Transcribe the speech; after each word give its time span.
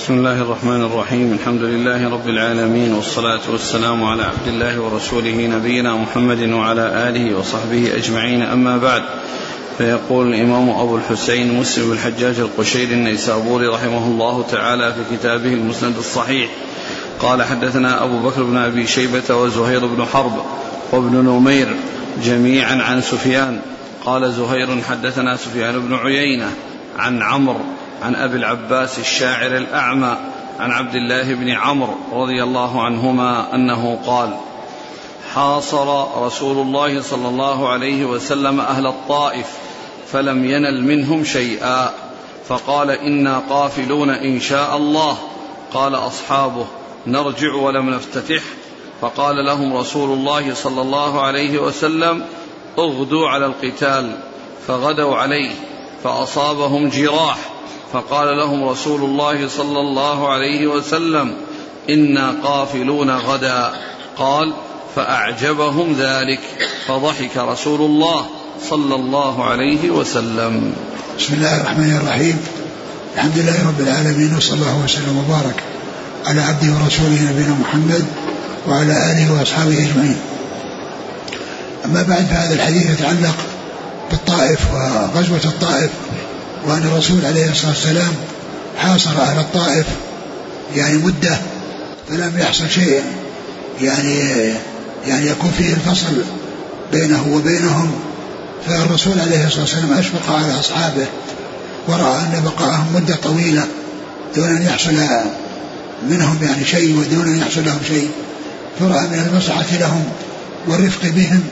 بسم 0.00 0.14
الله 0.14 0.42
الرحمن 0.42 0.82
الرحيم 0.82 1.32
الحمد 1.32 1.62
لله 1.62 2.10
رب 2.10 2.28
العالمين 2.28 2.92
والصلاة 2.92 3.40
والسلام 3.50 4.04
على 4.04 4.22
عبد 4.22 4.46
الله 4.46 4.80
ورسوله 4.80 5.46
نبينا 5.46 5.96
محمد 5.96 6.42
وعلى 6.48 7.08
آله 7.08 7.38
وصحبه 7.38 7.96
أجمعين 7.96 8.42
أما 8.42 8.76
بعد 8.76 9.02
فيقول 9.78 10.34
الإمام 10.34 10.70
أبو 10.70 10.96
الحسين 10.96 11.60
مسلم 11.60 11.92
الحجاج 11.92 12.38
القشيري 12.40 12.94
النيسابوري 12.94 13.66
رحمه 13.66 14.06
الله 14.06 14.44
تعالى 14.50 14.94
في 14.94 15.16
كتابه 15.16 15.52
المسند 15.52 15.96
الصحيح 15.96 16.50
قال 17.18 17.42
حدثنا 17.42 18.04
أبو 18.04 18.18
بكر 18.18 18.42
بن 18.42 18.56
أبي 18.56 18.86
شيبة 18.86 19.36
وزهير 19.36 19.86
بن 19.86 20.04
حرب 20.04 20.44
وابن 20.92 21.16
نمير 21.16 21.76
جميعا 22.24 22.82
عن 22.82 23.00
سفيان 23.00 23.60
قال 24.04 24.32
زهير 24.32 24.82
حدثنا 24.88 25.36
سفيان 25.36 25.78
بن 25.78 25.94
عيينة 25.94 26.48
عن 26.98 27.22
عمرو 27.22 27.60
عن 28.02 28.14
أبي 28.14 28.36
العباس 28.36 28.98
الشاعر 28.98 29.56
الأعمى 29.56 30.16
عن 30.60 30.70
عبد 30.70 30.94
الله 30.94 31.34
بن 31.34 31.50
عمرو 31.50 31.94
رضي 32.12 32.42
الله 32.42 32.82
عنهما 32.82 33.54
أنه 33.54 33.98
قال 34.06 34.36
حاصر 35.34 36.06
رسول 36.26 36.58
الله 36.66 37.02
صلى 37.02 37.28
الله 37.28 37.68
عليه 37.68 38.04
وسلم 38.04 38.60
أهل 38.60 38.86
الطائف 38.86 39.46
فلم 40.12 40.44
ينل 40.44 40.84
منهم 40.84 41.24
شيئا 41.24 41.90
فقال 42.48 42.90
إنا 42.90 43.42
قافلون 43.50 44.10
إن 44.10 44.40
شاء 44.40 44.76
الله. 44.76 45.18
قال 45.74 45.94
أصحابه 45.94 46.66
نرجع 47.06 47.54
ولم 47.54 47.90
نفتتح. 47.90 48.42
فقال 49.00 49.44
لهم 49.44 49.76
رسول 49.76 50.18
الله 50.18 50.54
صلى 50.54 50.82
الله 50.82 51.20
عليه 51.20 51.58
وسلم 51.58 52.24
اغدوا 52.78 53.28
على 53.28 53.46
القتال. 53.46 54.16
فغدوا 54.66 55.16
عليه 55.16 55.50
فأصابهم 56.04 56.88
جراح. 56.88 57.38
فقال 57.92 58.38
لهم 58.38 58.68
رسول 58.68 59.04
الله 59.04 59.48
صلى 59.48 59.80
الله 59.80 60.28
عليه 60.32 60.66
وسلم 60.66 61.32
إنا 61.90 62.34
قافلون 62.44 63.10
غدا. 63.10 63.72
قال 64.16 64.52
فأعجبهم 64.96 65.96
ذلك. 65.98 66.40
فضحك 66.86 67.36
رسول 67.36 67.80
الله 67.80 68.26
صلى 68.70 68.94
الله 68.94 69.44
عليه 69.44 69.90
وسلم. 69.90 70.72
بسم 71.18 71.34
الله 71.34 71.60
الرحمن 71.60 71.96
الرحيم. 72.02 72.38
الحمد 73.14 73.38
لله 73.38 73.68
رب 73.68 73.80
العالمين 73.80 74.36
وصلى 74.36 74.54
الله 74.54 74.84
وسلم 74.84 75.24
وبارك 75.28 75.62
على 76.26 76.40
عبده 76.40 76.84
ورسوله 76.84 77.30
نبينا 77.30 77.56
محمد 77.60 78.06
وعلى 78.68 78.92
آله 78.92 79.38
وأصحابه 79.38 79.78
أجمعين. 79.78 80.20
أما 81.84 82.02
بعد 82.02 82.26
فهذا 82.26 82.54
الحديث 82.54 82.90
يتعلق 82.90 83.34
بالطائف 84.10 84.60
وغزوة 84.74 85.44
الطائف. 85.44 85.90
وأن 86.66 86.82
الرسول 86.82 87.26
عليه 87.26 87.50
الصلاة 87.50 87.70
والسلام 87.70 88.12
حاصر 88.78 89.20
أهل 89.20 89.38
الطائف 89.38 89.86
يعني 90.76 90.96
مدة 90.98 91.38
فلم 92.08 92.32
يحصل 92.38 92.70
شيء 92.70 93.02
يعني 93.80 94.18
يعني 95.06 95.26
يكون 95.26 95.50
فيه 95.58 95.72
الفصل 95.72 96.22
بينه 96.92 97.28
وبينهم. 97.32 97.92
فالرسول 98.66 99.20
عليه 99.20 99.46
الصلاة 99.46 99.62
والسلام 99.62 99.92
أشفق 99.92 100.34
على 100.34 100.58
أصحابه 100.58 101.06
ورأى 101.88 102.18
أن 102.18 102.42
بقاءهم 102.44 102.86
مدة 102.94 103.16
طويلة 103.16 103.66
دون 104.36 104.56
أن 104.56 104.62
يحصل 104.62 104.96
منهم 106.10 106.38
يعني 106.42 106.64
شيء 106.64 106.96
ودون 106.98 107.28
أن 107.28 107.38
يحصل 107.38 107.64
لهم 107.64 107.78
شيء. 107.88 108.10
فرأى 108.80 109.06
من 109.06 109.28
المصلحة 109.30 109.76
لهم 109.80 110.04
والرفق 110.68 111.00
بهم 111.04 111.42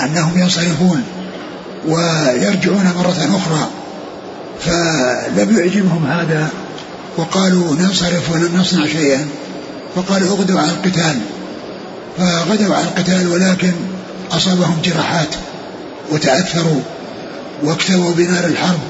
أنهم 0.00 0.38
ينصرفون. 0.38 1.02
ويرجعون 1.88 2.92
مرة 2.96 3.36
أخرى. 3.36 3.68
فلم 4.60 5.58
يعجبهم 5.58 6.06
هذا 6.06 6.48
وقالوا 7.16 7.76
ننصرف 7.76 8.30
ولم 8.32 8.56
نصنع 8.56 8.86
شيئا. 8.86 9.26
فقالوا 9.96 10.28
أغدوا 10.28 10.60
على 10.60 10.70
القتال. 10.70 11.18
فغدوا 12.18 12.74
على 12.74 12.84
القتال 12.84 13.28
ولكن 13.28 13.72
أصابهم 14.32 14.76
جراحات 14.84 15.28
وتأثروا 16.12 16.80
واكتووا 17.62 18.12
بنار 18.12 18.44
الحرب. 18.44 18.80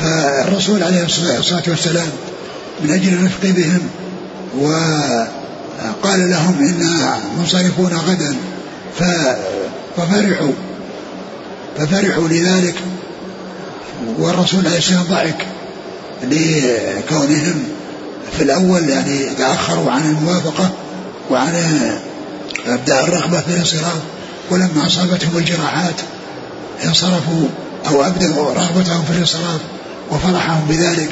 فالرسول 0.00 0.82
عليه 0.82 1.04
الصلاة 1.38 1.62
والسلام 1.68 2.08
من 2.84 2.90
أجل 2.90 3.12
الرفق 3.12 3.42
بهم 3.42 3.80
وقال 4.58 6.30
لهم 6.30 6.58
إنا 6.58 7.18
منصرفون 7.38 7.92
غدا. 7.92 8.36
ففرحوا. 9.96 10.52
ففرحوا 11.78 12.28
لذلك. 12.28 12.74
والرسول 14.18 14.66
عليه 14.66 14.78
السلام 14.78 15.02
ضحك 15.02 15.46
لكونهم 16.22 17.64
في 18.36 18.42
الأول 18.42 18.88
يعني 18.88 19.34
تأخروا 19.38 19.90
عن 19.90 20.06
الموافقة 20.10 20.70
وعن 21.30 21.52
إبداء 22.66 23.04
الرغبة 23.04 23.40
في 23.40 23.48
الانصراف 23.48 23.98
ولما 24.50 24.86
أصابتهم 24.86 25.36
الجراحات 25.36 25.94
انصرفوا 26.84 27.48
أو 27.88 28.02
أبدأوا 28.02 28.54
رغبتهم 28.54 29.04
في 29.04 29.10
الانصراف 29.10 29.60
وفرحهم 30.10 30.66
بذلك. 30.68 31.08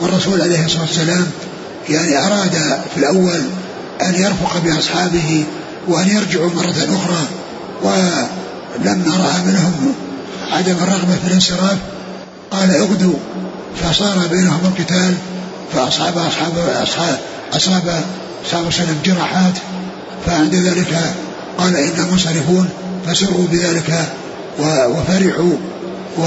والرسول 0.00 0.40
عليه 0.40 0.64
الصلاة 0.64 0.82
والسلام 0.82 1.26
يعني 1.88 2.18
أراد 2.18 2.80
في 2.94 2.96
الأول 2.96 3.40
أن 4.02 4.14
يرفق 4.14 4.58
بأصحابه 4.64 5.44
وأن 5.88 6.08
يرجعوا 6.08 6.50
مرة 6.50 6.96
أخرى 6.96 7.26
لما 8.78 9.16
رأى 9.16 9.44
منهم 9.46 9.94
عدم 10.52 10.72
الرغبة 10.72 11.16
في 11.22 11.28
الانصراف. 11.28 11.76
قال 12.50 12.70
اغدوا. 12.70 13.14
فصار 13.82 14.26
بينهم 14.30 14.60
القتال 14.64 15.14
فأصاب 15.72 16.18
أصحاب 16.18 16.52
أصحاب 16.82 17.18
أصاب 17.52 18.02
الله 18.52 18.72
عليه 18.78 18.92
جراحات. 19.04 19.54
فعند 20.26 20.54
ذلك 20.54 21.14
قال 21.58 21.76
إنا 21.76 22.04
منصرفون. 22.12 22.68
فسروا 23.06 23.46
بذلك 23.46 24.04
وفرحوا. 24.60 25.56
و 26.18 26.22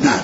نعم. 0.00 0.20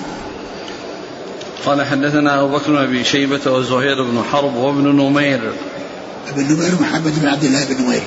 قال 1.65 1.85
حدثنا 1.85 2.41
أبو 2.41 2.57
بكر 2.57 2.71
بن 2.71 2.77
أبي 2.77 3.03
شيبة 3.03 3.51
وزهير 3.51 4.03
بن 4.03 4.23
حرب 4.31 4.55
وابن 4.55 4.87
نمير. 4.87 5.53
ابن 6.29 6.53
نمير 6.53 6.71
محمد 6.81 7.19
بن 7.21 7.27
عبد 7.27 7.43
الله 7.43 7.65
بن 7.65 7.83
نمير. 7.83 8.01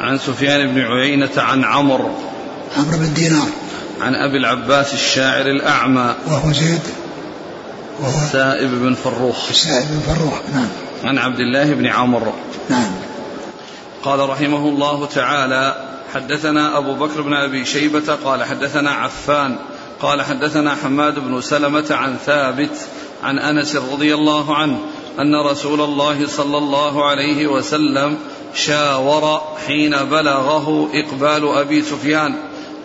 عن 0.00 0.18
سفيان 0.18 0.74
بن 0.74 0.80
عيينة 0.80 1.30
عن 1.36 1.64
عمرو 1.64 2.10
عمرو 2.76 2.98
بن 2.98 3.14
دينار. 3.14 3.48
عن 4.00 4.14
أبي 4.14 4.36
العباس 4.36 4.94
الشاعر 4.94 5.46
الأعمى. 5.46 6.14
وهو 6.26 6.52
زيد. 6.52 6.80
وهو 8.00 8.26
سائب 8.32 8.70
بن 8.70 8.94
فروخ. 8.94 9.48
السائب 9.50 9.86
بن 9.90 10.14
فروخ. 10.14 10.34
نعم. 10.54 10.68
عن 11.04 11.18
عبد 11.18 11.40
الله 11.40 11.74
بن 11.74 11.86
عمرو 11.86 12.32
نعم. 12.68 12.90
قال 14.02 14.28
رحمه 14.28 14.68
الله 14.68 15.06
تعالى 15.06 15.90
حدثنا 16.14 16.78
أبو 16.78 16.94
بكر 16.94 17.22
بن 17.22 17.34
أبي 17.34 17.64
شيبة 17.64 18.14
قال 18.24 18.44
حدثنا 18.44 18.90
عفان 18.90 19.56
قال 20.00 20.22
حدثنا 20.22 20.74
حماد 20.74 21.18
بن 21.18 21.40
سلمة 21.40 21.86
عن 21.90 22.16
ثابت 22.26 22.76
عن 23.22 23.38
أنس 23.38 23.76
رضي 23.76 24.14
الله 24.14 24.56
عنه 24.56 24.78
أن 25.18 25.46
رسول 25.50 25.80
الله 25.80 26.26
صلى 26.26 26.58
الله 26.58 27.08
عليه 27.08 27.46
وسلم 27.46 28.18
شاور 28.54 29.40
حين 29.66 29.96
بلغه 29.96 30.88
إقبال 30.94 31.48
أبي 31.48 31.82
سفيان. 31.82 32.34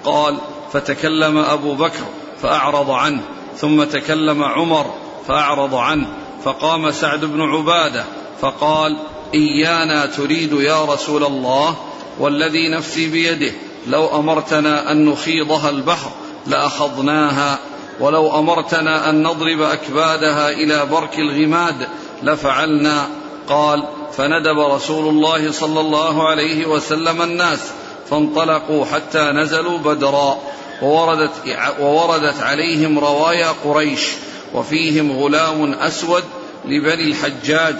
قال 0.05 0.37
فتكلم 0.73 1.37
أبو 1.37 1.73
بكر 1.73 2.05
فأعرض 2.41 2.91
عنه 2.91 3.21
ثم 3.57 3.83
تكلم 3.83 4.43
عمر 4.43 4.85
فأعرض 5.27 5.75
عنه 5.75 6.07
فقام 6.43 6.91
سعد 6.91 7.25
بن 7.25 7.41
عبادة 7.41 8.03
فقال 8.41 8.97
إيانا 9.33 10.05
تريد 10.05 10.53
يا 10.53 10.85
رسول 10.85 11.23
الله 11.23 11.75
والذي 12.19 12.69
نفسي 12.69 13.07
بيده 13.07 13.51
لو 13.87 14.19
أمرتنا 14.19 14.91
أن 14.91 15.05
نخيضها 15.05 15.69
البحر 15.69 16.11
لأخذناها 16.47 17.59
ولو 17.99 18.39
أمرتنا 18.39 19.09
أن 19.09 19.23
نضرب 19.23 19.61
أكبادها 19.61 20.49
إلى 20.49 20.85
برك 20.85 21.19
الغماد 21.19 21.87
لفعلنا. 22.23 23.07
قال 23.49 23.83
فندب 24.17 24.59
رسول 24.59 25.09
الله 25.09 25.51
صلى 25.51 25.79
الله 25.79 26.29
عليه 26.29 26.65
وسلم 26.65 27.21
الناس 27.21 27.59
فانطلقوا 28.09 28.85
حتى 28.85 29.31
نزلوا 29.31 29.77
بدرا 29.77 30.37
ووردت, 30.81 31.31
ووردت 31.79 32.41
عليهم 32.41 32.99
روايا 32.99 33.47
قريش 33.65 34.01
وفيهم 34.53 35.11
غلام 35.11 35.73
أسود 35.73 36.23
لبني 36.65 37.03
الحجاج 37.03 37.75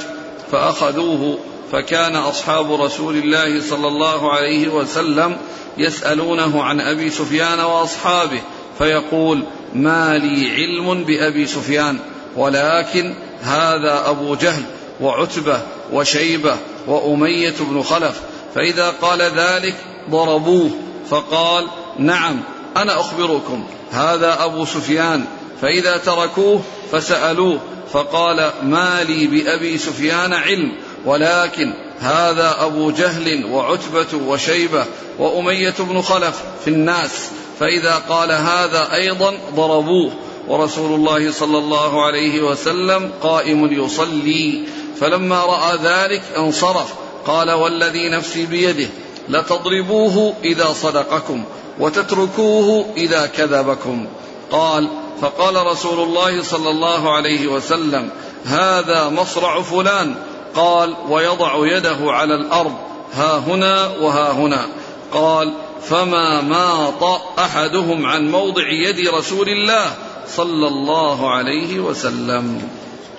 فأخذوه 0.52 1.38
فكان 1.72 2.16
أصحاب 2.16 2.82
رسول 2.82 3.16
الله 3.16 3.62
صلى 3.62 3.88
الله 3.88 4.32
عليه 4.32 4.68
وسلم 4.68 5.38
يسألونه 5.78 6.64
عن 6.64 6.82
أبي 6.82 7.10
سفيان 7.10 7.60
وأصحابه 7.60 8.42
فيقول 8.78 9.44
ما 9.74 10.18
لي 10.18 10.52
علم 10.52 11.04
بأبي 11.04 11.46
سفيان 11.46 12.00
ولكن 12.36 13.14
هذا 13.42 14.10
أبو 14.10 14.36
جهل 14.36 14.64
وعتبة 15.02 15.62
وشيبة 15.94 16.58
وأمية 16.88 17.54
بن 17.60 17.84
خلف 17.84 18.22
فإذا 18.56 18.90
قال 19.02 19.22
ذلك 19.22 19.76
ضربوه 20.10 20.70
فقال 21.10 21.68
نعم 22.00 22.40
أنا 22.78 23.00
أخبركم 23.00 23.64
هذا 23.92 24.44
أبو 24.44 24.66
سفيان. 24.66 25.26
فإذا 25.62 25.98
تركوه 25.98 26.62
فسألوه 26.92 27.60
فقال 27.92 28.52
ما 28.64 29.04
لي 29.04 29.28
بأبي 29.28 29.78
سفيان 29.78 30.34
علم 30.34 30.72
ولكن 31.06 31.74
هذا 32.00 32.56
أبو 32.60 32.92
جهل 32.92 33.46
وعتبة 33.46 34.18
وشيبة 34.28 34.86
وأمية 35.20 35.74
بن 35.80 36.02
خلف 36.02 36.44
في 36.64 36.70
الناس. 36.70 37.30
فإذا 37.60 37.96
قال 38.10 38.32
هذا 38.32 38.94
أيضا 38.94 39.34
ضربوه 39.56 40.12
ورسول 40.48 40.96
الله 40.96 41.32
صلى 41.32 41.58
الله 41.58 42.06
عليه 42.06 42.42
وسلم 42.42 43.12
قائم 43.22 43.84
يصلي. 43.84 44.64
فلما 45.00 45.46
رأى 45.46 45.78
ذلك 45.84 46.22
انصرف 46.38 46.94
قال 47.28 47.52
والذي 47.52 48.10
نفسي 48.10 48.46
بيده 48.46 48.90
لتضربوه 49.30 50.34
إذا 50.44 50.74
صدقكم 50.74 51.44
وتتركوه 51.80 52.86
إذا 52.98 53.26
كذبكم. 53.26 54.06
قال 54.52 54.88
فقال 55.22 55.68
رسول 55.68 56.08
الله 56.08 56.44
صلى 56.44 56.70
الله 56.70 57.16
عليه 57.16 57.48
وسلم 57.48 58.10
هذا 58.46 59.10
مصرع 59.10 59.62
فلان. 59.62 60.16
قال 60.56 60.96
ويضع 61.10 61.78
يده 61.78 61.98
على 62.02 62.36
الأرض 62.36 62.74
ها 63.14 63.38
هنا 63.38 63.88
وها 64.02 64.32
هنا. 64.32 64.68
قال 65.12 65.54
فما 65.82 66.42
ماط 66.42 67.22
أحدهم 67.40 68.06
عن 68.06 68.32
موضع 68.32 68.68
يد 68.68 69.08
رسول 69.08 69.50
الله 69.50 69.94
صلى 70.28 70.68
الله 70.68 71.30
عليه 71.32 71.80
وسلم. 71.80 72.70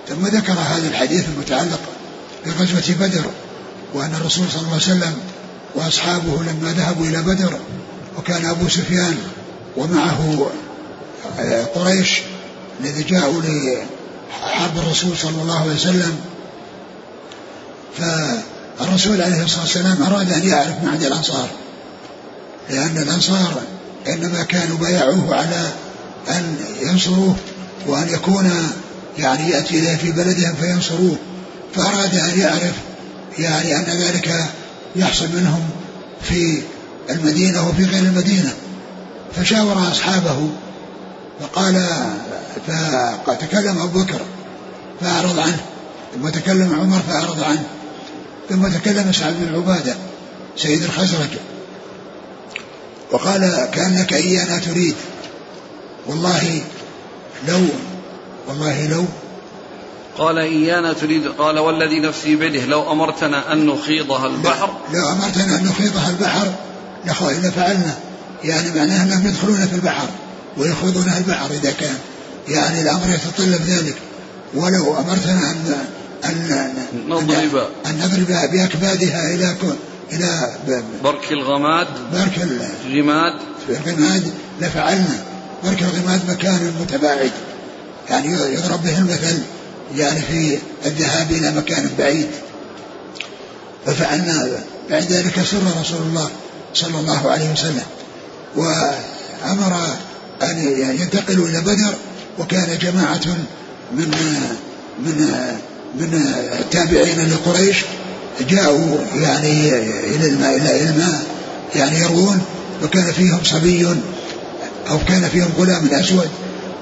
ثم 0.09 0.27
ذكر 0.27 0.53
هذا 0.53 0.87
الحديث 0.87 1.25
المتعلق 1.29 1.79
بغزوة 2.45 2.95
بدر 2.99 3.25
وأن 3.93 4.15
الرسول 4.15 4.45
صلى 4.49 4.61
الله 4.61 4.73
عليه 4.73 4.83
وسلم 4.83 5.13
وأصحابه 5.75 6.43
لما 6.43 6.71
ذهبوا 6.71 7.05
إلى 7.05 7.21
بدر 7.21 7.59
وكان 8.17 8.45
أبو 8.45 8.69
سفيان 8.69 9.17
ومعه 9.77 10.49
قريش 11.75 12.19
الذي 12.81 13.03
جاءوا 13.03 13.41
لحرب 13.41 14.77
الرسول 14.77 15.17
صلى 15.17 15.41
الله 15.41 15.59
عليه 15.59 15.75
وسلم. 15.75 16.19
فالرسول 17.97 19.21
عليه 19.21 19.43
الصلاة 19.43 19.61
والسلام 19.61 20.03
أراد 20.03 20.31
أن 20.31 20.47
يعرف 20.47 20.83
معد 20.83 21.03
الأنصار 21.03 21.49
لأن 22.69 22.97
الأنصار 22.97 23.61
إنما 24.07 24.43
كانوا 24.43 24.77
بايعوه 24.77 25.35
على 25.35 25.71
أن 26.29 26.55
ينصروه 26.81 27.35
وأن 27.87 28.09
يكون 28.09 28.71
يعني 29.17 29.49
يأتي 29.49 29.79
إليه 29.79 29.95
في 29.95 30.11
بلدهم 30.11 30.55
فينصروه 30.55 31.17
فأراد 31.75 32.15
أن 32.15 32.39
يعرف 32.39 32.73
يعني 33.39 33.75
أن 33.75 33.83
ذلك 33.83 34.45
يحصل 34.95 35.27
منهم 35.33 35.69
في 36.21 36.61
المدينة 37.09 37.69
وفي 37.69 37.85
غير 37.85 38.03
المدينة. 38.03 38.53
فشاور 39.35 39.91
أصحابه 39.91 40.49
فقال 41.41 41.85
فتكلم 43.27 43.79
أبو 43.81 43.99
بكر 43.99 44.21
فأعرض 45.01 45.39
عنه 45.39 45.59
ثم 46.15 46.29
تكلم 46.29 46.79
عمر 46.79 46.99
فأعرض 46.99 47.43
عنه 47.43 47.63
ثم 48.49 48.67
تكلم 48.67 49.11
سعد 49.11 49.33
بن 49.33 49.55
عبادة 49.55 49.95
سيد 50.57 50.83
الخزرج 50.83 51.29
وقال 53.11 53.69
كأنك 53.71 54.13
إيانا 54.13 54.57
تريد 54.57 54.95
والله 56.07 56.61
لو 57.47 57.59
والله 58.47 58.87
لو 58.87 59.05
قال 60.17 60.37
إيانا 60.37 60.93
تريد 60.93 61.27
قال 61.27 61.59
والذي 61.59 61.99
نفسي 61.99 62.35
بيده 62.35 62.65
لو 62.65 62.91
أمرتنا 62.91 63.53
أن 63.53 63.65
نخيضها 63.65 64.27
البحر. 64.27 64.77
لو 64.93 65.09
أمرتنا 65.09 65.55
أن 65.55 65.65
نخيضها 65.65 66.09
البحر 66.09 66.47
لفعلنا 67.43 67.95
يعني 68.43 68.69
معناه 68.75 69.03
أنهم 69.03 69.27
يدخلون 69.27 69.67
في 69.67 69.75
البحر 69.75 70.07
ويخوضونها 70.57 71.17
البحر 71.17 71.51
إذا 71.51 71.71
كان. 71.71 71.97
يعني 72.47 72.81
الأمر 72.81 73.09
يتطلب 73.09 73.61
ذلك. 73.61 73.95
ولو 74.55 74.97
أمرتنا 74.99 75.51
أن 75.51 75.75
أن 76.25 76.73
نضرب. 77.07 77.67
أن 77.85 77.97
نضرب 77.97 78.51
بأكبادها 78.51 79.33
إلى 79.33 79.55
إلى 80.11 80.51
برك 81.03 81.31
الغماد. 81.31 81.87
برك 82.13 82.37
الغماد 82.37 83.33
الغماد 83.69 84.23
لفعلنا. 84.61 85.23
برك 85.63 85.81
الغماد 85.81 86.29
مكان 86.29 86.73
متباعد. 86.81 87.31
يعني 88.09 88.27
يضرب 88.53 88.83
به 88.83 88.97
المثل 88.97 89.39
يعني 89.95 90.21
في 90.21 90.57
الذهاب 90.85 91.31
إلى 91.31 91.51
مكان 91.51 91.89
بعيد. 91.97 92.27
ففعلنا 93.85 94.49
بعد 94.89 95.03
ذلك 95.03 95.35
سر 95.35 95.81
رسول 95.81 96.01
الله 96.01 96.29
صلى 96.73 96.99
الله 96.99 97.31
عليه 97.31 97.51
وسلم. 97.51 97.83
وأمر 98.55 99.87
أن 100.43 100.59
ينتقلوا 100.99 101.47
إلى 101.47 101.61
بدر 101.61 101.93
وكان 102.39 102.77
جماعة 102.81 103.37
من 103.93 104.11
من 104.99 105.31
من 105.99 106.33
التابعين 106.59 107.29
لقريش 107.31 107.77
جاءوا 108.49 108.97
يعني 109.15 109.69
إلى 110.15 110.27
الماء 110.27 110.55
إلى 110.55 110.89
الماء 110.89 111.23
يعني 111.75 111.99
يروون 111.99 112.41
وكان 112.83 113.11
فيهم 113.11 113.39
صبي 113.43 113.87
أو 114.89 114.99
كان 115.07 115.29
فيهم 115.29 115.49
غلام 115.57 115.89
أسود. 115.91 116.29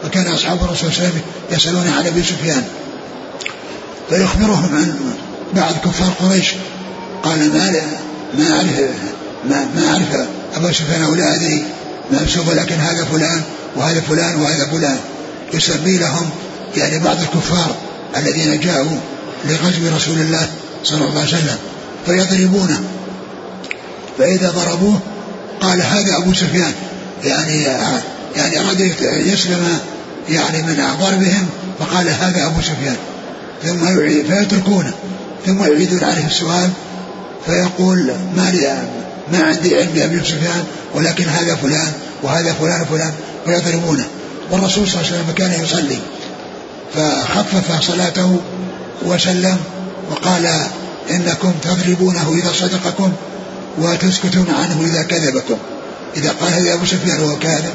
وكان 0.06 0.28
أصحاب 0.28 0.64
الرسول 0.64 0.94
صلى 0.94 0.98
الله 0.98 1.00
عليه 1.00 1.10
وسلم 1.10 1.22
يسألون 1.52 1.88
عن 1.88 2.08
أبي 2.08 2.24
سفيان 2.24 2.64
فيخبرهم 4.10 4.76
عن 4.76 4.96
بعض 5.54 5.74
كفار 5.86 6.14
قريش. 6.20 6.54
قال 7.24 7.40
ما 7.40 7.72
ما 8.38 8.52
أعرف 8.52 8.80
ما, 9.50 9.68
ما 9.76 9.88
أعرف 9.88 10.28
أبا 10.56 10.72
سفيان 10.72 11.04
ولا 11.04 11.36
أدري 11.36 11.64
ما 12.12 12.28
لكن 12.54 12.76
هذا 12.76 13.06
فلان 13.06 13.42
وهذا 13.76 14.02
فلان 14.02 14.42
وهذا 14.42 14.66
فلان. 14.66 14.98
يسمي 15.54 15.98
لهم 15.98 16.30
يعني 16.78 17.00
بعض 17.00 17.18
الكفار 17.20 17.76
الذين 18.18 18.60
جاءوا 18.60 18.98
لغزو 19.46 19.96
رسول 19.96 20.20
الله 20.20 20.50
صلى 20.84 21.06
الله 21.06 21.20
عليه 21.20 21.28
وسلم 21.30 21.58
فيضربونه. 22.06 22.84
فإذا 24.18 24.50
ضربوه 24.50 25.00
قال 25.62 25.82
هذا 25.82 26.18
أبو 26.18 26.34
سفيان. 26.34 26.74
يعني 27.24 27.68
يعني 28.36 28.60
أراد 28.60 28.80
يسلم 29.02 29.80
يعني 30.30 30.62
من 30.62 30.76
ضربهم 31.00 31.48
فقال 31.80 32.10
هذا 32.10 32.46
أبو 32.46 32.62
سفيان. 32.62 32.98
ثم 33.64 34.00
يعيد 34.00 34.26
فيتركونه. 34.26 34.94
ثم 35.46 35.64
يعيدون 35.64 36.04
عليه 36.04 36.26
السؤال 36.26 36.70
فيقول 37.46 38.14
ما 38.36 38.52
لي 38.52 38.88
ما 39.32 39.44
عندي 39.44 39.76
علم 39.76 39.90
بأبي 39.96 40.20
سفيان 40.20 40.64
ولكن 40.94 41.24
هذا 41.24 41.56
فلان 41.56 41.92
وهذا 42.24 42.54
فلان 42.54 42.82
وفلان 42.82 43.14
ويضربونه 43.48 44.06
والرسول 44.52 44.88
صلى 44.88 45.02
الله 45.02 45.12
عليه 45.12 45.22
وسلم 45.22 45.34
كان 45.36 45.64
يصلي 45.64 45.98
فخفف 46.96 47.82
صلاته 47.82 48.40
وسلم 49.06 49.58
وقال 50.12 50.50
إنكم 51.10 51.54
تضربونه 51.62 52.34
إذا 52.34 52.52
صدقكم 52.54 53.14
وتسكتون 53.78 54.48
عنه 54.50 54.82
إذا 54.86 55.04
كذبكم. 55.04 55.58
إذا 56.18 56.32
قال 56.42 56.54
هذا 56.54 56.74
أبو 56.74 56.86
سفيان 56.86 57.20
وهو 57.20 57.40
كاذب 57.40 57.74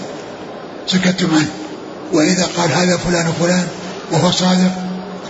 سكتتم 0.87 1.35
عنه 1.35 1.49
وإذا 2.13 2.45
قال 2.57 2.73
هذا 2.73 2.97
فلان 2.97 3.29
وفلان 3.29 3.67
وهو 4.13 4.31
صادق 4.31 4.73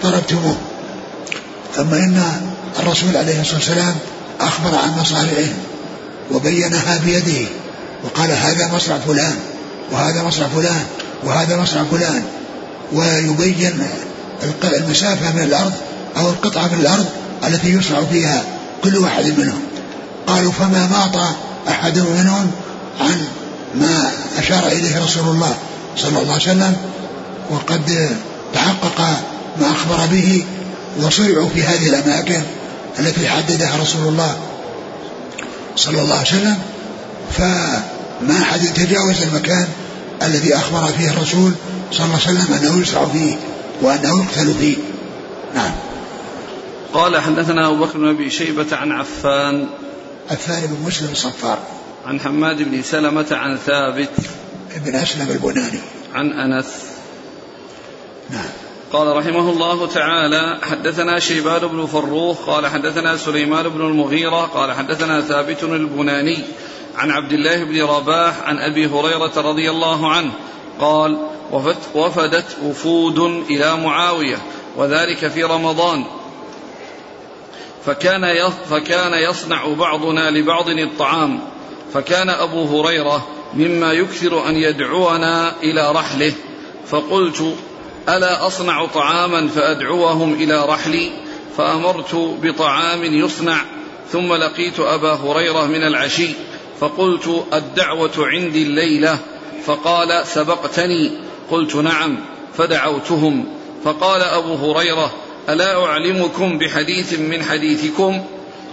ضربتموه 0.02 0.56
ثم 1.76 1.94
إن 1.94 2.22
الرسول 2.78 3.16
عليه 3.16 3.40
الصلاة 3.40 3.56
والسلام 3.56 3.94
أخبر 4.40 4.74
عن 4.74 4.98
مصارعهم 5.00 5.54
وبينها 6.30 7.00
بيده 7.04 7.48
وقال 8.04 8.30
هذا 8.30 8.70
مصرع 8.74 8.98
فلان 8.98 9.34
وهذا 9.92 10.22
مصرع 10.22 10.48
فلان 10.48 10.82
وهذا 11.24 11.56
مصرع 11.56 11.84
فلان. 11.90 12.22
ويبين 12.92 13.82
المسافة 14.64 15.32
من 15.32 15.42
الأرض 15.42 15.72
أو 16.16 16.30
القطعة 16.30 16.66
من 16.66 16.80
الأرض 16.80 17.06
التي 17.46 17.72
يصنع 17.72 18.04
فيها 18.12 18.44
كل 18.84 18.96
واحد 18.96 19.24
منهم. 19.38 19.60
قالوا 20.26 20.52
فما 20.52 20.86
ماط 20.86 21.36
أحد 21.68 21.98
منهم 21.98 22.50
عن 23.00 23.24
ما 23.74 24.12
أشار 24.38 24.66
إليه 24.66 25.04
رسول 25.04 25.28
الله 25.28 25.54
صلى 25.96 26.18
الله 26.18 26.32
عليه 26.32 26.42
وسلم 26.42 26.76
وقد 27.50 28.16
تحقق 28.54 29.00
ما 29.60 29.70
أخبر 29.70 30.06
به 30.06 30.44
وصرعوا 31.02 31.48
في 31.48 31.62
هذه 31.62 31.88
الأماكن 31.88 32.42
التي 32.98 33.28
حددها 33.28 33.76
رسول 33.82 34.08
الله 34.08 34.36
صلى 35.76 36.02
الله 36.02 36.14
عليه 36.14 36.28
وسلم. 36.28 36.58
فما 37.36 38.42
أحد 38.42 38.60
تجاوز 38.60 39.22
المكان 39.22 39.68
الذي 40.22 40.54
أخبر 40.54 40.86
فيه 40.86 41.10
الرسول 41.10 41.52
صلى 41.92 42.06
الله 42.06 42.18
عليه 42.26 42.38
وسلم 42.38 42.54
أنه 42.54 42.82
يسرع 42.82 43.04
فيه 43.04 43.36
وأنه 43.82 44.24
يقتل 44.24 44.54
فيه. 44.54 44.76
نعم. 45.54 45.72
قال 46.94 47.20
حدثنا 47.20 47.66
أبو 47.66 47.84
بكر 47.84 47.98
بن 47.98 48.08
أبي 48.08 48.30
شيبة 48.30 48.76
عن 48.76 48.92
عفان. 48.92 49.66
عفان 50.30 50.60
بن 50.66 50.86
مسلم 50.86 51.08
الصفار 51.12 51.58
عن 52.10 52.20
حماد 52.20 52.62
بن 52.62 52.82
سلمة 52.82 53.26
عن 53.30 53.56
ثابت 53.56 54.10
بن 54.76 54.94
أسلم 54.94 55.30
البناني. 55.30 55.78
عن 56.14 56.32
أنس. 56.32 56.86
نعم. 58.30 58.48
قال 58.92 59.16
رحمه 59.16 59.50
الله 59.50 59.86
تعالى 59.86 60.58
حدثنا 60.62 61.18
شيبان 61.18 61.66
بن 61.68 61.86
فروخ 61.86 62.46
قال 62.46 62.66
حدثنا 62.66 63.16
سليمان 63.16 63.68
بن 63.68 63.80
المغيرة 63.80 64.46
قال 64.46 64.72
حدثنا 64.72 65.20
ثابت 65.20 65.62
البناني 65.62 66.38
عن 66.96 67.10
عبد 67.10 67.32
الله 67.32 67.64
بن 67.64 67.82
رباح 67.82 68.42
عن 68.42 68.58
أبي 68.58 68.86
هريرة 68.86 69.32
رضي 69.36 69.70
الله 69.70 70.10
عنه 70.10 70.32
قال 70.80 71.18
وفدت 71.94 72.56
وفود 72.64 73.18
إلى 73.50 73.76
معاوية 73.76 74.38
وذلك 74.76 75.28
في 75.28 75.42
رمضان. 75.42 76.04
فكان 77.86 78.50
فكان 78.70 79.30
يصنع 79.30 79.74
بعضنا 79.74 80.30
لبعض 80.30 80.68
الطعام. 80.68 81.40
فكان 81.94 82.30
أبو 82.30 82.64
هريرة 82.64 83.26
مما 83.54 83.92
يكثر 83.92 84.48
أن 84.48 84.56
يدعونا 84.56 85.52
إلى 85.62 85.92
رحله. 85.92 86.32
فقلت 86.86 87.54
ألا 88.08 88.46
أصنع 88.46 88.86
طعاما 88.86 89.48
فأدعوهم 89.48 90.34
إلى 90.34 90.66
رحلي؟ 90.66 91.10
فأمرت 91.56 92.14
بطعام 92.14 93.04
يصنع. 93.04 93.64
ثم 94.12 94.32
لقيت 94.32 94.80
أبا 94.80 95.12
هريرة 95.12 95.66
من 95.66 95.82
العشي. 95.82 96.28
فقلت 96.80 97.44
الدعوة 97.52 98.12
عندي 98.18 98.62
الليلة. 98.62 99.18
فقال 99.66 100.26
سبقتني؟ 100.26 101.10
قلت 101.50 101.76
نعم. 101.76 102.18
فدعوتهم. 102.58 103.44
فقال 103.84 104.22
أبو 104.22 104.54
هريرة 104.54 105.12
ألا 105.48 105.84
أعلمكم 105.84 106.58
بحديث 106.58 107.18
من 107.18 107.42
حديثكم؟ 107.42 108.24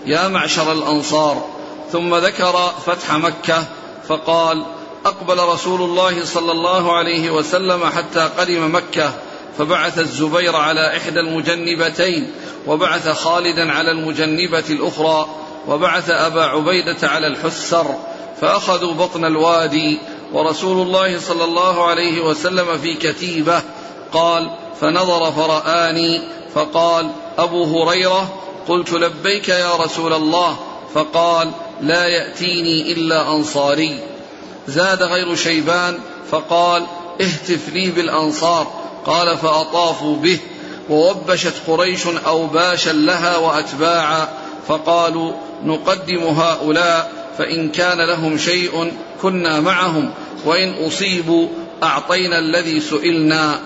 يا 0.05 0.27
معشر 0.27 0.71
الأنصار 0.71 1.56
ثم 1.91 2.15
ذكر 2.15 2.72
فتح 2.86 3.13
مكة 3.13 3.65
فقال 4.08 4.65
أقبل 5.06 5.39
رسول 5.39 5.82
الله 5.82 6.25
صلى 6.25 6.51
الله 6.51 6.98
عليه 6.98 7.29
وسلم 7.29 7.86
حتى 7.86 8.29
قدم 8.38 8.75
مكة 8.75 9.13
فبعث 9.58 10.00
الزبير 10.00 10.56
على 10.56 10.98
إحدى 10.98 11.20
المجنبتين 11.20 12.32
وبعث 12.67 13.10
خالدا 13.10 13.72
على 13.72 13.91
المجنبة 13.91 14.63
الأخرى 14.70 15.27
وبعث 15.67 16.10
أبا 16.10 16.46
عبيدة 16.46 17.08
على 17.08 17.27
الحسر 17.27 17.96
فأخذوا 18.41 18.94
بطن 18.94 19.25
الوادي 19.25 20.00
ورسول 20.34 20.88
الله 20.88 21.20
صلى 21.20 21.44
الله 21.44 21.86
عليه 21.86 22.22
وسلم 22.22 22.77
في 22.77 22.94
كتيبة 22.94 23.62
قال 24.12 24.51
فنظر 24.82 25.32
فرآني 25.32 26.22
فقال 26.56 27.12
أبو 27.38 27.63
هريرة 27.63 28.34
قلت 28.67 28.94
لبيك 28.94 29.50
يا 29.50 29.75
رسول 29.75 30.13
الله 30.13 30.58
فقال 30.94 31.51
لا 31.81 32.07
يأتيني 32.07 32.91
إلا 32.91 33.31
أنصاري. 33.31 34.00
زاد 34.67 35.03
غير 35.03 35.36
شيبان 35.36 36.00
فقال 36.31 36.86
اهتف 37.22 37.69
لي 37.74 37.89
بالأنصار. 37.89 38.67
قال 39.05 39.38
فأطافوا 39.38 40.17
به. 40.17 40.39
ووبشت 40.89 41.53
قريش 41.67 42.07
أوباشا 42.07 42.89
لها 42.89 43.38
وأتباعا. 43.38 44.27
فقالوا 44.67 45.31
نقدم 45.63 46.24
هؤلاء 46.24 47.12
فإن 47.38 47.69
كان 47.69 47.98
لهم 47.98 48.38
شيء 48.38 48.91
كنا 49.22 49.60
معهم. 49.60 50.12
وإن 50.46 50.86
أصيبوا 50.86 51.48
أعطينا 51.84 52.39
الذي 52.39 52.79
سئلنا. 52.79 53.60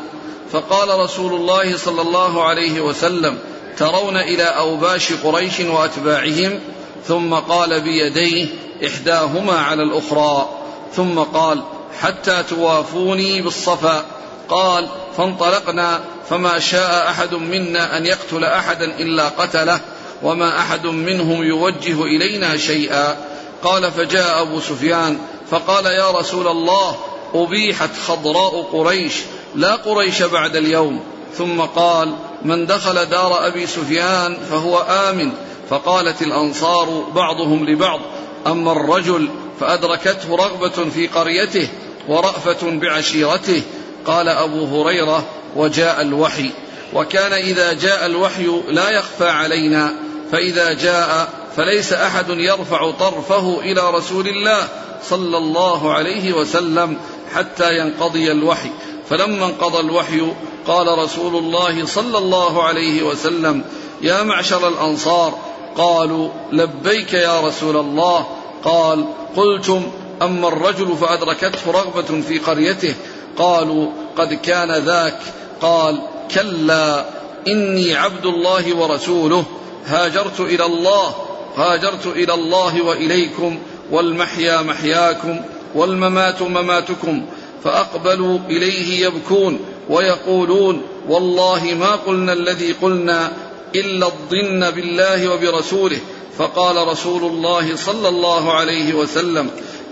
فقال 0.51 0.99
رسول 0.99 1.33
الله 1.33 1.77
صلى 1.77 2.01
الله 2.01 2.43
عليه 2.43 2.81
وسلم 2.81 3.37
ترون 3.77 4.17
إلى 4.17 4.43
أوباش 4.43 5.13
قريش 5.13 5.59
وأتباعهم؟ 5.59 6.59
ثم 7.07 7.33
قال 7.33 7.81
بيديه 7.81 8.47
إحداهما 8.87 9.53
على 9.53 9.83
الأخرى 9.83 10.49
ثم 10.95 11.19
قال 11.19 11.61
حتى 11.99 12.43
توافوني 12.43 13.41
بالصفا. 13.41 14.05
قال 14.49 14.87
فانطلقنا 15.17 15.99
فما 16.29 16.59
شاء 16.59 17.09
أحد 17.09 17.33
منا 17.33 17.97
أن 17.97 18.05
يقتل 18.05 18.43
أحدا 18.43 18.85
إلا 18.85 19.29
قتله 19.29 19.79
وما 20.23 20.59
أحد 20.59 20.85
منهم 20.85 21.43
يوجه 21.43 22.03
إلينا 22.03 22.57
شيئا. 22.57 23.17
قال 23.63 23.91
فجاء 23.91 24.41
أبو 24.41 24.59
سفيان 24.59 25.17
فقال 25.51 25.85
يا 25.85 26.11
رسول 26.11 26.47
الله 26.47 26.95
أبيحت 27.33 27.89
خضراء 28.07 28.61
قريش 28.61 29.13
لا 29.55 29.75
قريش 29.75 30.21
بعد 30.21 30.55
اليوم. 30.55 31.03
ثم 31.37 31.61
قال 31.61 32.15
من 32.45 32.65
دخل 32.65 33.05
دار 33.05 33.47
أبي 33.47 33.67
سفيان 33.67 34.37
فهو 34.49 34.77
آمن 34.79 35.31
فقالت 35.71 36.21
الأنصار 36.21 37.05
بعضهم 37.15 37.65
لبعض 37.65 37.99
أما 38.47 38.71
الرجل 38.71 39.29
فأدركته 39.59 40.35
رغبة 40.35 40.89
في 40.89 41.07
قريته 41.07 41.67
ورأفة 42.07 42.71
بعشيرته. 42.71 43.61
قال 44.05 44.27
أبو 44.27 44.65
هريرة 44.65 45.25
وجاء 45.55 46.01
الوحي. 46.01 46.49
وكان 46.93 47.33
إذا 47.33 47.73
جاء 47.73 48.05
الوحي 48.05 48.61
لا 48.67 48.89
يخفى 48.89 49.29
علينا 49.29 49.93
فإذا 50.31 50.73
جاء 50.73 51.29
فليس 51.57 51.93
أحد 51.93 52.29
يرفع 52.29 52.91
طرفه 52.91 53.59
إلى 53.59 53.91
رسول 53.91 54.27
الله 54.27 54.67
صلى 55.09 55.37
الله 55.37 55.93
عليه 55.93 56.33
وسلم 56.33 56.97
حتى 57.33 57.77
ينقضي 57.77 58.31
الوحي. 58.31 58.69
فلما 59.09 59.45
انقضى 59.45 59.79
الوحي 59.79 60.21
قال 60.67 60.87
رسول 61.03 61.35
الله 61.35 61.85
صلى 61.85 62.17
الله 62.17 62.63
عليه 62.63 63.03
وسلم 63.03 63.63
يا 64.01 64.23
معشر 64.23 64.67
الأنصار 64.67 65.50
قالوا 65.77 66.29
لبيك 66.51 67.13
يا 67.13 67.41
رسول 67.41 67.77
الله 67.77 68.27
قال 68.63 69.05
قلتم 69.35 69.81
أما 70.21 70.47
الرجل 70.47 70.97
فأدركته 70.97 71.71
رغبة 71.71 72.21
في 72.21 72.39
قريته 72.39 72.95
قالوا 73.37 73.87
قد 74.17 74.33
كان 74.33 74.71
ذاك 74.71 75.19
قال 75.61 76.01
كلا 76.35 77.05
إني 77.47 77.95
عبد 77.95 78.25
الله 78.25 78.77
ورسوله 78.77 79.43
هاجرت 79.85 80.39
إلى 80.39 80.65
الله 80.65 81.15
هاجرت 81.55 82.07
إلى 82.07 82.33
الله 82.33 82.81
وإليكم 82.81 83.59
والمحيا 83.91 84.61
محياكم 84.61 85.41
والممات 85.75 86.41
مماتكم 86.41 87.25
فأقبلوا 87.63 88.39
إليه 88.49 89.05
يبكون 89.05 89.59
ويقولون 89.89 90.81
والله 91.09 91.63
ما 91.79 91.95
قلنا 91.95 92.33
الذي 92.33 92.71
قلنا 92.71 93.31
إلا 93.75 94.05
الظن 94.05 94.71
بالله 94.71 95.29
وبرسوله. 95.33 95.99
فقال 96.37 96.87
رسول 96.87 97.23
الله 97.23 97.75
صلى 97.75 98.09
الله 98.09 98.53
عليه 98.53 98.93
وسلم 98.93 99.49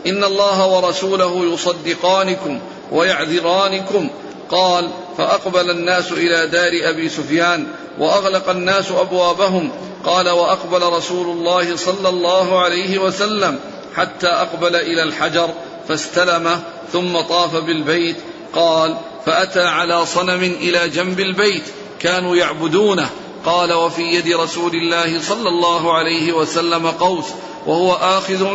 إن 0.08 0.24
الله 0.24 0.68
ورسوله 0.68 1.54
يصدقانكم 1.54 2.60
ويعذرانكم. 2.92 4.10
قال 4.50 4.90
فأقبل 5.18 5.70
الناس 5.70 6.12
إلى 6.12 6.48
دار 6.48 6.72
أبي 6.90 7.10
سفيان 7.10 7.68
وأغلق 8.00 8.50
الناس 8.50 8.92
أبوابهم. 8.92 9.72
قال 10.06 10.30
وأقبل 10.30 10.84
رسول 10.84 11.28
الله 11.38 11.76
صلى 11.76 12.10
الله 12.10 12.60
عليه 12.60 12.98
وسلم 12.98 13.60
حتى 13.96 14.28
أقبل 14.28 14.76
إلى 14.76 15.04
الحجر 15.04 15.50
فاستلمه 15.88 16.60
ثم 16.94 17.22
طاف 17.22 17.56
بالبيت. 17.56 18.16
قال 18.54 18.98
فأتى 19.26 19.64
على 19.64 20.06
صنم 20.06 20.44
إلى 20.44 20.90
جنب 20.90 21.20
البيت 21.20 21.64
كانوا 22.00 22.36
يعبدونه. 22.36 23.10
قال 23.46 23.74
وفي 23.74 24.02
يد 24.02 24.28
رسول 24.28 24.72
الله 24.76 25.22
صلى 25.22 25.50
الله 25.50 25.94
عليه 25.94 26.34
وسلم 26.34 26.88
قوس 26.88 27.26
وهو 27.66 27.94
آخذ 27.94 28.48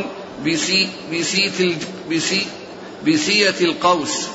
بسي 0.46 0.88
بسيت 1.12 1.78
بسي 2.10 2.46
بسية 3.06 3.54
القوس. 3.60 4.26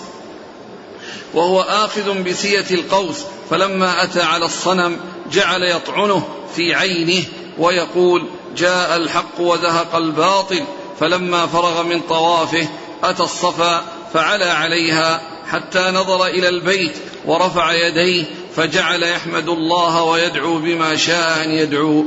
وهو 1.34 1.62
آخذ 1.62 2.24
بسية 2.24 2.66
القوس 2.72 3.18
فلما 3.50 4.04
أتى 4.04 4.22
على 4.22 4.46
الصنم 4.46 5.00
جعل 5.32 5.64
يطعنه 5.64 6.28
في 6.56 6.76
عينه 6.76 7.24
ويقول 7.58 8.26
جاء 8.58 8.96
الحق 8.96 9.40
وزهق 9.40 9.96
الباطل 9.96 10.64
فلما 11.00 11.48
فرغ 11.48 11.84
من 11.84 12.02
طوافه 12.02 12.68
أتى 13.04 13.24
الصفا 13.24 13.84
فعلى 14.14 14.46
عليها 14.46 15.22
حتى 15.48 15.92
نظر 15.94 16.26
إلى 16.26 16.50
البيت 16.50 16.98
ورفع 17.26 17.74
يديه 17.74 18.26
فجعل 18.56 19.04
يحمد 19.04 19.50
الله 19.50 20.04
ويدعو 20.04 20.58
بما 20.60 20.96
شاء 20.96 21.44
أن 21.44 21.52
يدعو. 21.52 22.06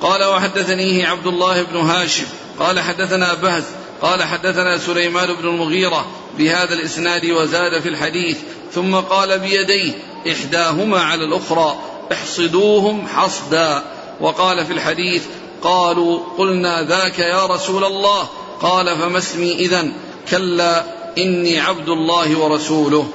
قال 0.00 0.24
وحدثنيه 0.24 1.06
عبد 1.06 1.26
الله 1.26 1.62
بن 1.62 1.76
هاشم. 1.76 2.24
قال 2.58 2.80
حدثنا 2.80 3.34
بهز. 3.34 3.64
قال 4.02 4.22
حدثنا 4.22 4.78
سليمان 4.78 5.34
بن 5.34 5.48
المغيرة 5.48 6.06
بهذا 6.38 6.74
الإسناد 6.74 7.26
وزاد 7.26 7.80
في 7.80 7.88
الحديث. 7.88 8.38
ثم 8.72 8.94
قال 8.94 9.38
بيديه 9.38 9.92
إحداهما 10.32 11.00
على 11.00 11.24
الأخرى 11.24 11.76
احصدوهم 12.12 13.08
حصدا. 13.08 13.82
وقال 14.20 14.66
في 14.66 14.72
الحديث 14.72 15.22
قالوا 15.62 16.20
قلنا 16.38 16.82
ذاك 16.82 17.18
يا 17.18 17.46
رسول 17.46 17.84
الله. 17.84 18.28
قال 18.62 18.96
فما 18.96 19.18
اسمي 19.18 19.52
إذا 19.52 19.88
كلا 20.30 20.84
إني 21.18 21.60
عبد 21.60 21.88
الله 21.88 22.38
ورسوله. 22.38 23.08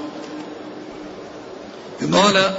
قال 2.14 2.52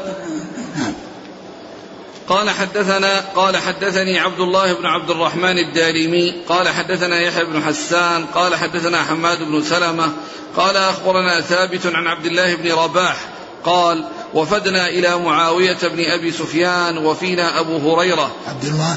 قال 2.29 2.51
حدثنا 2.51 3.21
قال 3.21 3.57
حدثني 3.57 4.19
عبد 4.19 4.41
الله 4.41 4.73
بن 4.73 4.87
عبد 4.87 5.11
الرحمن 5.11 5.59
الدارمي 5.59 6.31
قال 6.49 6.69
حدثنا 6.69 7.21
يحيى 7.21 7.45
بن 7.45 7.63
حسان 7.63 8.27
قال 8.27 8.55
حدثنا 8.55 9.03
حماد 9.03 9.39
بن 9.39 9.63
سلمة 9.63 10.13
قال 10.57 10.77
أخبرنا 10.77 11.41
ثابت 11.41 11.87
عن 11.87 12.07
عبد 12.07 12.27
الله 12.27 12.55
بن 12.55 12.73
رباح 12.73 13.17
قال 13.65 14.05
وفدنا 14.35 14.89
إلى 14.89 15.19
معاوية 15.19 15.79
بن 15.83 16.05
أبي 16.05 16.33
سفيان 16.33 16.99
وفينا 16.99 17.61
أبو 17.61 17.77
هريرة 17.77 18.31
عبد 18.49 18.65
الله. 18.65 18.97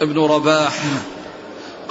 بن 0.00 0.18
رباح. 0.18 0.72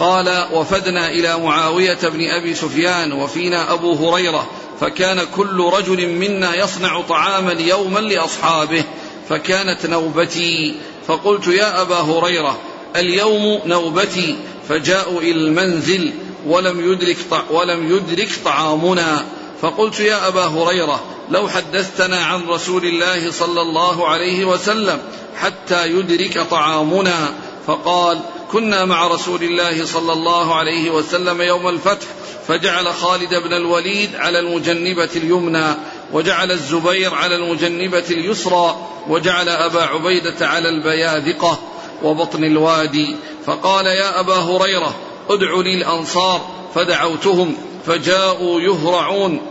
قال 0.03 0.47
وفدنا 0.53 1.07
إلى 1.07 1.39
معاوية 1.39 1.97
بن 2.03 2.27
أبي 2.29 2.55
سفيان 2.55 3.13
وفينا 3.13 3.73
أبو 3.73 3.93
هريرة 3.93 4.47
فكان 4.79 5.21
كل 5.35 5.69
رجل 5.73 6.07
منا 6.07 6.55
يصنع 6.55 7.01
طعاما 7.01 7.51
يوما 7.51 7.99
لأصحابه 7.99 8.83
فكانت 9.29 9.85
نوبتي. 9.85 10.75
فقلت 11.07 11.47
يا 11.47 11.81
أبا 11.81 11.95
هريرة 11.95 12.57
اليوم 12.95 13.61
نوبتي. 13.65 14.35
فجاءوا 14.69 15.21
إلى 15.21 15.31
المنزل 15.31 16.11
ولم 16.47 16.91
يدرك 16.91 17.17
ولم 17.51 17.95
يدرك 17.95 18.29
طعامنا. 18.45 19.25
فقلت 19.61 19.99
يا 19.99 20.27
أبا 20.27 20.45
هريرة 20.45 21.03
لو 21.31 21.49
حدثتنا 21.49 22.25
عن 22.25 22.47
رسول 22.47 22.85
الله 22.85 23.31
صلى 23.31 23.61
الله 23.61 24.07
عليه 24.07 24.45
وسلم 24.45 24.99
حتى 25.35 25.87
يدرك 25.87 26.39
طعامنا. 26.51 27.33
فقال 27.67 28.19
كنا 28.53 28.85
مع 28.85 29.07
رسول 29.07 29.43
الله 29.43 29.85
صلى 29.85 30.13
الله 30.13 30.55
عليه 30.55 30.91
وسلم 30.91 31.41
يوم 31.41 31.67
الفتح 31.67 32.07
فجعل 32.47 32.93
خالد 32.93 33.35
بن 33.35 33.53
الوليد 33.53 34.15
على 34.15 34.39
المجنبة 34.39 35.09
اليمنى 35.15 35.75
وجعل 36.11 36.51
الزبير 36.51 37.15
على 37.15 37.35
المجنبة 37.35 38.03
اليسرى 38.11 38.75
وجعل 39.07 39.49
أبا 39.49 39.81
عبيدة 39.81 40.47
على 40.47 40.69
البياذقة 40.69 41.59
وبطن 42.03 42.43
الوادي. 42.43 43.15
فقال 43.45 43.85
يا 43.85 44.19
أبا 44.19 44.35
هريرة 44.35 44.95
ادع 45.29 45.55
لي 45.55 45.73
الأنصار 45.73 46.41
فدعوتهم 46.75 47.55
فجاءوا 47.85 48.61
يهرعون 48.61 49.41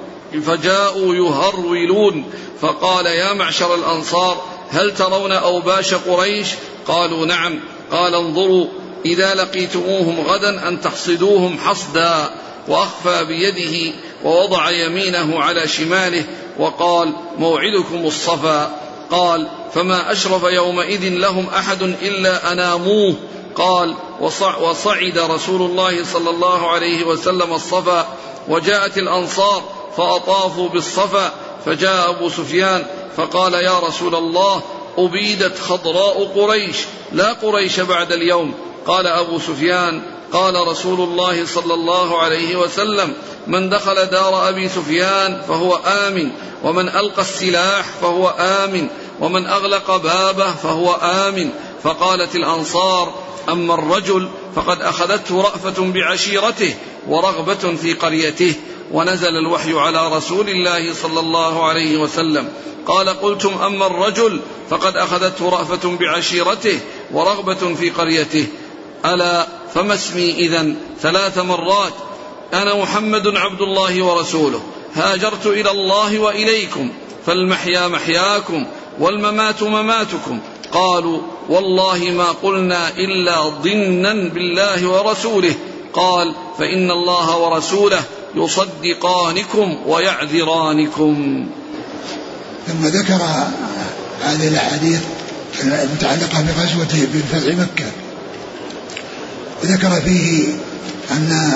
فجاءوا 0.46 1.14
يهرولون. 1.14 2.24
فقال 2.60 3.06
يا 3.06 3.32
معشر 3.32 3.74
الأنصار 3.74 4.42
هل 4.70 4.94
ترون 4.94 5.32
أوباش 5.32 5.94
قريش؟ 5.94 6.48
قالوا 6.88 7.26
نعم. 7.26 7.60
قال 7.90 8.14
انظروا 8.14 8.66
إذا 9.04 9.34
لقيتموهم 9.34 10.20
غدا 10.20 10.68
أن 10.68 10.80
تحصدوهم 10.80 11.58
حصدا 11.58 12.30
وأخفى 12.68 13.24
بيده 13.24 13.96
ووضع 14.24 14.70
يمينه 14.70 15.40
على 15.40 15.68
شماله 15.68 16.24
وقال 16.58 17.12
موعدكم 17.38 18.06
الصفا. 18.06 18.70
قال 19.10 19.48
فما 19.74 20.12
أشرف 20.12 20.42
يومئذ 20.42 21.08
لهم 21.08 21.46
أحد 21.48 21.82
إلا 21.82 22.52
أناموه. 22.52 23.14
قال 23.56 23.94
وصعد 24.60 25.18
رسول 25.18 25.62
الله 25.62 26.04
صلى 26.04 26.30
الله 26.30 26.70
عليه 26.70 27.04
وسلم 27.04 27.52
الصفا 27.52 28.08
وجاءت 28.48 28.98
الأنصار 28.98 29.62
فأطافوا 29.96 30.68
بالصفا 30.68 31.32
فجاء 31.66 32.10
أبو 32.10 32.28
سفيان 32.28 32.84
فقال 33.16 33.54
يا 33.54 33.78
رسول 33.78 34.14
الله 34.14 34.62
أبيدت 34.98 35.58
خضراء 35.58 36.24
قريش 36.24 36.76
لا 37.12 37.32
قريش 37.32 37.80
بعد 37.80 38.12
اليوم. 38.12 38.54
قال 38.86 39.06
أبو 39.06 39.38
سفيان 39.38 40.02
قال 40.32 40.68
رسول 40.68 41.00
الله 41.00 41.46
صلى 41.46 41.74
الله 41.74 42.18
عليه 42.18 42.56
وسلم 42.56 43.14
من 43.46 43.70
دخل 43.70 44.06
دار 44.06 44.48
أبي 44.48 44.68
سفيان 44.68 45.42
فهو 45.48 45.80
آمن 45.86 46.30
ومن 46.64 46.88
ألقى 46.88 47.22
السلاح 47.22 47.86
فهو 48.02 48.34
آمن 48.38 48.88
ومن 49.20 49.46
أغلق 49.46 49.96
بابه 49.96 50.50
فهو 50.50 50.92
آمن. 50.92 51.50
فقالت 51.82 52.36
الأنصار 52.36 53.14
أما 53.48 53.74
الرجل 53.74 54.28
فقد 54.54 54.82
أخذته 54.82 55.40
رأفة 55.40 55.84
بعشيرته 55.84 56.74
ورغبة 57.08 57.76
في 57.82 57.92
قريته 57.92 58.54
ونزل 58.92 59.36
الوحي 59.36 59.72
على 59.72 60.16
رسول 60.16 60.48
الله 60.48 60.94
صلى 60.94 61.20
الله 61.20 61.66
عليه 61.68 61.96
وسلم. 61.96 62.48
قال 62.86 63.08
قلتم 63.08 63.62
أما 63.62 63.86
الرجل 63.86 64.40
فقد 64.70 64.96
أخذته 64.96 65.48
رأفة 65.48 65.96
بعشيرته 65.96 66.80
ورغبة 67.12 67.74
في 67.74 67.90
قريته. 67.90 68.46
ألا 69.06 69.46
فما 69.74 69.94
اسمي 69.94 70.30
إذا 70.30 70.74
ثلاث 71.02 71.38
مرات. 71.38 71.92
أنا 72.54 72.74
محمد 72.74 73.36
عبد 73.36 73.60
الله 73.60 74.02
ورسوله. 74.02 74.60
هاجرت 74.94 75.46
إلى 75.46 75.70
الله 75.70 76.18
وإليكم. 76.18 76.90
فالمحيا 77.26 77.88
محياكم 77.88 78.66
والممات 79.00 79.62
مماتكم. 79.62 80.38
قالوا 80.72 81.20
والله 81.48 81.98
ما 81.98 82.32
قلنا 82.42 82.88
إلا 82.88 83.48
ضنا 83.48 84.12
بالله 84.12 84.88
ورسوله. 84.88 85.54
قال 85.92 86.34
فإن 86.58 86.90
الله 86.90 87.38
ورسوله 87.38 88.02
يصدقانكم 88.34 89.76
ويعذرانكم. 89.86 91.46
ثم 92.66 92.86
ذكر 92.86 93.20
هذه 94.22 94.48
الأحاديث 94.48 95.00
المتعلقة 95.62 96.40
بغزوة 96.40 97.06
بفتح 97.14 97.54
مكة 97.54 98.01
وذكر 99.62 100.00
فيه 100.00 100.44
أن 101.10 101.52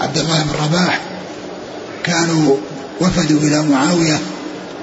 عبد 0.00 0.18
الله 0.18 0.42
بن 0.42 0.64
رباح 0.64 1.00
كانوا 2.04 2.56
وفدوا 3.00 3.40
إلى 3.40 3.62
معاوية 3.62 4.20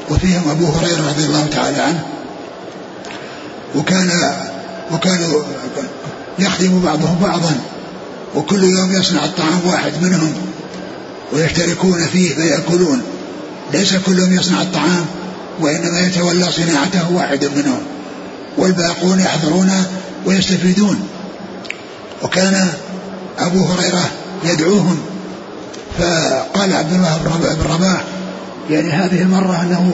وفيهم 0.09 0.49
أبو 0.49 0.65
هريرة 0.65 1.09
رضي 1.09 1.25
الله 1.25 1.47
تعالى 1.51 1.81
عنه. 1.81 2.05
وكان 3.75 4.11
وكانوا 4.91 5.41
يخدم 6.39 6.81
بعضهم 6.81 7.19
بعضا 7.21 7.55
وكل 8.35 8.63
يوم 8.63 8.91
يصنع 8.91 9.25
الطعام 9.25 9.67
واحد 9.67 9.91
منهم 10.01 10.33
ويشتركون 11.33 12.07
فيه 12.07 12.35
فيأكلون. 12.35 13.01
ليس 13.73 13.95
كل 13.95 14.19
يوم 14.19 14.33
يصنع 14.33 14.61
الطعام 14.61 15.05
وإنما 15.59 15.99
يتولى 15.99 16.51
صناعته 16.51 17.11
واحد 17.11 17.45
منهم 17.55 17.79
والباقون 18.57 19.19
يحضرون 19.19 19.71
ويستفيدون. 20.25 21.07
وكان 22.25 22.69
أبو 23.39 23.65
هريرة 23.65 24.09
يدعوهم. 24.43 24.99
فقال 25.99 26.73
عبد 26.73 26.93
الله 26.93 27.17
بن 27.55 27.73
رباح 27.73 28.03
يعني 28.69 28.91
هذه 28.91 29.21
المرة 29.21 29.61
أنه 29.61 29.93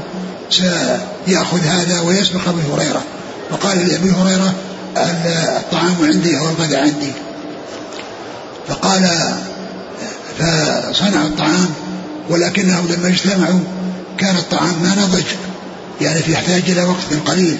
سيأخذ 0.50 1.66
هذا 1.66 2.00
ويسبق 2.00 2.48
أبو 2.48 2.74
هريرة. 2.74 3.02
فقال 3.50 3.88
لأبي 3.88 4.12
هريرة 4.12 4.54
الطعام 5.58 5.96
عندي 6.02 6.40
أو 6.40 6.50
الغداء 6.50 6.82
عندي. 6.82 7.12
فقال 8.68 9.10
فصنعوا 10.40 11.28
الطعام 11.28 11.70
ولكنهم 12.30 12.88
لما 12.88 13.08
اجتمعوا 13.08 13.60
كان 14.18 14.36
الطعام 14.36 14.76
ما 14.84 14.96
نضج. 14.96 15.26
يعني 16.02 16.20
في 16.20 16.32
يحتاج 16.32 16.64
إلى 16.68 16.84
وقت 16.84 17.30
قليل 17.30 17.58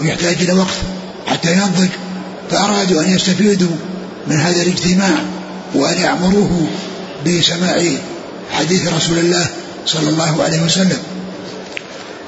ويحتاج 0.00 0.36
إلى 0.40 0.52
وقت 0.52 0.76
حتى 1.26 1.52
ينضج. 1.52 1.90
فأرادوا 2.50 3.02
أن 3.02 3.10
يستفيدوا 3.10 3.76
من 4.26 4.40
هذا 4.40 4.62
الاجتماع 4.62 5.14
وأن 5.74 5.98
يعمروه 5.98 6.66
بسماع 7.26 7.82
حديث 8.52 8.88
رسول 8.92 9.18
الله 9.18 9.46
صلى 9.86 10.08
الله 10.08 10.42
عليه 10.42 10.62
وسلم. 10.62 10.98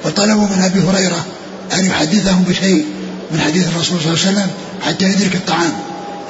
فطلبوا 0.03 0.47
من 0.47 0.61
أبي 0.61 0.79
هريرة 0.79 1.25
أن 1.73 1.85
يحدثهم 1.85 2.43
بشيء 2.43 2.85
من 3.31 3.41
حديث 3.41 3.67
الرسول 3.67 3.99
صلى 4.01 4.13
الله 4.13 4.25
عليه 4.25 4.31
وسلم 4.31 4.49
حتى 4.81 5.05
يدرك 5.05 5.35
الطعام 5.35 5.73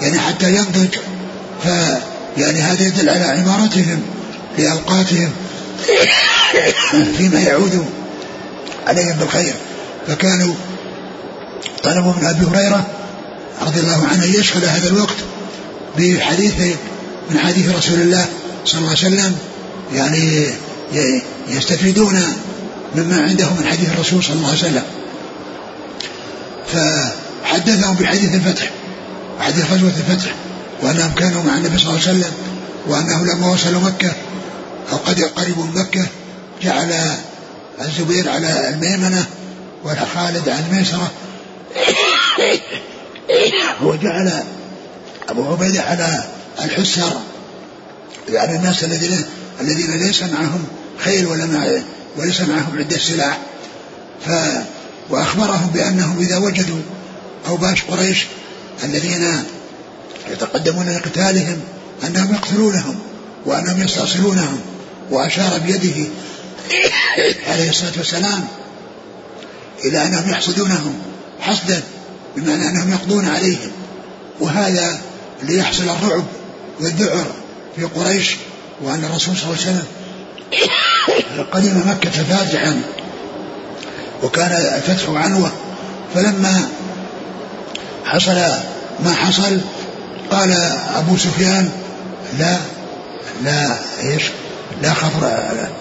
يعني 0.01 0.19
حتى 0.19 0.55
ينضج. 0.55 0.95
ف 1.63 1.67
يعني 2.38 2.62
هذا 2.62 2.88
يدل 2.88 3.10
على 3.10 3.23
عمارتهم 3.23 4.01
لأوقاتهم 4.58 5.32
فيما 7.17 7.39
يعود 7.39 7.86
عليهم 8.88 9.17
بالخير. 9.17 9.53
فكانوا 10.08 10.53
طلبوا 11.84 12.13
من 12.13 12.25
أبي 12.25 12.45
هريرة 12.45 12.88
رضي 13.62 13.79
الله 13.79 14.08
عنه 14.12 14.25
يشغل 14.25 14.65
هذا 14.65 14.88
الوقت 14.88 15.15
بحديث 15.97 16.54
من 17.30 17.39
حديث 17.39 17.75
رسول 17.75 17.99
الله 18.02 18.25
صلى 18.65 18.80
الله 18.80 18.89
عليه 18.89 18.99
وسلم 18.99 19.38
يعني 19.93 20.47
يستفيدون 21.47 22.21
مما 22.95 23.21
عندهم 23.21 23.58
من 23.60 23.65
حديث 23.65 23.89
الرسول 23.89 24.23
صلى 24.23 24.36
الله 24.36 24.47
عليه 24.47 24.60
وسلم. 24.60 24.84
فحدثهم 26.73 27.95
بحديث 27.95 28.34
الفتح 28.34 28.69
حديث 29.39 29.71
غزوة 29.71 29.93
الفتح 30.10 30.32
وأنهم 30.82 31.13
كانوا 31.13 31.43
مع 31.43 31.58
النبي 31.58 31.78
صلى 31.78 31.89
الله 31.89 32.02
عليه 32.08 32.19
وسلم 32.19 32.32
وأنه 32.88 33.34
لما 33.34 33.47
وصلوا 33.47 33.82
مكة 33.82 34.12
أو 34.91 34.97
قد 34.97 35.21
قربوا 35.21 35.63
من 35.63 35.73
مكة 35.75 36.06
جعل 36.63 36.93
الزبير 37.82 38.30
على 38.30 38.69
الميمنة 38.69 39.25
وخالد 39.86 40.49
على 40.49 40.63
الميسرة 40.71 41.12
وجعل 43.82 44.43
أبو 45.29 45.51
عبيدة 45.51 45.81
على 45.81 46.23
الحسر 46.63 47.21
يعني 48.29 48.55
الناس 48.55 48.83
الذين 48.83 49.25
الذين 49.61 49.91
ليس 49.91 50.23
معهم 50.23 50.65
خيل 50.97 51.27
ولا 51.27 51.45
مع 51.45 51.67
وليس 52.17 52.41
معهم 52.41 52.77
عدة 52.77 52.97
سلاح 52.97 53.39
ف 54.25 54.29
وأخبرهم 55.09 55.67
بأنهم 55.73 56.19
إذا 56.19 56.37
وجدوا 56.37 56.81
أوباش 57.47 57.83
قريش 57.83 58.25
الذين 58.83 59.43
يتقدمون 60.31 60.89
لقتالهم 60.89 61.59
أنهم 62.07 62.33
يقتلونهم 62.33 62.99
وأنهم 63.45 63.83
يستأصلونهم 63.83 64.59
وأشار 65.11 65.59
بيده 65.59 66.07
عليه 67.47 67.69
الصلاة 67.69 67.91
والسلام 67.97 68.47
إلى 69.85 70.05
أنهم 70.05 70.29
يحصدونهم 70.29 70.99
حصدا 71.39 71.83
بمعنى 72.37 72.67
أنهم 72.69 72.91
يقضون 72.91 73.25
عليهم. 73.25 73.71
وهذا 74.39 75.01
ليحصل 75.43 75.84
الرعب 75.84 76.23
والذعر 76.80 77.25
في 77.75 77.84
قريش 77.84 78.36
وأن 78.82 79.04
الرسول 79.04 79.38
صلى 79.38 79.43
الله 79.43 79.58
عليه 79.65 79.71
وسلم 79.71 79.86
قدم 81.52 81.91
مكة 81.91 82.10
فاتحا 82.10 82.82
وكان 84.23 84.52
الفتح 84.52 85.10
عنوة 85.10 85.52
فلما 86.15 86.67
حصل 88.06 88.36
ما 89.06 89.13
حصل 89.13 89.60
قال 90.32 90.52
أبو 90.95 91.17
سفيان 91.17 91.69
لا 92.39 92.58
لا 93.43 93.78
إيش؟ 94.04 94.23
لا 94.82 94.93
خضراء 94.93 95.71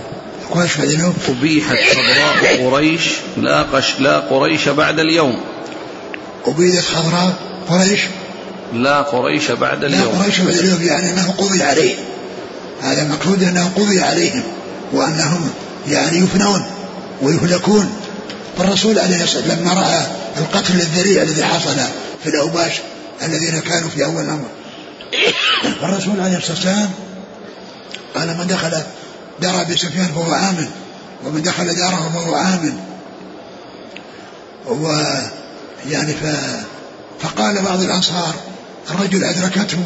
قريش 0.50 0.76
بعد 0.76 0.88
اليوم. 0.88 1.14
أبيحت 1.28 1.76
خضراء 1.92 2.70
قريش 2.70 3.10
لا 3.36 3.62
قش 3.62 4.00
لا 4.00 4.18
قريش 4.18 4.68
بعد 4.68 5.00
اليوم. 5.00 5.40
أبيدت 6.46 6.84
خضراء 6.84 7.32
قريش 7.68 8.00
لا 8.72 9.02
قريش 9.02 9.50
بعد 9.50 9.84
اليوم. 9.84 10.12
لا 10.12 10.22
قريش 10.22 10.40
بعد 10.40 10.54
اليوم 10.54 10.82
يعني 10.82 11.10
أنه 11.10 11.34
قضي 11.38 11.62
عليهم. 11.62 12.04
هذا 12.82 13.02
المقصود 13.02 13.42
أنه 13.42 13.70
قضي 13.76 14.00
عليهم 14.00 14.42
وأنهم 14.92 15.50
يعني 15.88 16.18
يفنون 16.18 16.66
ويهلكون. 17.22 17.92
فالرسول 18.58 18.98
عليه 18.98 19.22
الصلاة 19.24 19.42
والسلام 19.42 19.60
لما 19.60 19.72
رأى 19.72 20.06
القتل 20.36 20.74
الذريع 20.74 21.22
الذي 21.22 21.44
حصل 21.44 21.76
في 22.22 22.28
الأوباش 22.28 22.72
الذين 23.22 23.60
كانوا 23.60 23.88
في 23.88 24.04
أول 24.04 24.24
الأمر 24.24 24.48
فالرسول 25.80 26.20
عليه 26.20 26.36
الصلاة 26.36 26.52
والسلام 26.52 26.90
قال 28.14 28.38
من 28.38 28.46
دخل 28.46 28.82
دار 29.40 29.60
أبي 29.60 29.76
سفيان 29.76 30.06
فهو 30.06 30.34
آمن 30.34 30.68
ومن 31.24 31.42
دخل 31.42 31.74
داره 31.74 32.12
فهو 32.14 32.36
آمن. 32.36 32.78
و 34.68 34.88
يعني 35.90 36.12
ف 36.12 36.26
فقال 37.20 37.62
بعض 37.62 37.80
الأنصار 37.80 38.34
الرجل 38.90 39.24
أدركته 39.24 39.78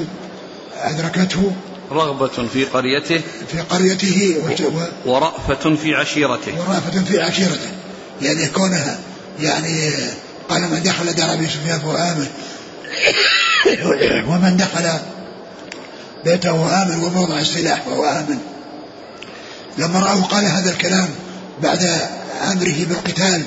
أدركته 0.76 1.52
رغبة 1.92 2.48
في 2.52 2.64
قريته 2.64 3.20
في 3.52 3.60
قريته 3.60 4.36
ورأفة 5.06 5.76
في 5.76 5.94
عشيرته. 5.94 6.52
ورأفة 6.58 7.04
في 7.04 7.20
عشيرته. 7.20 7.70
يعني 8.22 8.46
كونها 8.46 8.98
يعني 9.40 9.90
قال 10.48 10.62
من 10.62 10.82
دخل 10.82 11.12
دار 11.12 11.32
أبي 11.32 11.46
سفيان 11.46 11.78
فهو 11.78 11.96
آمن. 11.96 12.26
ومن 14.30 14.56
دخل 14.56 14.90
بيته 16.24 16.82
آمن 16.82 17.04
وموضع 17.04 17.38
السلاح 17.38 17.82
فهو 17.82 18.04
آمن. 18.04 18.38
لما 19.78 20.00
رأوا 20.00 20.22
قال 20.22 20.44
هذا 20.44 20.70
الكلام 20.70 21.08
بعد 21.62 21.98
أمره 22.42 22.84
بالقتال 22.88 23.42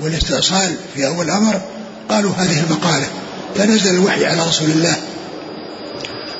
والاستئصال 0.00 0.74
في 0.94 1.06
أول 1.06 1.24
الأمر 1.24 1.60
قالوا 2.08 2.32
هذه 2.32 2.60
المقالة. 2.60 3.06
فنزل 3.56 3.90
الوحي 3.90 4.26
على 4.26 4.42
رسول 4.42 4.70
الله 4.70 4.96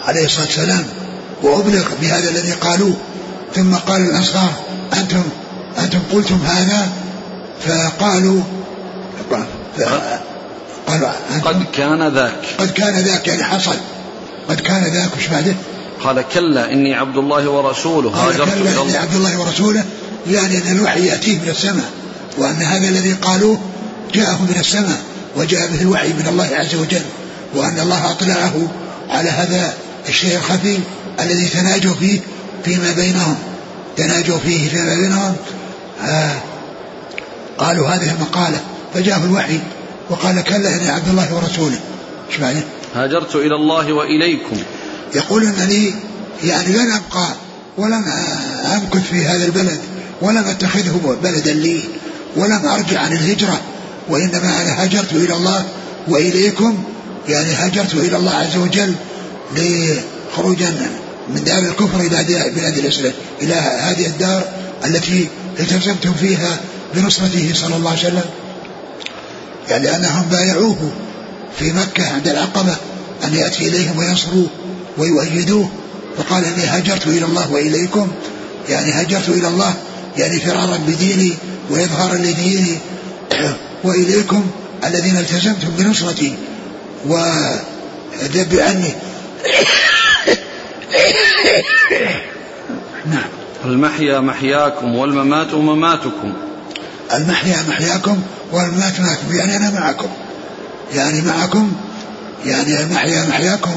عليه 0.05 0.25
الصلاة 0.25 0.47
والسلام 0.47 0.85
وأبلغ 1.43 1.85
بهذا 2.01 2.31
الذي 2.31 2.53
قالوه. 2.53 2.97
ثم 3.55 3.75
قال 3.75 4.01
الأنصار 4.01 4.53
أنتم 4.93 5.23
أنتم 5.79 5.99
قلتم 6.13 6.39
هذا؟ 6.47 6.89
فقالوا 7.67 8.41
قالوا 10.87 11.11
قد 11.45 11.65
كان 11.73 12.09
ذاك. 12.09 12.47
قد 12.59 12.71
كان 12.71 12.95
ذاك 12.95 13.29
يعني 13.29 13.45
حصل. 13.45 13.77
قد 14.49 14.61
كان 14.61 14.85
ذاك 14.85 15.09
وش 15.17 15.27
بعده؟ 15.27 15.55
قال 16.05 16.25
كلا 16.35 16.73
إني 16.73 16.95
عبد 16.95 17.17
الله 17.17 17.49
ورسوله 17.49 18.11
هاجرت 18.11 18.55
كلا 18.55 18.71
إلى 18.71 18.83
إني 18.83 18.97
عبد 18.97 19.15
الله 19.15 19.41
ورسوله 19.41 19.85
يعني 20.31 20.59
أن 20.59 20.77
الوحي 20.77 21.07
يأتيه 21.07 21.39
من 21.39 21.49
السماء 21.49 21.91
وأن 22.39 22.63
هذا 22.63 22.89
الذي 22.89 23.13
قالوه 23.13 23.61
جاءه 24.15 24.43
من 24.43 24.57
السماء. 24.61 25.01
وجاء 25.37 25.67
به 25.67 25.81
الوحي 25.81 26.09
من 26.09 26.27
الله 26.29 26.51
عز 26.53 26.75
وجل 26.75 27.03
وأن 27.55 27.81
الله 27.81 28.11
أطلعه 28.11 28.69
على 29.11 29.31
هذا 29.31 29.75
الشيء 30.09 30.37
الخفي 30.37 30.79
الذي 31.21 31.49
تناجوا 31.49 31.95
فيه 31.95 32.21
فيما 32.65 32.93
بينهم. 32.93 33.37
تناجوا 33.97 34.39
فيه 34.39 34.69
فيما 34.69 34.95
بينهم. 34.95 35.37
آه 36.05 36.37
قالوا 37.59 37.89
هذه 37.89 38.13
المقالة 38.15 38.61
فجاءه 38.95 39.25
الوحي 39.25 39.61
وقال 40.11 40.41
كلا 40.41 40.75
إني 40.75 40.89
عبد 40.89 41.09
الله 41.09 41.35
ورسوله. 41.35 41.79
إيش 42.31 42.41
معنى؟ 42.41 42.61
هاجرت 42.95 43.37
إلى 43.37 43.55
الله 43.55 43.93
وإليكم. 43.93 44.57
يقول 45.15 45.45
أنني 45.47 45.95
يعني 46.45 46.73
لن 46.73 46.93
أبقى 46.93 47.29
ولم 47.79 48.05
أمكث 48.75 49.09
في 49.11 49.25
هذا 49.25 49.45
البلد 49.45 49.81
ولم 50.23 50.45
أتخذه 50.45 51.17
بلدا 51.23 51.53
لي 51.53 51.81
ولم 52.37 52.67
أرجع 52.67 53.01
عن 53.01 53.13
الهجرة. 53.13 53.61
وإنما 54.09 54.63
أنا 54.63 54.83
هاجرت 54.83 55.13
إلى 55.13 55.35
الله 55.35 55.65
وإليكم 56.09 56.85
يعني 57.29 57.53
هاجرت 57.53 57.95
إلى 57.95 58.17
الله 58.17 58.35
عز 58.35 58.57
وجل 58.57 58.95
لخروجا 59.57 60.91
من 61.29 61.45
دار 61.45 61.59
الكفر 61.59 62.01
إلى 62.01 62.51
بلاد 62.51 62.79
الإسلام 62.79 63.13
إلى 63.43 63.55
هذه 63.55 64.07
الدار 64.07 64.45
التي 64.85 65.29
التزمتم 65.61 66.13
فيها 66.13 66.61
بنصرته 66.95 67.53
صلى 67.55 67.77
الله 67.77 67.91
عليه 67.91 68.01
وسلم. 68.01 68.25
يعني 69.69 69.97
أنهم 69.97 70.23
بايعوه 70.31 70.93
في 71.59 71.73
مكة 71.73 72.13
عند 72.13 72.29
العقبة 72.29 72.77
أن 73.25 73.35
يأتي 73.35 73.69
إليهم 73.69 73.99
وينصروه 73.99 74.47
ويؤيدوه 74.99 75.69
فقال 76.17 76.45
إني 76.45 76.67
هاجرت 76.67 77.07
إلى 77.07 77.25
الله 77.25 77.53
وإليكم 77.53 78.09
يعني 78.69 78.93
هاجرت 78.93 79.29
إلى 79.29 79.49
الله 79.49 79.75
يعني 80.19 80.41
فرارا 80.41 80.77
بديني 80.77 81.33
وإظهارا 81.71 82.15
لديني 82.15 82.79
وإليكم 83.85 84.47
الذين 84.85 85.17
التزمتم 85.17 85.69
بنصرتي. 85.79 86.37
وذب 87.07 88.59
عني 88.59 88.95
نعم. 93.13 93.29
المحيا 93.65 94.21
محياكم 94.21 94.95
والممات 94.95 95.55
مماتكم. 95.55 96.33
المحيا 97.15 97.57
محياكم 97.69 98.23
والممات 98.53 99.01
ماتكم 99.01 99.37
يعني 99.37 99.57
أنا 99.57 99.71
معكم. 99.71 100.09
يعني 100.95 101.21
معكم. 101.21 101.73
يعني 102.47 102.81
المحيا 102.81 103.27
محياكم 103.29 103.71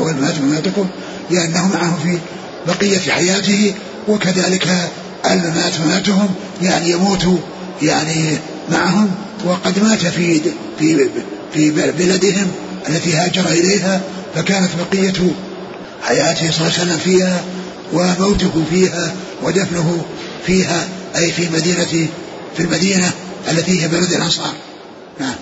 والممات 0.00 0.40
مماتكم. 0.40 0.88
لأنه 1.30 1.68
معهم 1.68 1.98
في 2.02 2.18
بقية 2.66 3.10
حياته 3.10 3.74
وكذلك 4.08 4.68
الممات 5.30 5.80
مماتهم. 5.80 6.28
يعني 6.62 6.90
يموت 6.90 7.26
يعني 7.82 8.38
معهم 8.70 9.10
وقد 9.44 9.82
مات 9.82 10.06
في 10.06 10.40
في 10.78 11.08
في 11.54 11.70
بلدهم 11.70 12.46
التي 12.88 13.12
هاجر 13.14 13.46
إليها 13.46 14.00
فكانت 14.34 14.70
بقية 14.78 15.32
حياته 16.02 16.50
صلى 16.50 16.66
الله 16.66 16.78
عليه 16.78 16.82
وسلم 16.82 16.98
فيها 16.98 17.44
وموته 17.92 18.64
فيها 18.70 19.14
ودفنه 19.42 20.04
فيها 20.46 20.88
أي 21.16 21.32
في 21.32 21.48
مدينة 21.52 22.08
في 22.56 22.62
المدينة 22.62 23.12
التي 23.50 23.82
هي 23.82 23.88
بلد 23.88 24.12
الأنصار. 24.12 24.52
نعم. 25.20 25.34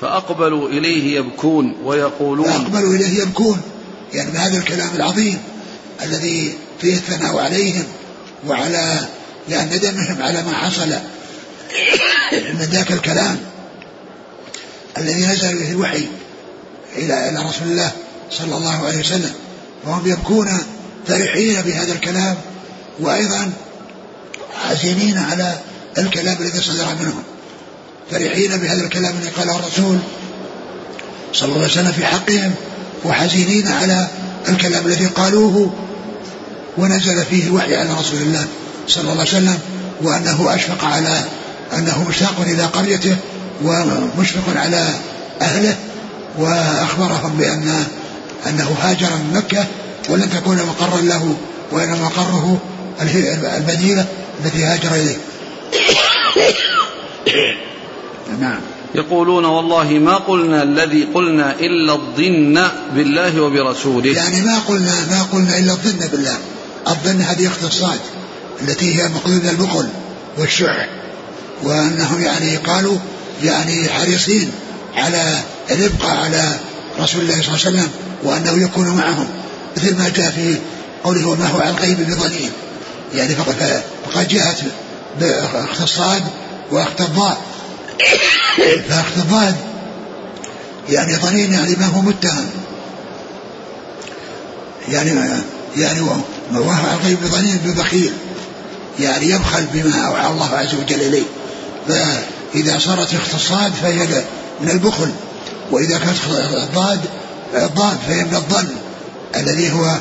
فأقبلوا 0.00 0.68
إليه 0.68 1.16
يبكون 1.18 1.76
ويقولون 1.84 2.46
فأقبلوا 2.46 2.94
إليه 2.94 3.22
يبكون 3.22 3.60
يعني 4.14 4.30
بهذا 4.30 4.58
الكلام 4.58 4.88
العظيم 4.96 5.38
الذي 6.02 6.54
فيه 6.80 6.94
الثناء 6.94 7.38
عليهم 7.38 7.84
وعلى 8.46 9.08
يعني 9.48 9.76
ندمهم 9.76 10.22
على 10.22 10.42
ما 10.42 10.52
حصل 10.52 10.94
من 12.32 12.68
ذاك 12.72 12.92
الكلام 12.92 13.40
الذي 14.98 15.26
نزل 15.26 15.58
به 15.58 15.70
الوحي 15.70 16.08
إلى 16.96 17.28
إلى 17.28 17.38
رسول 17.48 17.68
الله 17.68 17.92
صلى 18.30 18.56
الله 18.56 18.86
عليه 18.86 18.98
وسلم 18.98 19.32
وهم 19.84 20.06
يبكون 20.10 20.48
فرحين 21.06 21.62
بهذا 21.62 21.92
الكلام 21.92 22.36
وأيضا 23.00 23.52
حزينين 24.68 25.18
على 25.18 25.58
الكلام 25.98 26.36
الذي 26.40 26.60
صدر 26.60 26.86
منهم. 27.00 27.22
فرحين 28.10 28.56
بهذا 28.56 28.82
الكلام 28.84 29.16
الذي 29.16 29.30
قاله 29.30 29.56
الرسول 29.58 29.98
صلى 31.32 31.48
الله 31.48 31.62
عليه 31.62 31.72
وسلم 31.72 31.92
في 31.92 32.06
حقهم 32.06 32.54
وحزينين 33.04 33.68
على 33.68 34.08
الكلام 34.48 34.86
الذي 34.86 35.06
قالوه 35.06 35.74
ونزل 36.78 37.24
فيه 37.24 37.46
الوحي 37.46 37.76
على 37.76 37.94
رسول 37.94 38.22
الله 38.22 38.46
صلى 38.88 39.02
الله 39.02 39.20
عليه 39.20 39.22
وسلم 39.22 39.58
وأنه 40.02 40.54
أشفق 40.54 40.84
على 40.84 41.24
أنه 41.72 42.04
مشتاق 42.08 42.34
إلى 42.40 42.62
قريته 42.62 43.16
ومشفق 43.64 44.56
على 44.56 44.88
أهله 45.40 45.76
وأخبرهم 46.38 47.36
بأن 47.38 47.84
أنه 48.46 48.76
هاجر 48.82 49.10
من 49.10 49.32
مكة 49.34 49.66
ولن 50.08 50.30
تكون 50.30 50.56
مقرا 50.56 51.00
له 51.00 51.36
وإنما 51.72 52.04
مقره 52.04 52.58
المدينة 53.56 54.06
التي 54.44 54.64
هاجر 54.64 54.94
إليه. 54.94 55.16
نعم. 58.40 58.60
يقولون 58.94 59.44
والله 59.44 59.84
ما 59.84 60.14
قلنا 60.14 60.62
الذي 60.62 61.04
قلنا 61.14 61.54
إلا 61.60 61.92
الظن 61.92 62.68
بالله 62.94 63.40
وبرسوله. 63.40 64.16
يعني 64.16 64.40
ما 64.40 64.58
قلنا 64.58 65.06
ما 65.10 65.22
قلنا 65.32 65.58
إلا 65.58 65.72
الظن 65.72 66.08
بالله. 66.08 66.38
الظن 66.88 67.20
هذه 67.20 67.46
اختصاصات 67.46 68.00
التي 68.62 69.02
هي 69.02 69.08
مقلوب 69.08 69.44
البخل 69.44 69.88
والشح. 70.38 70.88
وأنهم 71.64 72.22
يعني 72.22 72.56
قالوا 72.56 72.98
يعني 73.42 73.88
حريصين 73.88 74.50
على 74.96 75.40
الإبقاء 75.70 76.16
على 76.16 76.58
رسول 77.00 77.22
الله 77.22 77.42
صلى 77.42 77.54
الله 77.54 77.66
عليه 77.66 77.78
وسلم 77.78 77.88
وأنه 78.22 78.64
يكون 78.64 78.88
معهم 78.88 79.28
مثل 79.76 79.96
ما 79.98 80.08
جاء 80.08 80.30
في 80.30 80.58
قوله 81.04 81.28
وما 81.28 81.46
هو 81.46 81.60
على 81.60 81.70
الغيب 81.70 82.10
بظنين 82.10 82.50
يعني 83.14 83.34
فقد, 83.34 83.82
فقد 84.10 84.28
جاءت 84.28 84.58
باختصاد 85.20 86.22
وأخت 86.70 87.00
الضاد. 87.00 87.36
فأخت 88.88 89.16
الضاد 89.16 89.54
يعني 90.88 91.16
ظنين 91.16 91.52
يعني 91.52 91.76
ما 91.76 91.86
هو 91.86 92.00
متهم. 92.00 92.46
يعني 94.88 95.10
يعني 95.76 96.00
وهو 96.00 96.70
على 96.70 96.98
الغيب 97.00 97.18
ظنين 97.24 97.56
ببخيل 97.64 98.12
يعني 99.00 99.30
يبخل 99.30 99.66
بما 99.72 100.06
أوحى 100.06 100.26
الله 100.26 100.48
عز 100.54 100.74
وجل 100.74 101.00
إليه. 101.00 101.24
فإذا 101.88 102.78
صارت 102.78 103.14
اختصاد 103.14 103.72
فهي 103.82 104.24
من 104.60 104.70
البخل. 104.70 105.10
وإذا 105.70 105.98
كانت 105.98 106.18
ضاد 106.74 107.00
ضاد 107.54 107.98
فهي 108.06 108.24
من 108.24 108.34
الظن 108.34 108.68
الذي 109.36 109.72
هو 109.72 109.98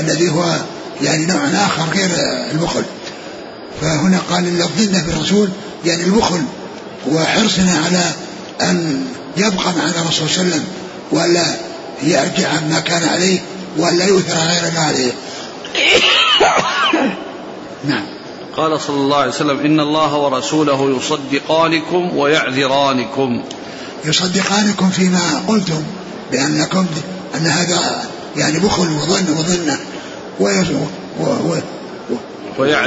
الذي 0.00 0.28
هو 0.30 0.56
يعني 1.02 1.26
نوع 1.26 1.44
آخر 1.44 1.82
غير 1.94 2.10
البخل. 2.52 2.82
فهنا 3.80 4.18
قال 4.30 4.58
لفظنا 4.58 5.02
بالرسول 5.02 5.48
يعني 5.84 6.02
البخل 6.04 6.42
وحرصنا 7.08 7.82
على 7.84 8.04
أن 8.70 9.04
يبقى 9.36 9.72
معنا 9.76 10.02
الرسول 10.02 10.28
صلى 10.28 10.42
الله 10.42 10.54
عليه 10.54 10.54
وسلم 10.54 10.64
ولا 11.12 11.44
يرجع 12.02 12.48
عما 12.48 12.80
كان 12.80 13.08
عليه 13.08 13.40
ولا 13.76 14.04
يؤثر 14.04 14.38
غير 14.38 14.72
ما 14.74 14.80
عليه. 14.80 15.12
نعم. 17.88 18.04
قال 18.56 18.80
صلى 18.80 18.96
الله 18.96 19.16
عليه 19.16 19.30
وسلم 19.30 19.58
إن 19.60 19.80
الله 19.80 20.16
ورسوله 20.16 20.96
يصدقانكم 20.96 22.16
ويعذرانكم. 22.16 23.42
يصدقانكم 24.04 24.90
فيما 24.90 25.42
قلتم 25.48 25.82
بأنكم 26.32 26.86
أن 27.34 27.46
هذا 27.46 28.04
يعني 28.36 28.58
بخل 28.58 28.88
وظن 28.92 29.38
وظن 29.38 29.76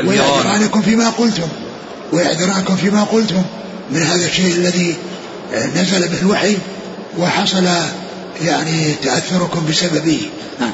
ويعذرانكم 0.08 0.82
فيما 0.82 1.10
قلتم. 1.10 1.48
ويعذرانكم 2.14 2.76
فيما 2.76 3.04
قلتم 3.04 3.44
من 3.92 4.04
هذا 4.04 4.26
الشيء 4.26 4.56
الذي 4.56 4.96
نزل 5.76 6.08
به 6.08 6.22
الوحي 6.22 6.58
وحصل 7.18 7.68
يعني 8.42 8.94
تأثركم 9.04 9.66
بسببه. 9.70 10.30
نعم. 10.60 10.72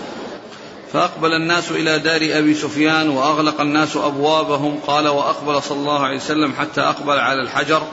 فأقبل 0.96 1.34
الناس 1.34 1.72
إلى 1.72 2.00
دار 2.00 2.40
أبي 2.40 2.56
سفيان 2.56 3.10
وأغلق 3.10 3.62
الناس 3.62 3.96
أبوابهم 3.96 4.80
قال 4.88 5.08
وأقبل 5.08 5.64
صلى 5.64 5.78
الله 5.78 6.04
عليه 6.04 6.16
وسلم 6.18 6.54
حتى 6.54 6.82
أقبل 6.82 7.20
على 7.20 7.42
الحجر 7.42 7.84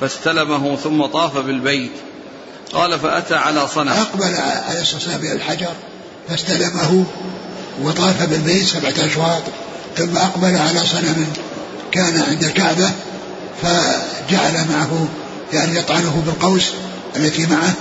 فاستلمه 0.00 0.76
ثم 0.76 1.06
طاف 1.06 1.38
بالبيت. 1.38 1.92
قال 2.72 2.98
فأتى 2.98 3.34
على 3.34 3.68
صنم. 3.68 3.88
أقبل 3.88 4.24
عليه 4.24 4.80
الصلاة 4.80 4.94
والسلام 4.94 5.20
إلى 5.20 5.32
الحجر 5.32 5.72
فاستلمه 6.28 7.04
وطاف 7.82 8.22
بالبيت 8.30 8.66
سبعة 8.66 9.06
أشواط 9.06 9.42
ثم 9.96 10.16
أقبل 10.16 10.56
على 10.56 10.80
صنم 10.80 11.26
كان 11.92 12.22
عند 12.22 12.44
الكعبة 12.44 12.90
فجعل 13.62 14.52
معه 14.52 15.08
يعني 15.52 15.78
يطعنه 15.78 16.22
بالقوس 16.26 16.70
التي 17.16 17.46
معه 17.46 17.74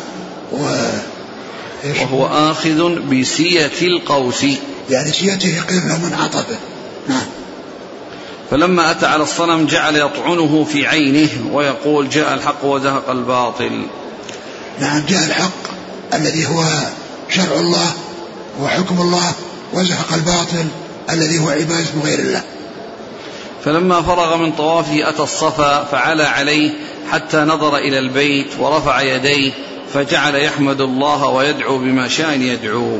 و 0.51 0.89
وهو 1.85 2.27
آخذ 2.27 2.99
بسية 2.99 3.71
القوس. 3.81 4.45
يعني 4.89 5.11
سيته 5.11 5.61
قبل 5.61 6.05
من 6.05 6.17
عطفه 6.19 6.57
نعم. 7.07 7.25
فلما 8.51 8.91
أتى 8.91 9.05
على 9.05 9.23
الصنم 9.23 9.65
جعل 9.65 9.95
يطعنه 9.95 10.67
في 10.71 10.87
عينه 10.87 11.29
ويقول 11.51 12.09
جاء 12.09 12.33
الحق 12.33 12.65
وزهق 12.65 13.09
الباطل. 13.09 13.85
نعم 14.79 15.05
جاء 15.05 15.25
الحق 15.25 15.51
الذي 16.13 16.47
هو 16.47 16.63
شرع 17.29 17.59
الله 17.59 17.93
وحكم 18.61 19.01
الله 19.01 19.31
وزهق 19.73 20.13
الباطل 20.13 20.65
الذي 21.09 21.39
هو 21.39 21.49
عبادة 21.49 22.01
غير 22.03 22.19
الله. 22.19 22.43
فلما 23.65 24.01
فرغ 24.01 24.37
من 24.37 24.51
طوافه 24.51 25.09
أتى 25.09 25.23
الصفا 25.23 25.83
فعلى 25.83 26.23
عليه 26.23 26.71
حتى 27.11 27.37
نظر 27.37 27.77
إلى 27.77 27.99
البيت 27.99 28.47
ورفع 28.59 29.01
يديه 29.01 29.51
فجعل 29.93 30.35
يحمد 30.35 30.81
الله 30.81 31.27
ويدعو 31.27 31.77
بما 31.77 32.07
شاء 32.07 32.39
يدعو. 32.39 32.97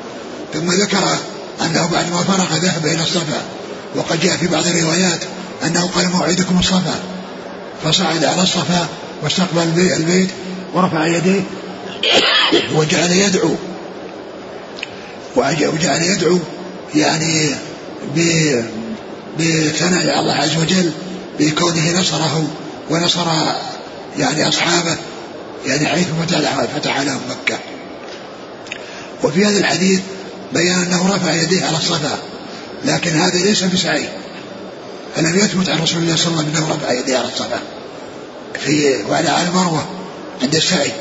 ثم 0.54 0.72
ذكر 0.72 1.18
أنه 1.62 1.90
بعد 1.92 2.12
ما 2.12 2.24
فرغ 2.24 2.58
ذهب 2.58 2.86
إلى 2.86 3.04
الصفا 3.04 3.42
وقد 3.96 4.20
جاء 4.20 4.38
في 4.38 4.48
بعض 4.48 4.68
الروايات 4.68 5.20
أنه 5.66 5.90
قال 5.96 6.10
موعدكم 6.10 6.60
الصفا. 6.60 7.00
فصعد 7.84 8.24
على 8.24 8.42
الصفا 8.42 8.88
واستقبل 9.24 9.92
البيت 9.98 10.30
ورفع 10.74 11.08
يديه 11.08 11.42
وجعل 12.76 13.12
يدعو. 13.12 13.56
وجعل 15.36 16.02
يدعو 16.02 16.40
يعني 16.96 17.56
بثناء 19.40 20.20
الله 20.20 20.34
عز 20.34 20.58
وجل 20.58 20.92
بكونه 21.40 22.00
نصره 22.00 22.48
ونصر 22.90 23.28
يعني 24.18 24.48
أصحابه 24.48 24.98
يعني 25.66 25.88
حيث 25.88 26.08
فتح 26.76 27.00
لهم 27.00 27.22
مكة. 27.30 27.60
وفي 29.24 29.46
هذا 29.46 29.58
الحديث 29.58 30.00
بيان 30.54 30.82
أنه 30.82 31.16
رفع 31.16 31.34
يديه 31.34 31.66
على 31.66 31.78
الصفا 31.78 32.20
لكن 32.86 33.12
هذا 33.12 33.38
ليس 33.38 33.64
بسعي. 33.64 34.10
فلم 35.16 35.36
يثبت 35.36 35.70
عن 35.70 35.82
رسول 35.82 36.04
الله 36.04 36.16
صلى 36.16 36.28
الله 36.28 36.40
عليه 36.40 36.52
وسلم 36.52 36.64
أنه 36.64 36.76
رفع 36.76 36.92
يديه 36.92 37.18
على 37.18 37.28
الصفا. 37.28 37.60
في 38.66 39.04
وعلى 39.10 39.30
على 39.30 39.48
المروة 39.48 39.86
عند 40.42 40.56
السعي. 40.56 40.92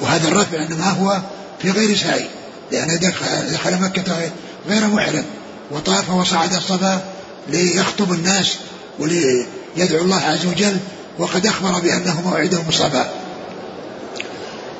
وهذا 0.00 0.28
الرفع 0.28 0.62
إنما 0.62 0.90
هو 0.90 1.20
في 1.62 1.70
غير 1.70 1.96
سعي 1.96 2.26
لأنه 2.72 2.94
دخل, 2.94 3.52
دخل 3.52 3.80
مكة 3.80 4.30
غير 4.68 4.86
محرم 4.86 5.24
وطاف 5.70 6.10
وصعد 6.10 6.54
الصفا 6.54 7.04
ليخطب 7.48 8.12
الناس 8.12 8.56
وليدعو 8.98 10.04
الله 10.04 10.20
عز 10.20 10.46
وجل 10.46 10.76
وقد 11.18 11.46
أخبر 11.46 11.78
بأنه 11.78 12.20
موعدهم 12.20 12.68
الصفا. 12.68 13.10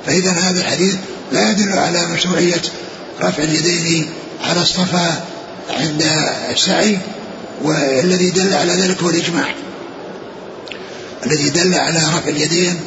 فإذا 0.06 0.30
هذا 0.30 0.60
الحديث 0.60 0.94
لا 1.32 1.50
يدل 1.50 1.72
على 1.72 2.06
مشروعية 2.06 2.62
رفع 3.22 3.42
اليدين 3.42 4.10
على 4.44 4.62
الصفا 4.62 5.24
عند 5.70 6.02
السعي 6.50 6.98
والذي 7.62 8.30
دل 8.30 8.54
على 8.54 8.72
ذلك 8.72 9.02
هو 9.02 9.10
الإجماع. 9.10 9.54
الذي 11.26 11.48
دل 11.48 11.74
على 11.74 11.98
رفع 11.98 12.28
اليدين 12.28 12.80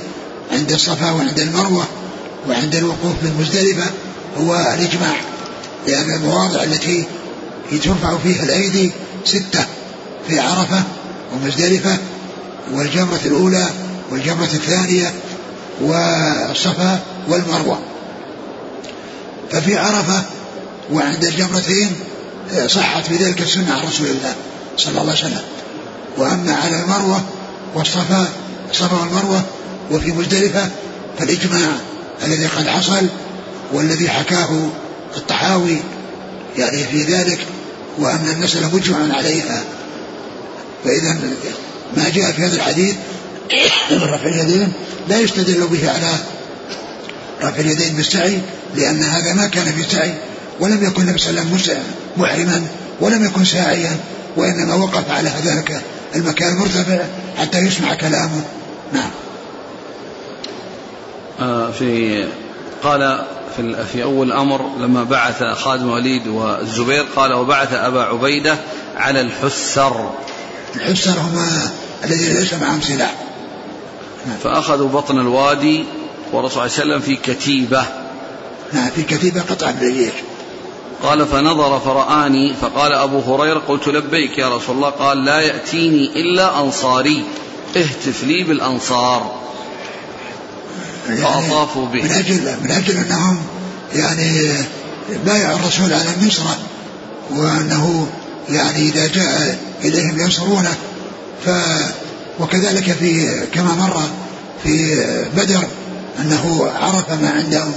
عند 0.51 0.71
الصفا 0.71 1.11
وعند 1.11 1.39
المروة 1.39 1.87
وعند 2.49 2.75
الوقوف 2.75 3.13
بالمزدلفة 3.23 3.91
هو 4.37 4.55
الإجماع 4.55 5.15
لأن 5.87 6.11
المواضع 6.11 6.63
التي 6.63 7.03
ترفع 7.83 8.17
فيها 8.17 8.43
الأيدي 8.43 8.91
ستة 9.25 9.65
في 10.27 10.39
عرفة 10.39 10.83
ومزدلفة 11.33 11.97
والجمرة 12.73 13.19
الأولى 13.25 13.69
والجمرة 14.11 14.49
الثانية 14.53 15.13
والصفا 15.81 16.99
والمروة. 17.27 17.79
ففي 19.51 19.77
عرفة 19.77 20.23
وعند 20.91 21.23
الجمرتين 21.23 21.91
صحت 22.67 23.09
بذلك 23.09 23.41
السنة 23.41 23.73
عن 23.73 23.87
رسول 23.87 24.07
الله 24.07 24.35
صلى 24.77 25.01
الله 25.01 25.01
عليه 25.01 25.11
وسلم. 25.11 25.41
وأما 26.17 26.53
على 26.53 26.83
المروة 26.83 27.23
والصفا 27.75 28.27
الصفا 28.71 28.97
والمروة 28.97 29.41
وفي 29.91 30.11
مزدلفة 30.11 30.69
فالإجماع 31.19 31.69
الذي 32.23 32.45
قد 32.45 32.67
حصل 32.67 33.07
والذي 33.73 34.09
حكاه 34.09 34.49
الطحاوي 35.17 35.77
يعني 36.57 36.77
في 36.83 37.03
ذلك 37.03 37.39
وأن 37.99 38.29
المسألة 38.35 38.75
مجمع 38.75 39.15
عليها. 39.17 39.63
فإذا 40.85 41.17
ما 41.97 42.09
جاء 42.09 42.31
في 42.31 42.41
هذا 42.41 42.55
الحديث 42.55 42.95
من 43.91 44.03
رفع 44.03 44.25
اليدين 44.25 44.73
لا 45.07 45.19
يستدل 45.19 45.67
به 45.67 45.91
على 45.91 46.09
رفع 47.43 47.59
اليدين 47.59 47.95
بالسعي 47.95 48.39
لأن 48.75 49.03
هذا 49.03 49.33
ما 49.33 49.47
كان 49.47 49.65
في 49.65 49.83
سعي 49.83 50.13
ولم 50.59 50.83
يكن 50.83 51.01
النبي 51.01 51.17
صلى 51.17 51.29
الله 51.29 51.41
عليه 51.41 51.53
وسلم 51.53 51.83
محرما 52.17 52.67
ولم 53.01 53.25
يكن 53.25 53.45
ساعيا 53.45 53.97
وإنما 54.37 54.73
وقف 54.73 55.11
على 55.11 55.31
ذلك 55.43 55.81
المكان 56.15 56.53
المرتفع 56.53 56.99
حتى 57.37 57.57
يسمع 57.57 57.93
كلامه. 57.93 58.41
نعم. 58.93 59.09
آه 61.39 61.71
في 61.71 62.23
قال 62.83 63.25
في, 63.57 63.85
في 63.91 64.03
أول 64.03 64.27
الأمر 64.27 64.77
لما 64.79 65.03
بعث 65.03 65.43
خالد 65.43 65.81
الوليد 65.81 66.27
والزبير 66.27 67.05
قال 67.15 67.33
وبعث 67.33 67.73
أبا 67.73 68.03
عبيدة 68.03 68.57
على 68.97 69.21
الحسر. 69.21 70.11
الحسر 70.75 71.11
هما 71.11 71.69
الذين 72.03 72.33
ليس 72.33 72.53
معهم 72.53 72.81
سلاح. 72.81 73.15
فأخذوا 74.43 74.89
بطن 74.89 75.19
الوادي 75.19 75.83
والرسول 76.33 76.51
صلى 76.51 76.65
الله 76.65 76.95
عليه 76.95 77.05
وسلم 77.05 77.15
في 77.15 77.33
كتيبة. 77.33 77.85
نعم 78.73 78.89
في 78.95 79.03
كتيبة 79.03 79.41
قطعة 79.41 79.71
من 79.71 80.09
قال 81.03 81.27
فنظر 81.27 81.79
فرآني 81.79 82.53
فقال 82.61 82.93
أبو 82.93 83.19
هريرة 83.19 83.61
قلت 83.67 83.87
لبيك 83.87 84.37
يا 84.37 84.55
رسول 84.55 84.75
الله 84.75 84.89
قال 84.89 85.25
لا 85.25 85.39
يأتيني 85.39 86.21
إلا 86.21 86.59
أنصاري. 86.59 87.23
اهتف 87.77 88.23
لي 88.23 88.43
بالأنصار. 88.43 89.31
يعني 91.09 91.21
فأطافوا 91.21 91.85
به. 91.85 92.03
من 92.03 92.11
أجل 92.11 92.55
من 92.63 92.71
أجل 92.71 92.97
أنهم 92.97 93.41
يعني 93.95 94.53
بايعوا 95.25 95.55
الرسول 95.55 95.93
على 95.93 96.09
النصرة 96.17 96.57
وأنه 97.31 98.07
يعني 98.49 98.79
إذا 98.79 99.07
جاء 99.07 99.59
إليهم 99.83 100.19
ينصرونه 100.19 100.75
ف 101.45 101.49
وكذلك 102.39 102.91
في 102.91 103.41
كما 103.53 103.75
مر 103.75 104.01
في 104.63 104.95
بدر 105.37 105.63
أنه 106.19 106.71
عرف 106.75 107.11
ما 107.21 107.29
عندهم 107.29 107.73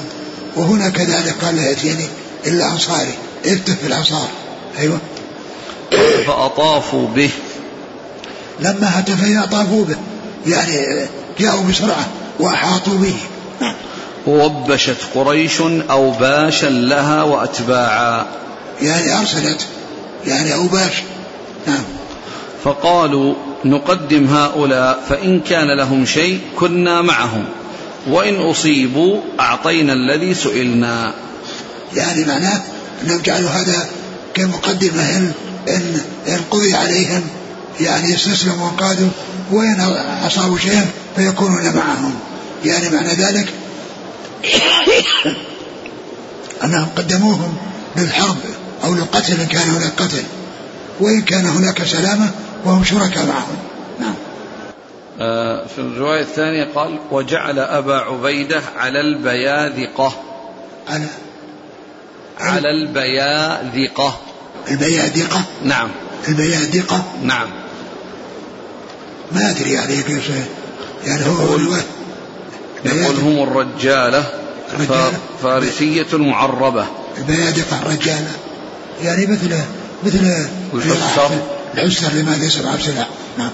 وهنا 0.56 0.88
كذلك 0.88 1.34
قال 1.44 1.56
لا 1.56 1.62
يأتيني 1.62 2.06
إلا 2.46 2.72
أنصاري 2.72 3.14
افتح 3.46 3.74
في 3.74 3.86
الأنصار. 3.86 4.28
أيوه. 4.78 4.98
فأطافوا 6.26 7.08
به؟ 7.08 7.30
لما 8.60 8.98
هتف 9.00 9.38
أطافوا 9.44 9.84
به 9.84 9.96
يعني 10.46 11.06
جاءوا 11.38 11.62
بسرعة 11.62 12.06
وأحاطوا 12.40 12.98
به. 12.98 13.14
ووبشت 14.26 14.96
قريش 15.14 15.60
أوباشا 15.90 16.66
لها 16.66 17.22
وأتباعا. 17.22 18.26
يعني 18.82 19.18
أرسلت 19.18 19.66
يعني 20.26 20.54
أوباش 20.54 21.02
نعم. 21.66 21.82
فقالوا 22.64 23.34
نقدم 23.64 24.26
هؤلاء 24.26 25.04
فإن 25.08 25.40
كان 25.40 25.76
لهم 25.76 26.06
شيء 26.06 26.40
كنا 26.58 27.02
معهم. 27.02 27.44
وإن 28.06 28.36
أصيبوا 28.36 29.20
أعطينا 29.40 29.92
الذي 29.92 30.34
سئلنا. 30.34 31.14
يعني 31.94 32.24
معناه 32.24 32.62
أنهم 33.02 33.22
جعلوا 33.22 33.50
هذا 33.50 33.88
كمقدمة 34.34 35.16
إن, 35.16 35.32
إن, 35.68 36.00
إن 36.28 36.40
قضي 36.50 36.74
عليهم 36.74 37.22
يعني 37.80 38.14
استسلموا 38.14 38.66
وانقادوا 38.66 39.08
وإن 39.50 39.80
أصابوا 40.26 40.58
شيئا 40.58 40.86
فيكونون 41.16 41.76
معهم. 41.76 42.14
يعني 42.64 42.88
معنى 42.88 43.12
ذلك 43.12 43.48
أنهم 46.64 46.88
قدموهم 46.96 47.56
للحرب 47.96 48.36
أو 48.84 48.94
للقتل 48.94 49.40
إن 49.40 49.46
كان 49.46 49.70
هناك 49.70 49.92
قتل. 49.96 50.22
وإن 51.00 51.22
كان 51.22 51.46
هناك 51.46 51.84
سلامة 51.84 52.30
وهم 52.64 52.84
شركاء 52.84 53.26
معهم 53.26 53.56
نعم. 54.00 54.14
آه، 55.20 55.66
في 55.66 55.78
الرواية 55.78 56.20
الثانية 56.20 56.68
قال 56.74 56.98
وجعل 57.10 57.58
أبا 57.58 57.96
عبيدة 57.96 58.62
على 58.76 59.00
البياذقة. 59.00 60.12
على 60.88 61.04
على 62.40 62.70
البياذقة. 62.70 64.20
البيادقة 64.70 65.42
نعم. 65.64 65.88
البيادقة 66.28 67.04
نعم. 67.22 67.48
ما 69.32 69.50
أدري 69.50 69.72
يعني 69.72 70.02
كيف. 70.02 70.30
يعني 71.06 71.26
هو 71.26 71.42
يقول, 71.42 71.80
يقول 72.84 73.16
هم 73.16 73.48
الرجالة. 73.48 74.24
فارسية 75.42 76.06
معربة 76.12 76.86
البيادقة 77.18 77.82
الرجالة. 77.82 78.30
يعني 79.02 79.26
مثل 79.26 79.56
مثل 80.04 80.46
الحسر 80.74 81.30
الحسر 81.78 82.12
لما 82.12 82.36
ليس 82.36 82.58
مع 82.58 82.76
سلع 82.76 83.06
نعم. 83.38 83.50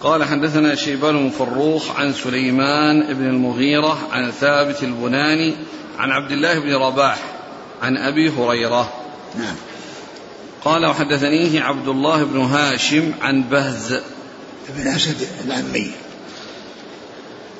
قال 0.00 0.24
حدثنا 0.24 0.74
شيبان 0.74 1.18
بن 1.18 1.30
فروخ 1.30 1.90
عن 1.96 2.12
سليمان 2.12 3.14
بن 3.14 3.26
المغيرة 3.26 3.98
عن 4.12 4.30
ثابت 4.30 4.82
البناني 4.82 5.54
عن 5.98 6.10
عبد 6.10 6.32
الله 6.32 6.58
بن 6.58 6.74
رباح 6.74 7.18
عن 7.82 7.96
أبي 7.96 8.30
هريرة. 8.30 8.92
نعم. 9.38 9.54
قال 10.64 10.86
وحدثنيه 10.86 11.62
عبد 11.62 11.88
الله 11.88 12.24
بن 12.24 12.40
هاشم 12.40 13.12
عن 13.22 13.42
بهز. 13.42 14.00
بن 14.68 14.88
أسد 14.88 15.28
العمي. 15.44 15.90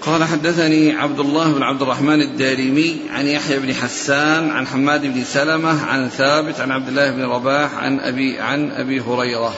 قال 0.07 0.25
حدثني 0.25 0.93
عبد 0.93 1.21
الله 1.21 1.53
بن 1.53 1.63
عبد 1.63 1.83
الرحمن 1.83 2.21
الدارمي 2.23 2.97
عن 3.11 3.27
يحيى 3.27 3.59
بن 3.59 3.75
حسان 3.75 4.51
عن 4.51 4.67
حماد 4.67 5.03
بن 5.03 5.25
سلمة 5.25 5.87
عن 5.87 6.09
ثابت 6.09 6.61
عن 6.61 6.71
عبد 6.71 6.89
الله 6.89 7.11
بن 7.11 7.23
رباح 7.23 7.75
عن 7.75 8.01
أبي 8.01 8.41
عن 8.41 8.71
أبي 8.71 9.01
هريرة. 9.01 9.55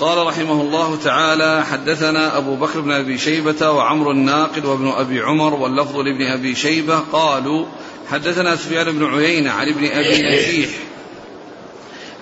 قال 0.00 0.26
رحمه 0.26 0.60
الله 0.60 0.98
تعالى 1.04 1.64
حدثنا 1.64 2.38
أبو 2.38 2.56
بكر 2.56 2.80
بن 2.80 2.90
أبي 2.90 3.18
شيبة 3.18 3.70
وعمر 3.70 4.10
الناقد 4.10 4.64
وابن 4.64 4.88
أبي 4.88 5.20
عمر 5.20 5.54
واللفظ 5.54 5.96
لابن 5.96 6.26
أبي 6.26 6.54
شيبة 6.54 6.98
قالوا 6.98 7.66
حدثنا 8.10 8.56
سفيان 8.56 8.92
بن 8.92 9.04
عيينة 9.04 9.50
عن 9.50 9.68
ابن 9.68 9.84
أبي 9.84 10.22
نجيح 10.22 10.70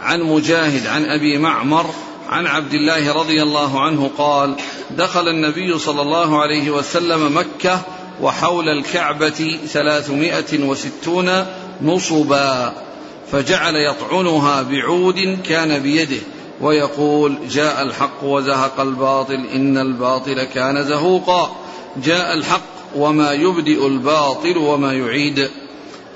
عن 0.03 0.23
مجاهد 0.23 0.87
عن 0.87 1.05
أبي 1.05 1.39
معمر 1.39 1.95
عن 2.29 2.47
عبد 2.47 2.75
الله 2.75 3.13
رضي 3.13 3.43
الله 3.43 3.81
عنه 3.81 4.11
قال 4.19 4.57
دخل 4.91 5.29
النبي 5.29 5.79
صلى 5.79 6.03
الله 6.03 6.43
عليه 6.43 6.71
وسلم 6.71 7.37
مكة 7.39 7.81
وحول 8.23 8.69
الكعبة 8.69 9.59
ثلاثمائة 9.67 10.65
وستون 10.65 11.47
نصبا 11.83 12.75
فجعل 13.33 13.75
يطعنها 13.77 14.63
بعود 14.63 15.39
كان 15.45 15.79
بيده 15.79 16.21
ويقول 16.61 17.39
جاء 17.51 17.83
الحق 17.83 18.25
وزهق 18.25 18.81
الباطل 18.81 19.47
إن 19.55 19.79
الباطل 19.79 20.45
كان 20.45 20.85
زهوقا 20.85 21.57
جاء 21.97 22.35
الحق 22.35 22.79
وما 22.97 23.33
يبدئ 23.33 23.87
الباطل 23.87 24.59
وما 24.59 24.93
يعيد. 24.93 25.51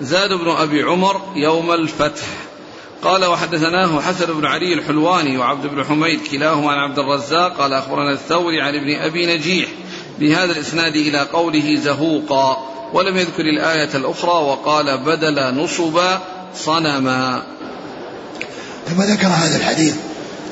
زاد 0.01 0.33
بن 0.33 0.51
أبي 0.51 0.83
عمر 0.83 1.21
يوم 1.37 1.73
الفتح. 1.73 2.27
قال 3.03 3.25
وحدثناه 3.25 4.01
حسن 4.01 4.27
بن 4.27 4.47
علي 4.47 4.75
الحلواني 4.75 5.39
وعبد 5.39 5.67
بن 5.67 5.85
حميد 5.85 6.21
كلاهما 6.31 6.73
عن 6.73 6.79
عبد 6.79 6.99
الرزاق 6.99 7.57
قال 7.57 7.73
أخبرنا 7.73 8.13
الثوري 8.13 8.61
عن 8.61 8.75
ابن 8.75 9.03
أبي 9.03 9.37
نجيح 9.37 9.69
بهذا 10.21 10.53
الإسناد 10.53 10.97
إلى 10.97 11.19
قوله 11.19 11.77
زهوقا 11.77 12.69
ولم 12.93 13.17
يذكر 13.17 13.43
الآية 13.43 13.89
الأخرى 13.95 14.31
وقال 14.31 14.99
بدل 14.99 15.55
نصبا 15.55 16.23
صنما. 16.57 17.43
ثم 18.89 19.03
ذكر 19.03 19.27
هذا 19.27 19.57
الحديث 19.57 19.95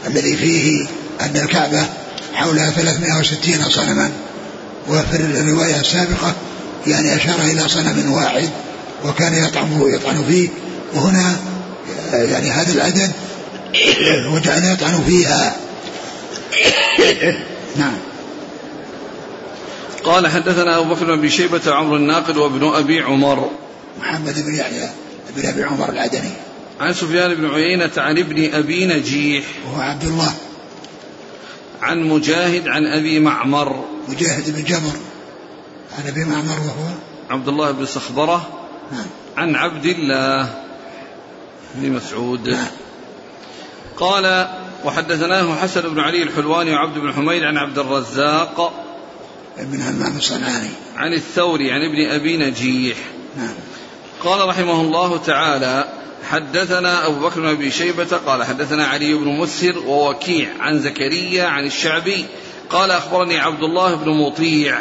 الذي 0.06 0.36
فيه 0.36 0.86
أن 1.20 1.36
الكعبة 1.36 1.86
حولها 2.34 2.70
360 2.70 3.70
صنما 3.70 4.10
وفي 4.88 5.16
الرواية 5.16 5.80
السابقة 5.80 6.34
يعني 6.86 7.16
أشار 7.16 7.40
إلى 7.40 7.68
صنم 7.68 8.12
واحد 8.12 8.48
وكان 9.04 9.34
يطعن 9.34 9.82
يطعن 9.94 10.24
فيه 10.28 10.48
وهنا 10.94 11.36
يعني 12.12 12.50
هذا 12.50 12.72
العدد 12.72 13.12
وجعل 14.26 14.64
يطعن 14.64 15.02
فيها. 15.02 15.56
نعم. 17.76 17.98
قال 20.04 20.28
حدثنا 20.28 20.78
أبو 20.78 20.94
بكر 20.94 21.14
بن 21.14 21.28
شيبة 21.28 21.60
وعمر 21.66 21.96
الناقد 21.96 22.36
وابن 22.36 22.74
أبي 22.74 23.00
عمر. 23.00 23.50
محمد 24.00 24.44
بن 24.44 24.54
يحيى 24.54 24.88
بن 25.36 25.48
أبي 25.48 25.64
عمر 25.64 25.88
العدني. 25.88 26.30
عن 26.80 26.94
سفيان 26.94 27.34
بن 27.34 27.50
عيينة 27.50 27.90
عن 27.96 28.18
ابن 28.18 28.54
أبي 28.54 28.86
نجيح. 28.86 29.44
وهو 29.66 29.80
عبد 29.80 30.04
الله. 30.04 30.32
عن 31.82 32.02
مجاهد 32.02 32.68
عن 32.68 32.86
أبي 32.86 33.20
معمر. 33.20 33.84
مجاهد 34.08 34.56
بن 34.56 34.64
جبر. 34.64 34.96
عن 35.98 36.06
أبي 36.08 36.24
معمر 36.24 36.60
وهو 36.60 36.88
عبد 37.30 37.48
الله 37.48 37.70
بن 37.70 37.86
صخبرة. 37.86 38.48
نعم. 38.92 39.06
عن 39.36 39.56
عبد 39.56 39.86
الله. 39.86 40.64
بن 41.74 41.92
مسعود. 41.92 42.56
قال 43.96 44.48
وحدثناه 44.84 45.54
حسن 45.54 45.80
بن 45.80 46.00
علي 46.00 46.22
الحلواني 46.22 46.74
وعبد 46.74 46.98
بن 46.98 47.12
حميد 47.12 47.42
عن 47.42 47.56
عبد 47.56 47.78
الرزاق 47.78 48.72
بن 49.58 49.82
همام 49.82 50.16
الصنعاني. 50.16 50.70
عن 50.96 51.12
الثوري 51.12 51.72
عن 51.72 51.80
ابن 51.80 52.10
أبي 52.10 52.36
نجيح. 52.36 52.96
نعم. 53.36 53.54
قال 54.24 54.48
رحمه 54.48 54.80
الله 54.80 55.16
تعالى 55.16 55.88
حدثنا 56.28 57.06
أبو 57.06 57.28
بكر 57.28 57.40
بن 57.40 57.46
أبي 57.46 57.70
شيبة 57.70 58.16
قال 58.26 58.44
حدثنا 58.44 58.86
علي 58.86 59.14
بن 59.14 59.28
مسهر 59.28 59.78
ووكيع 59.78 60.48
عن 60.60 60.78
زكريا 60.78 61.44
عن 61.44 61.66
الشعبي 61.66 62.24
قال 62.70 62.90
أخبرني 62.90 63.38
عبد 63.38 63.62
الله 63.62 63.94
بن 63.94 64.10
مطيع 64.10 64.78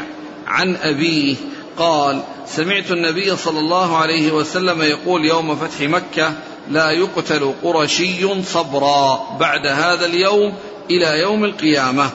عن 0.48 0.76
أبيه 0.76 1.36
قال 1.78 2.24
سمعت 2.48 2.92
النبي 2.92 3.36
صلى 3.36 3.60
الله 3.60 3.98
عليه 3.98 4.32
وسلم 4.32 4.82
يقول 4.82 5.26
يوم 5.26 5.56
فتح 5.56 5.82
مكة 5.82 6.34
لا 6.70 6.92
يقتل 6.92 7.54
قرشي 7.64 8.44
صبرا 8.44 9.38
بعد 9.40 9.68
هذا 9.68 10.06
اليوم 10.06 10.54
إلى 10.92 11.20
يوم 11.20 11.44
القيامة. 11.46 12.10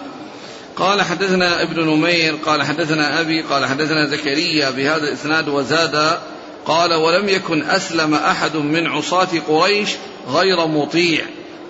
قال 0.77 1.03
حدثنا 1.03 1.63
ابن 1.63 1.81
نمير 1.81 2.35
قال 2.47 2.63
حدثنا 2.63 3.21
أبي 3.21 3.43
قال 3.43 3.67
حدثنا 3.67 4.07
زكريا 4.07 4.71
بهذا 4.71 5.09
الإسناد 5.09 5.49
وزاد 5.49 6.19
قال 6.67 6.95
ولم 6.95 7.29
يكن 7.29 7.63
أسلم 7.63 8.15
أحد 8.15 8.57
من 8.57 8.87
عصاة 8.87 9.29
قريش 9.49 9.89
غير 10.29 10.67
مطيع 10.67 11.25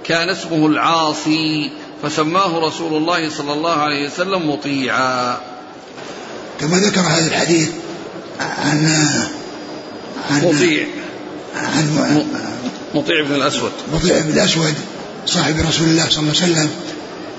كان 0.04 0.28
اسمه 0.28 0.66
العاصي 0.66 1.70
فسماه 2.02 2.58
رسول 2.58 2.96
الله 2.96 3.30
صلى 3.30 3.52
الله 3.52 3.72
عليه 3.72 4.06
وسلم 4.06 4.50
مطيعا. 4.50 5.40
كما 6.60 6.78
ذكر 6.78 7.00
هذا 7.00 7.26
الحديث 7.26 7.70
عن 8.40 8.88
عن 10.30 10.44
مطيع. 10.44 10.86
عن 11.56 12.26
مطيع 12.94 13.24
بن 13.24 13.34
الأسود. 13.34 13.72
مطيع 13.94 14.20
بن 14.20 14.32
الأسود 14.32 14.74
صاحب 15.26 15.54
رسول 15.68 15.88
الله 15.88 16.08
صلى 16.08 16.18
الله 16.18 16.42
عليه 16.42 16.52
وسلم 16.52 16.70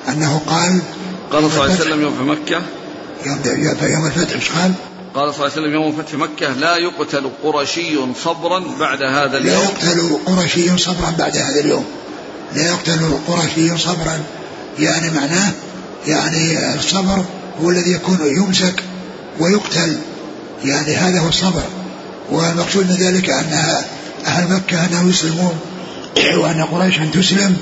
أنه 0.09 0.41
قال 0.47 0.81
قال 1.31 1.51
صلى 1.51 1.63
الله 1.63 1.63
عليه 1.63 1.73
وسلم 1.73 2.01
يوم 2.01 2.15
في 2.17 2.23
مكة. 2.23 2.61
يوم, 3.25 3.77
يوم 3.81 4.05
الفتح 4.05 4.35
إيش 4.35 4.49
قال؟ 4.49 4.71
قال 5.15 5.33
صلى 5.33 5.45
الله 5.45 5.51
عليه 5.51 5.61
وسلم 5.61 5.73
يوم 5.73 5.95
فتح 6.01 6.13
مكة 6.13 6.53
لا 6.53 6.77
يقتل 6.77 7.29
قرشي 7.43 7.97
صبرا 8.23 8.63
بعد 8.79 9.01
هذا 9.01 9.37
اليوم. 9.37 9.55
لا 9.55 9.63
يقتل 9.63 10.17
قرشي 10.25 10.77
صبرا 10.77 11.13
بعد 11.19 11.37
هذا 11.37 11.59
اليوم. 11.59 11.85
لا 12.55 12.67
يقتل 12.67 13.17
قرشي 13.27 13.77
صبرا 13.77 14.19
يعني 14.79 15.09
معناه 15.09 15.51
يعني 16.07 16.75
الصبر 16.75 17.25
هو 17.61 17.69
الذي 17.69 17.91
يكون 17.91 18.19
يمسك 18.23 18.83
ويقتل 19.39 19.97
يعني 20.63 20.95
هذا 20.95 21.19
هو 21.19 21.27
الصبر. 21.27 21.63
والمقصود 22.31 22.89
من 22.89 22.95
ذلك 22.95 23.29
أن 23.29 23.83
أهل 24.25 24.53
مكة 24.53 24.85
أنهم 24.85 25.09
يسلمون 25.09 25.59
وأن 26.35 26.63
قريشا 26.63 27.09
تسلم 27.13 27.57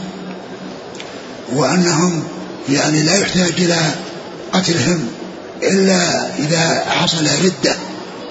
وأنهم 1.54 2.24
يعني 2.70 3.04
لا 3.04 3.18
يحتاج 3.18 3.54
إلى 3.58 3.78
قتلهم 4.54 5.08
إلا 5.64 6.30
إذا 6.40 6.86
حصل 6.90 7.28
ردة. 7.44 7.76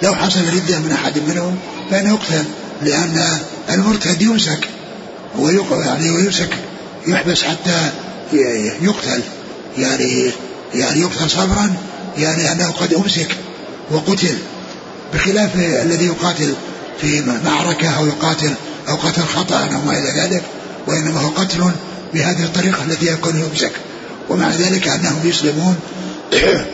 لو 0.02 0.14
حصل 0.14 0.40
ردة 0.40 0.78
من 0.78 0.92
أحد 0.92 1.18
منهم 1.28 1.56
فإنه 1.90 2.10
يقتل 2.10 2.44
لأن 2.82 3.38
المرتد 3.70 4.22
يمسك 4.22 4.68
يعني 5.72 6.10
ويمسك 6.10 6.50
يحبس 7.06 7.42
حتى 7.42 7.90
يقتل. 8.82 9.22
يعني 9.78 10.30
يعني 10.74 11.00
يقتل 11.00 11.30
صبرا 11.30 11.74
يعني 12.18 12.52
أنه 12.52 12.70
قد 12.70 12.94
أمسك 12.94 13.36
وقتل. 13.90 14.38
بخلاف 15.14 15.56
الذي 15.56 16.06
يقاتل 16.06 16.54
في 17.00 17.22
معركة 17.44 17.88
أو 17.88 18.06
يقاتل 18.06 18.54
أو 18.88 18.96
قتل 18.96 19.22
خطأ 19.22 19.64
أو 19.64 19.80
ما 19.86 19.98
إلى 19.98 20.20
ذلك 20.20 20.42
وإنما 20.86 21.20
هو 21.20 21.28
قتل 21.28 21.70
بهذه 22.14 22.44
الطريقة 22.44 22.84
التي 22.84 23.06
يكون 23.06 23.40
يمسك 23.40 23.72
ومع 24.28 24.50
ذلك 24.50 24.88
أنهم 24.88 25.20
يسلمون 25.24 25.76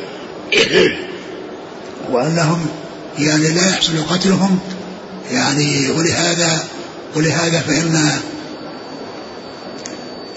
وأنهم 2.13 2.67
يعني 3.19 3.49
لا 3.49 3.71
يحصل 3.71 3.93
قتلهم. 4.11 4.59
يعني 5.33 5.91
ولهذا 5.91 6.65
ولهذا 7.17 7.61
فإن 7.61 8.11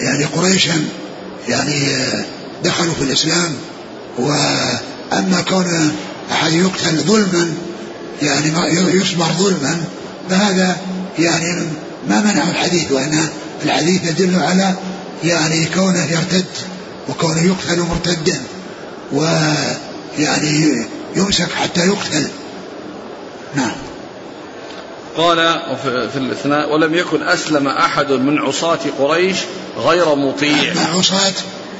يعني 0.00 0.24
قريشا 0.24 0.84
يعني 1.48 1.88
دخلوا 2.64 2.94
في 2.94 3.02
الإسلام 3.02 3.54
وأما 4.18 5.40
كون 5.48 5.92
أحد 6.32 6.52
يقتل 6.52 6.96
ظلما 6.96 7.54
يعني 8.22 8.52
يصبر 8.96 9.26
ظلما 9.38 9.84
فهذا 10.30 10.76
يعني 11.18 11.66
ما 12.08 12.20
منع 12.20 12.50
الحديث 12.50 12.92
وأن 12.92 13.28
الحديث 13.64 14.04
يدل 14.04 14.40
على 14.40 14.74
يعني 15.24 15.64
كونه 15.64 16.04
يرتد 16.04 16.44
وكونه 17.08 17.42
يقتل 17.42 17.80
مرتدا 17.80 18.40
ويعني 19.12 20.86
يمسك 21.16 21.52
حتى 21.52 21.86
يقتل. 21.86 22.28
نعم. 23.54 23.72
قال 25.16 25.60
في 26.12 26.16
الاثناء 26.16 26.72
ولم 26.72 26.94
يكن 26.94 27.22
أسلم 27.22 27.68
أحد 27.68 28.12
من 28.12 28.38
عصاة 28.38 28.78
قريش 28.98 29.36
غير 29.76 30.14
مطيع. 30.14 30.72
عصاة 30.94 31.32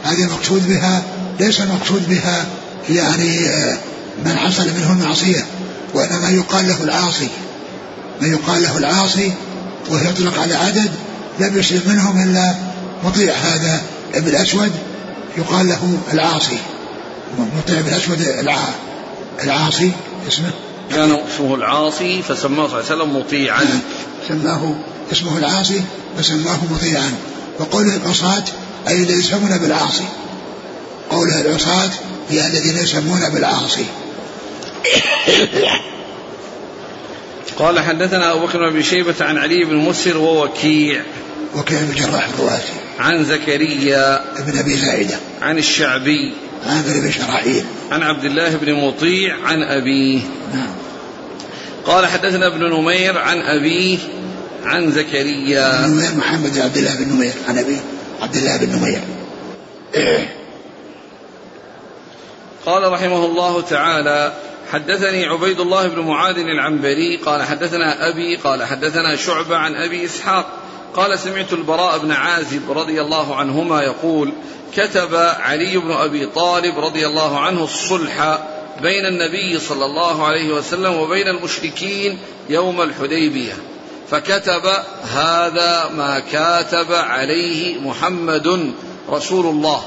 هذه 0.05 0.25
المقصود 0.25 0.69
بها 0.69 1.03
ليس 1.41 1.61
المقصود 1.61 2.09
بها 2.09 2.47
يعني 2.91 3.49
آه، 3.49 3.79
من 4.25 4.39
حصل 4.39 4.69
منه 4.69 4.93
المعصية 4.93 5.47
وإنما 5.95 6.31
يقال 6.31 6.69
له 6.69 6.83
العاصي. 6.83 7.29
من 8.21 8.33
يقال 8.33 8.63
له 8.63 8.79
العاصي 8.79 9.33
وهو 9.89 10.09
يطلق 10.09 10.41
على 10.41 10.55
عدد 10.55 10.91
لم 11.41 11.59
يسلم 11.59 11.83
منهم 11.87 12.23
إلا 12.23 12.55
مطيع 13.05 13.35
هذا 13.35 13.83
ابن 14.15 14.29
الأسود 14.29 14.73
يقال 15.39 15.69
له 15.69 15.99
العاصي. 16.13 16.59
مطيع 17.39 17.79
ابن 17.79 17.89
الأسود 17.89 18.21
العاصي 19.43 19.93
اسمه. 20.29 20.51
كان 20.91 21.17
اسمه 21.35 21.55
العاصي 21.55 22.23
فسماه 22.23 22.69
صلى 22.69 22.81
الله 22.81 22.91
عليه 22.91 23.03
وسلم 23.03 23.17
مطيعا. 23.17 23.81
سماه 24.29 24.75
اسمه 25.13 25.39
العاصي 25.39 25.83
فسماه 26.19 26.59
مطيعا. 26.71 27.13
وقوله 27.61 27.97
العصاة 27.97 28.45
أي 28.89 28.97
الذين 28.97 29.19
يسمون 29.19 29.59
بالعاصي. 29.59 30.05
قوله 31.11 31.41
العصاة 31.41 31.91
هي 32.31 32.47
الذين 32.47 32.77
يسمون 32.77 33.29
بالعاصي. 33.29 33.85
قال 37.59 37.81
حدثنا 37.81 38.33
أبو 38.33 38.47
بكر 38.47 38.71
بن 38.71 38.83
شيبة 38.83 39.15
عن 39.21 39.39
علي 39.39 39.65
بن 39.65 39.77
مسر 39.77 40.19
ووكيع 40.19 41.03
وكيع. 41.57 41.81
بن 41.81 41.95
جراح 41.95 42.29
الرواسي 42.29 42.73
عن 42.99 43.25
زكريا 43.25 44.25
بن 44.47 44.59
أبي 44.59 44.77
زايدة. 44.77 45.15
عن 45.43 45.59
الشعبي. 45.59 46.33
عن 46.67 46.83
بن 46.83 47.11
شراحيل. 47.11 47.65
عن 47.91 48.03
عبد 48.03 48.25
الله 48.25 48.57
بن 48.57 48.75
مطيع 48.75 49.37
عن 49.45 49.63
أبيه. 49.63 50.21
نعم. 50.55 50.73
قال 51.87 52.07
حدثنا 52.07 52.47
ابن 52.47 52.65
نمير 52.65 53.19
عن 53.19 53.39
أبيه 53.39 53.99
عن 54.65 54.93
زكريا. 54.93 55.87
بن 55.87 55.93
نمير 55.93 56.15
محمد 56.17 56.59
عبد 56.59 56.77
الله 56.77 56.95
بن 56.95 57.13
نمير 57.13 57.33
عن 57.49 57.59
أبيه. 57.59 57.81
عبد 58.23 58.37
الله 58.37 58.57
بن 58.57 58.77
نمير. 58.77 59.01
قال 62.67 62.93
رحمه 62.93 63.25
الله 63.25 63.63
تعالى 63.63 64.33
حدثني 64.73 65.27
عبيد 65.27 65.61
الله 65.61 65.89
بن 65.89 66.01
معاذ 66.01 66.39
العنبري 66.39 67.17
قال 67.17 67.43
حدثنا 67.43 68.09
أبي 68.09 68.37
قال 68.37 68.65
حدثنا 68.65 69.17
شعبة 69.17 69.57
عن 69.57 69.75
أبي 69.75 70.05
إسحاق 70.05 70.47
قال 70.95 71.19
سمعت 71.19 71.53
البراء 71.53 71.99
بن 71.99 72.13
عازب 72.13 72.71
رضي 72.71 73.01
الله 73.01 73.37
عنهما 73.37 73.83
يقول 73.83 74.33
كتب 74.77 75.15
علي 75.41 75.77
بن 75.77 75.91
أبي 75.91 76.27
طالب 76.27 76.79
رضي 76.79 77.07
الله 77.07 77.41
عنه 77.41 77.65
الصلح 77.65 78.39
بين 78.83 79.07
النبي 79.07 79.59
صلى 79.59 79.85
الله 79.85 80.27
عليه 80.27 80.55
وسلم 80.55 80.97
وبين 80.97 81.29
المشركين 81.29 82.19
يوم 82.49 82.83
الحديبية. 82.83 83.53
فكتب 84.11 84.63
هذا 85.03 85.91
ما 85.97 86.19
كاتب 86.33 86.93
عليه 86.93 87.81
محمد 87.81 88.75
رسول 89.11 89.47
الله. 89.47 89.83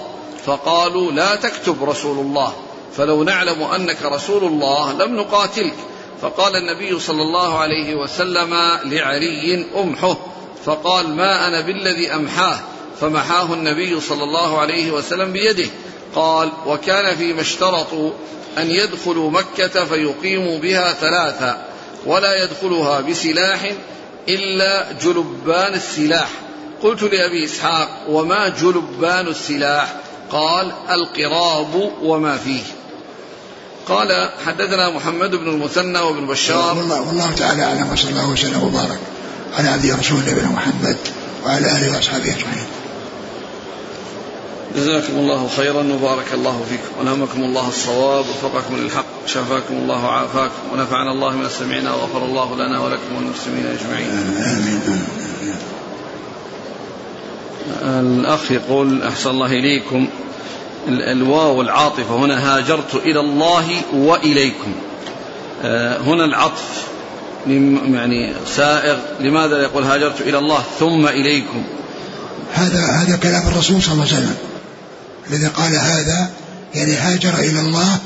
فقالوا 0.46 1.12
لا 1.12 1.36
تكتب 1.36 1.84
رسول 1.84 2.20
الله. 2.20 2.54
فلو 2.98 3.24
نعلم 3.24 3.64
أنك 3.64 3.98
رسول 4.04 4.44
الله 4.44 4.94
لم 4.94 5.16
نقاتلك. 5.16 5.76
فقال 6.22 6.56
النبي 6.56 7.00
صلى 7.00 7.22
الله 7.22 7.58
عليه 7.60 7.96
وسلم 7.96 8.54
لعلي 8.86 9.66
أمحه. 9.76 10.18
فقال 10.66 11.16
ما 11.16 11.48
أنا 11.48 11.62
بالذي 11.62 12.14
أمحاه؟ 12.14 12.60
فمحاه 13.02 13.54
النبي 13.54 14.02
صلى 14.02 14.24
الله 14.24 14.60
عليه 14.60 14.92
وسلم 14.92 15.32
بيده. 15.32 15.70
قال 16.16 16.52
وكان 16.66 17.16
فيما 17.16 17.42
اشترطوا 17.42 18.12
أن 18.58 18.72
يدخلوا 18.72 19.32
مكة 19.32 19.86
فيقيموا 19.86 20.60
بها 20.60 20.94
ثلاثا 20.94 21.66
ولا 22.06 22.44
يدخلها 22.44 23.02
بسلاح 23.02 23.72
إلا 24.30 24.92
جلبان 24.92 25.74
السلاح. 25.74 26.30
قلت 26.84 27.04
لأبي 27.04 27.46
إسحاق 27.46 27.90
وما 28.10 28.50
جلبان 28.50 29.28
السلاح؟ 29.28 29.96
قال 30.32 30.72
القراب 30.90 31.92
وما 32.02 32.38
فيه. 32.38 32.64
قال 33.88 34.30
حدثنا 34.46 34.90
محمد 34.90 35.36
بن 35.36 35.48
المثنى 35.48 36.00
وابن 36.00 36.28
بشار 36.28 36.78
والله, 36.78 37.02
والله 37.02 37.32
تعالى 37.32 37.64
أعلم 37.64 37.92
وصلى 37.92 38.10
الله 38.10 38.30
وسلم 38.30 38.64
وبارك 38.64 39.00
على 39.58 39.70
عبد 39.70 39.86
رسول 39.86 40.20
نبينا 40.20 40.50
محمد 40.50 40.98
وعلى 41.46 41.68
آله 41.72 41.96
وأصحابه 41.96 42.24
أجمعين. 42.24 42.66
جزاكم 44.76 45.14
الله 45.14 45.48
خيرا 45.58 45.84
وبارك 45.94 46.34
الله 46.34 46.66
فيكم 46.70 47.00
ونهمكم 47.00 47.44
الله 47.44 47.70
الصواب 47.70 48.26
ووفقكم 48.26 48.76
للحق 48.78 49.06
شفاكم 49.28 49.74
الله 49.74 50.06
وعافاكم 50.06 50.62
ونفعنا 50.74 51.12
الله 51.12 51.38
من 51.38 51.50
سمعنا 51.50 51.94
وغفر 51.94 52.26
الله 52.26 52.56
لنا 52.56 52.80
ولكم 52.80 53.16
والمسلمين 53.16 53.66
أجمعين. 53.66 54.10
آمين. 54.38 55.06
الأخ 57.84 58.52
يقول 58.52 59.04
أحسن 59.04 59.30
الله 59.30 59.46
إليكم 59.46 60.08
الواو 60.88 61.62
العاطفة 61.62 62.16
هنا 62.16 62.58
هاجرت 62.58 62.96
إلى 62.96 63.20
الله 63.20 63.82
وإليكم. 63.94 64.72
آه، 65.64 65.98
هنا 65.98 66.26
العطف. 66.26 66.86
يعني 67.48 68.34
سائغ. 68.56 68.98
لماذا 69.20 69.62
يقول 69.62 69.84
هاجرت 69.84 70.22
إلى 70.22 70.38
الله 70.38 70.64
ثم 70.80 71.08
إليكم؟ 71.08 71.64
هذا 72.54 72.86
هذا 72.86 73.16
كلام 73.16 73.48
الرسول 73.48 73.82
صلى 73.82 73.94
الله 73.94 74.06
عليه 74.06 74.16
وسلم. 74.16 74.36
الذي 75.30 75.48
قال 75.48 75.76
هذا 75.76 76.30
يعني 76.76 76.96
هاجر 76.96 77.34
إلى 77.34 77.60
الله 77.60 77.98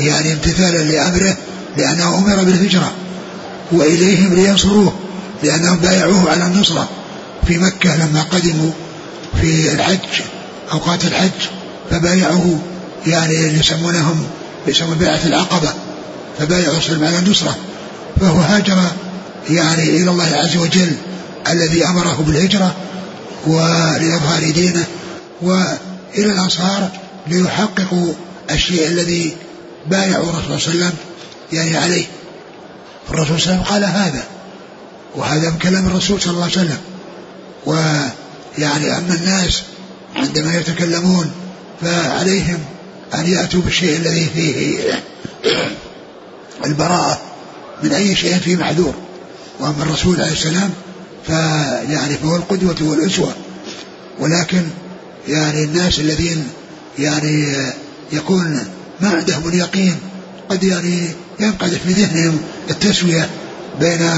يعني 0.00 0.32
امتثالا 0.32 0.78
لأمره 0.78 1.36
لأنه 1.76 2.18
أمر 2.18 2.44
بالهجرة 2.44 2.92
وإليهم 3.72 4.34
لينصروه 4.34 4.94
لأنهم 5.42 5.76
بايعوه 5.76 6.30
على 6.30 6.46
النصرة. 6.46 6.88
في 7.46 7.58
مكة 7.58 7.96
لما 7.96 8.22
قدموا 8.22 8.70
في 9.40 9.72
الحج 9.72 10.22
أوقات 10.72 11.04
الحج 11.04 11.30
فبايعه 11.90 12.58
يعني 13.06 13.34
يسمونهم 13.34 14.26
يسمون 14.66 14.98
بيعة 14.98 15.20
العقبة 15.26 15.72
فبايعوا 16.38 16.76
وسلم 16.76 17.04
على 17.04 17.18
النصرة. 17.18 17.56
فهو 18.20 18.40
هاجر 18.40 18.78
يعني 19.50 19.82
إلى 19.82 20.10
الله 20.10 20.36
عز 20.36 20.56
وجل 20.56 20.92
الذي 21.50 21.86
أمره 21.86 22.24
بالهجرة 22.26 22.74
ولإظهار 23.46 24.50
دينه 24.50 24.84
وإلى 25.42 26.32
الأنصار 26.32 26.88
ليحققوا 27.26 28.12
الشيء 28.50 28.86
الذي 28.86 29.36
بايعوا 29.86 30.30
الرسول 30.30 30.60
صلى 30.60 30.74
الله 30.74 30.84
عليه 30.84 30.86
وسلم 30.86 30.92
يعني 31.52 31.76
عليه. 31.76 32.04
الرسول 33.10 33.40
صلى 33.40 33.52
الله 33.52 33.64
عليه 33.66 33.66
وسلم 33.66 33.72
قال 33.72 33.84
هذا 33.84 34.24
وهذا 35.16 35.50
من 35.50 35.58
كلام 35.58 35.86
الرسول 35.86 36.20
صلى 36.20 36.32
الله 36.32 36.42
عليه 36.42 36.52
وسلم. 36.52 36.78
ويعني 37.66 38.98
أما 38.98 39.14
الناس 39.14 39.62
عندما 40.16 40.54
يتكلمون 40.54 41.30
فعليهم 41.80 42.58
أن 43.14 43.26
يأتوا 43.26 43.60
بالشيء 43.60 43.96
الذي 43.96 44.26
فيه 44.34 44.78
البراءة 46.66 47.20
من 47.82 47.92
أي 47.92 48.16
شيء 48.16 48.38
فيه 48.38 48.56
محذور 48.56 48.94
وأما 49.60 49.82
الرسول 49.82 50.20
عليه 50.20 50.32
السلام 50.32 50.70
فيعني 51.26 52.14
فهو 52.14 52.36
القدوة 52.36 52.76
والأسوة 52.80 53.32
ولكن 54.20 54.62
يعني 55.28 55.64
الناس 55.64 55.98
الذين 55.98 56.48
يعني 56.98 57.56
يكون 58.12 58.64
ما 59.00 59.08
عندهم 59.08 59.48
اليقين 59.48 59.96
قد 60.48 60.64
يعني 60.64 61.08
ينقذف 61.40 61.82
في 61.86 61.92
ذهنهم 61.92 62.38
التسوية 62.70 63.30
بين 63.80 64.10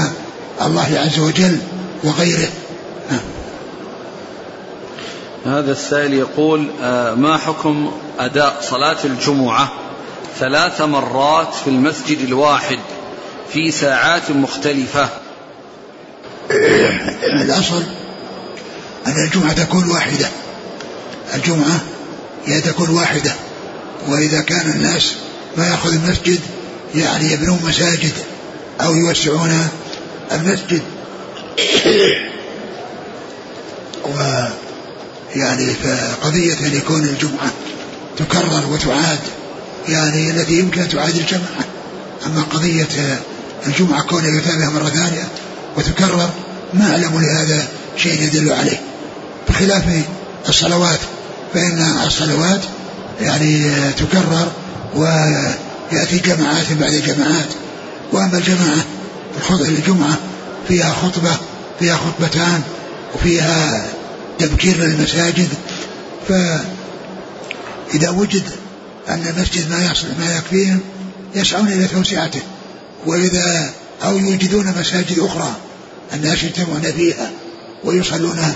الله 0.61 0.99
عز 0.99 1.19
وجل 1.19 1.57
وغيره. 2.03 2.49
هذا 5.45 5.71
السائل 5.71 6.13
يقول 6.13 6.67
آه، 6.81 7.13
ما 7.13 7.37
حكم 7.37 7.91
أداء 8.19 8.57
صلاة 8.61 8.97
الجمعة 9.05 9.71
ثلاث 10.39 10.81
مرات 10.81 11.53
في 11.53 11.69
المسجد 11.69 12.19
الواحد 12.19 12.79
في 13.53 13.71
ساعات 13.71 14.31
مختلفة؟ 14.31 15.09
الأصل 17.23 17.83
أن 19.07 19.25
الجمعة 19.25 19.53
تكون 19.53 19.89
واحدة. 19.91 20.27
الجمعة 21.35 21.79
هي 22.45 22.61
تكون 22.61 22.89
واحدة. 22.89 23.33
وإذا 24.07 24.41
كان 24.41 24.71
الناس 24.71 25.15
ما 25.57 25.67
يأخذ 25.67 25.93
المسجد 25.93 26.39
يعني 26.95 27.31
يبنون 27.31 27.59
مساجد 27.63 28.13
أو 28.81 28.95
يوسعون 28.95 29.67
المسجد. 30.31 30.81
ويعني 35.37 35.73
فقضية 35.73 36.53
أن 36.53 36.73
يكون 36.73 37.03
الجمعة 37.03 37.51
تكرر 38.17 38.65
وتعاد 38.71 39.19
يعني 39.87 40.31
التي 40.31 40.59
يمكن 40.59 40.81
أن 40.81 40.89
تعاد 40.89 41.15
الجماعة 41.15 41.65
أما 42.25 42.41
قضية 42.41 42.87
الجمعة 43.67 44.01
كونها 44.01 44.37
يتابع 44.37 44.69
مرة 44.69 44.89
ثانية 44.89 45.27
وتكرر 45.77 46.29
ما 46.73 46.91
أعلم 46.91 47.21
لهذا 47.21 47.67
شيء 47.97 48.21
يدل 48.21 48.51
عليه. 48.51 48.81
بخلاف 49.49 49.83
الصلوات 50.49 50.99
فإن 51.53 51.97
الصلوات 52.05 52.61
يعني 53.21 53.71
تكرر 53.91 54.51
ويأتي 54.95 56.17
جماعات 56.17 56.73
بعد 56.73 56.93
جماعات. 56.93 57.49
وأما 58.13 58.37
الجماعة 58.37 58.85
الجمعة 59.51 60.17
فيها 60.67 60.93
خطبة 60.93 61.37
فيها 61.79 61.97
خطبتان 61.97 62.61
وفيها 63.15 63.85
تبكير 64.39 64.77
للمساجد. 64.77 65.49
فإذا 66.27 68.09
وجد 68.09 68.43
أن 69.09 69.27
المسجد 69.27 69.69
ما 69.69 69.93
ما 70.19 70.37
يكفيهم 70.37 70.79
يسعون 71.35 71.67
إلى 71.67 71.87
توسعته. 71.87 72.41
وإذا 73.05 73.73
أو 74.03 74.17
يوجدون 74.17 74.73
مساجد 74.79 75.19
أخرى 75.19 75.55
الناس 76.13 76.43
يجتمعون 76.43 76.81
فيها 76.81 77.31
ويصلون 77.83 78.55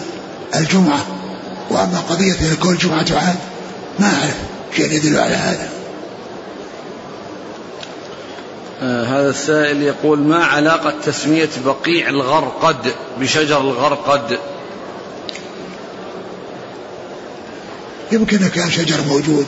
الجمعة. 0.55 1.05
وأما 1.69 1.99
قضية 2.09 2.36
كل 2.63 2.77
جمعة 2.77 3.03
تعاد 3.03 3.36
ما 3.99 4.07
أعرف 4.07 4.36
شيء 4.75 4.91
يدل 4.91 5.17
على 5.17 5.36
هذا. 5.36 5.69
آه 8.82 9.03
هذا 9.03 9.29
السائل 9.29 9.82
يقول 9.82 10.19
ما 10.19 10.45
علاقة 10.45 10.93
تسمية 11.05 11.49
بقيع 11.65 12.09
الغرقد 12.09 12.93
بشجر 13.19 13.61
الغرقد؟ 13.61 14.39
يمكن 18.12 18.47
كان 18.47 18.72
شجر 18.72 18.97
موجود. 19.07 19.45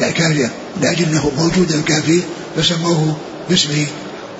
يعني 0.00 0.12
كان 0.12 0.50
لأجل 0.80 1.04
أنه 1.04 1.32
موجودا 1.38 1.82
كان 1.82 2.02
فيه 2.02 2.22
فسموه 2.56 3.16
باسم 3.50 3.86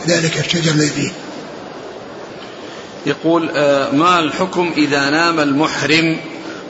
ذلك 0.07 0.39
الشجر 0.39 0.71
الذي. 0.71 0.91
فيه 0.91 1.11
يقول 3.07 3.51
آه 3.57 3.91
ما 3.91 4.19
الحكم 4.19 4.73
إذا 4.77 5.11
نام 5.11 5.41
المحرم 5.41 6.17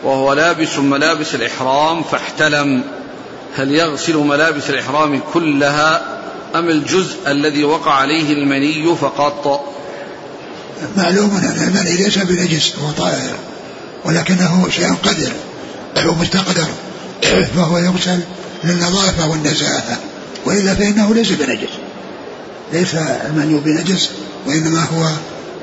وهو 0.05 0.33
لابس 0.33 0.79
ملابس 0.79 1.35
الإحرام 1.35 2.03
فاحتلم؟ 2.03 2.83
هل 3.57 3.75
يغسل 3.75 4.17
ملابس 4.17 4.71
الإحرام 4.71 5.21
كلها 5.35 6.19
أم 6.55 6.69
الجزء 6.69 7.17
الذي 7.27 7.65
وقع 7.65 7.93
عليه 7.93 8.33
المني 8.33 8.97
فقط؟ 8.97 9.65
معلوم 10.97 11.37
أن 11.37 11.69
المني 11.69 11.97
ليس 11.97 12.19
بنجس 12.19 12.75
هو 12.77 12.91
طاهر 12.91 13.35
ولكنه 14.05 14.67
شيء 14.71 14.95
قدر. 14.95 15.33
مستقدر. 16.07 16.69
فهو 17.57 17.79
يغسل 17.79 18.21
للنظافة 18.65 19.29
والنزاهة 19.29 19.99
وإلا 20.47 20.75
فإنه 20.75 21.15
ليس 21.15 21.33
بنجس. 21.33 21.71
ليس 22.73 22.95
المني 22.95 23.61
بنجس 23.61 24.11
وإنما 24.47 24.81
هو 24.81 25.11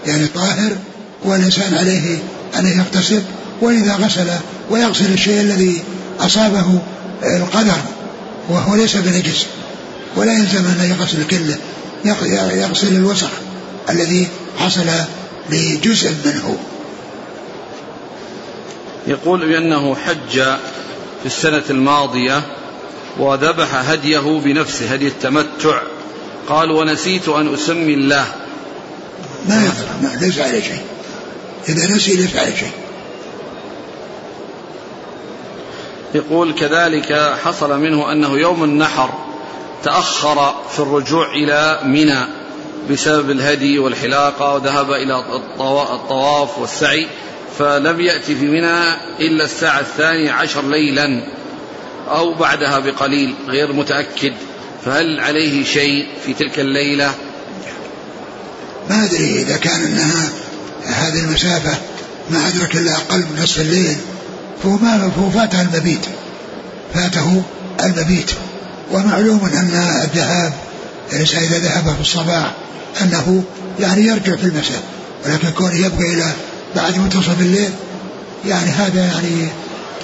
يعني 0.07 0.27
طاهر 0.27 0.77
والإنسان 1.23 1.73
عليه 1.73 2.17
أن 2.59 2.67
يغتسل 2.67 3.21
وإذا 3.61 3.95
غسل 3.95 4.27
ويغسل 4.69 5.13
الشيء 5.13 5.41
الذي 5.41 5.83
أصابه 6.19 6.79
القدر 7.23 7.77
وهو 8.49 8.75
ليس 8.75 8.95
بنجس. 8.95 9.45
ولا 10.15 10.33
يلزم 10.33 10.65
أن 10.65 10.95
يغسل 10.99 11.27
كله 11.27 11.57
يغسل 12.53 12.95
الوسخ 12.95 13.29
الذي 13.89 14.27
حصل 14.59 14.85
لجزء 15.49 16.11
منه. 16.25 16.57
يقول 19.07 19.47
بأنه 19.47 19.95
حج 19.95 20.39
في 21.19 21.25
السنة 21.25 21.63
الماضية 21.69 22.41
وذبح 23.17 23.75
هديه 23.89 24.39
بنفسه 24.43 24.93
هدي 24.93 25.07
التمتع. 25.07 25.81
قال 26.47 26.71
ونسيت 26.71 27.29
أن 27.29 27.53
أسمي 27.53 27.93
الله. 27.93 28.25
ما 29.49 29.65
يضر 29.65 30.25
ليس 30.25 30.39
عليه 30.39 30.61
شيء. 30.61 30.81
إذا 31.69 31.95
نسي 31.95 32.15
ليس 32.15 32.35
عليه 32.35 32.55
شيء. 32.55 32.71
يقول 36.15 36.53
كذلك 36.53 37.35
حصل 37.43 37.79
منه 37.79 38.11
أنه 38.11 38.39
يوم 38.39 38.63
النحر 38.63 39.09
تأخر 39.83 40.55
في 40.71 40.79
الرجوع 40.79 41.31
إلى 41.31 41.79
منى 41.83 42.25
بسبب 42.89 43.29
الهدي 43.29 43.79
والحلاقة 43.79 44.53
وذهب 44.53 44.91
إلى 44.91 45.19
الطواف 45.93 46.59
والسعي 46.59 47.07
فلم 47.59 48.01
يأتي 48.01 48.35
في 48.35 48.45
منى 48.45 48.93
إلا 49.19 49.45
الساعة 49.45 49.79
الثانية 49.79 50.31
عشر 50.31 50.69
ليلا 50.69 51.23
أو 52.07 52.33
بعدها 52.33 52.79
بقليل 52.79 53.35
غير 53.47 53.73
متأكد. 53.73 54.33
فهل 54.85 55.19
عليه 55.19 55.63
شيء 55.63 56.07
في 56.25 56.33
تلك 56.33 56.59
الليلة؟ 56.59 57.13
ما 58.89 59.05
أدري. 59.05 59.41
إذا 59.41 59.57
كان 59.57 59.81
أنها 59.81 60.29
هذه 60.85 61.19
المسافة 61.19 61.77
ما 62.29 62.47
أدرك 62.47 62.75
إلا 62.75 62.91
أقل 62.91 63.19
من 63.19 63.39
نصف 63.43 63.61
الليل 63.61 63.97
فهو 64.63 64.77
ما 64.77 65.11
فهو 65.15 65.29
فاته 65.29 65.61
المبيت. 65.61 66.05
فاته 66.93 67.43
المبيت. 67.83 68.31
ومعلوم 68.91 69.45
أن 69.45 69.99
الذهاب 70.03 70.53
الإنسان 71.13 71.43
إذا 71.43 71.57
ذهب 71.57 71.95
في 71.95 72.01
الصباح 72.01 72.51
أنه 73.01 73.43
يعني 73.79 74.01
يرجع 74.01 74.35
في 74.35 74.43
المساء 74.43 74.83
ولكن 75.25 75.49
كونه 75.49 75.75
يبقى 75.75 76.13
إلى 76.13 76.31
بعد 76.75 76.97
منتصف 76.97 77.41
الليل 77.41 77.69
يعني 78.45 78.71
هذا 78.71 79.05
يعني 79.05 79.47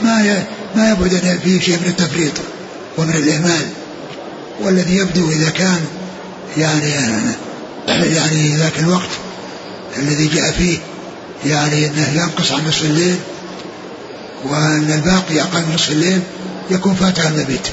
ما 0.02 0.44
ما 0.76 0.92
يبعد 0.92 1.14
أن 1.14 1.40
فيه 1.44 1.60
شيء 1.60 1.78
من 1.78 1.88
التفريط 1.88 2.34
ومن 2.98 3.16
الإهمال. 3.16 3.68
والذي 4.62 4.98
يبدو 4.98 5.30
إذا 5.30 5.50
كان 5.50 5.80
يعني 6.58 6.90
يعني 7.88 8.56
ذاك 8.56 8.80
الوقت 8.80 9.10
الذي 9.98 10.28
جاء 10.28 10.52
فيه 10.52 10.78
يعني 11.46 11.88
أنه 11.88 12.10
ينقص 12.14 12.52
عن 12.52 12.68
نصف 12.68 12.84
الليل 12.84 13.16
وأن 14.44 14.92
الباقي 14.92 15.42
أقل 15.42 15.60
من 15.60 15.76
نصف 15.76 15.92
الليل 15.92 16.20
يكون 16.72 16.94
فاته 16.94 17.28
المبيت. 17.28 17.68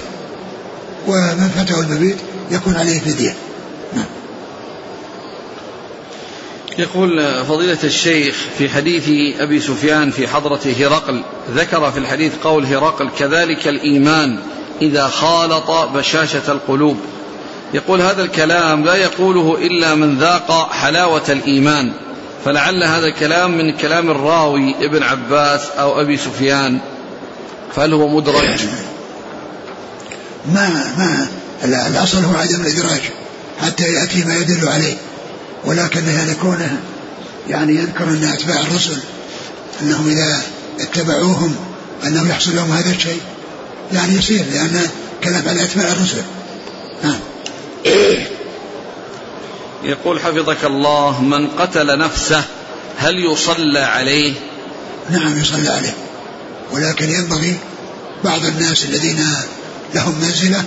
ومن 1.07 1.51
فاته 1.57 1.81
المبيت 1.81 2.17
يكون 2.51 2.77
عليه 2.77 3.01
فدية. 3.01 3.35
نعم. 3.97 4.05
يقول 6.79 7.45
فضيلة 7.45 7.79
الشيخ 7.85 8.37
في 8.59 8.69
حديث 8.69 9.09
أبي 9.41 9.61
سفيان 9.61 10.11
في 10.11 10.29
حضرة 10.29 10.61
هرقل 10.81 11.23
ذكر 11.55 11.91
في 11.91 11.99
الحديث 11.99 12.33
قول 12.43 12.67
هرقل 12.67 13.11
كذلك 13.19 13.69
الإيمان 13.69 14.39
إذا 14.83 15.09
خالط 15.09 15.71
بشاشة 15.71 16.53
القلوب. 16.53 16.97
يقول 17.75 18.01
هذا 18.01 18.23
الكلام 18.23 18.85
لا 18.85 18.95
يقوله 18.95 19.59
إلا 19.61 19.95
من 19.95 20.19
ذاق 20.19 20.73
حلاوة 20.73 21.23
الإيمان 21.29 21.93
فلعل 22.45 22.85
هذا 22.85 23.07
الكلام 23.07 23.59
من 23.59 23.77
كلام 23.77 24.11
الراوي 24.11 24.75
ابن 24.81 25.03
عباس 25.03 25.61
أو 25.79 26.01
أبي 26.01 26.17
سفيان 26.17 26.79
فهل 27.77 27.93
هو 27.93 28.09
مدرج؟ 28.09 28.61
ما 30.53 30.95
ما 30.99 31.29
الأصل 31.65 32.19
هو 32.19 32.37
عدم 32.37 32.61
الإدراج 32.61 33.01
حتى 33.63 33.93
يأتي 33.93 34.25
ما 34.25 34.37
يدل 34.37 34.69
عليه. 34.69 34.95
ولكن 35.65 36.09
يعني 36.09 36.35
كونه 36.35 36.81
يعني 37.49 37.75
يذكر 37.75 38.05
أن 38.05 38.25
أتباع 38.25 38.61
الرسل 38.61 38.99
أنهم 39.83 40.09
إذا 40.09 40.43
اتبعوهم 40.81 41.57
أنه 42.05 42.31
يحصل 42.31 42.57
لهم 42.57 42.73
هذا 42.73 42.91
الشيء. 42.91 43.21
يعني 43.93 44.15
يصير 44.15 44.45
لأن 44.53 44.87
كلام 45.25 45.49
على 45.49 45.65
أتباع 45.65 45.93
الرسل. 45.93 46.23
نعم. 47.05 47.19
يقول 49.85 50.21
حفظك 50.21 50.65
الله 50.65 51.23
من 51.23 51.47
قتل 51.47 51.99
نفسه 51.99 52.45
هل 52.99 53.25
يصلى 53.33 53.79
عليه؟ 53.79 54.33
نعم 55.11 55.39
يصلى 55.39 55.69
عليه. 55.69 55.95
ولكن 56.73 57.11
ينبغي 57.11 57.57
بعض 58.25 58.45
الناس 58.45 58.85
الذين 58.85 59.27
لهم 59.95 60.15
منزلة 60.23 60.65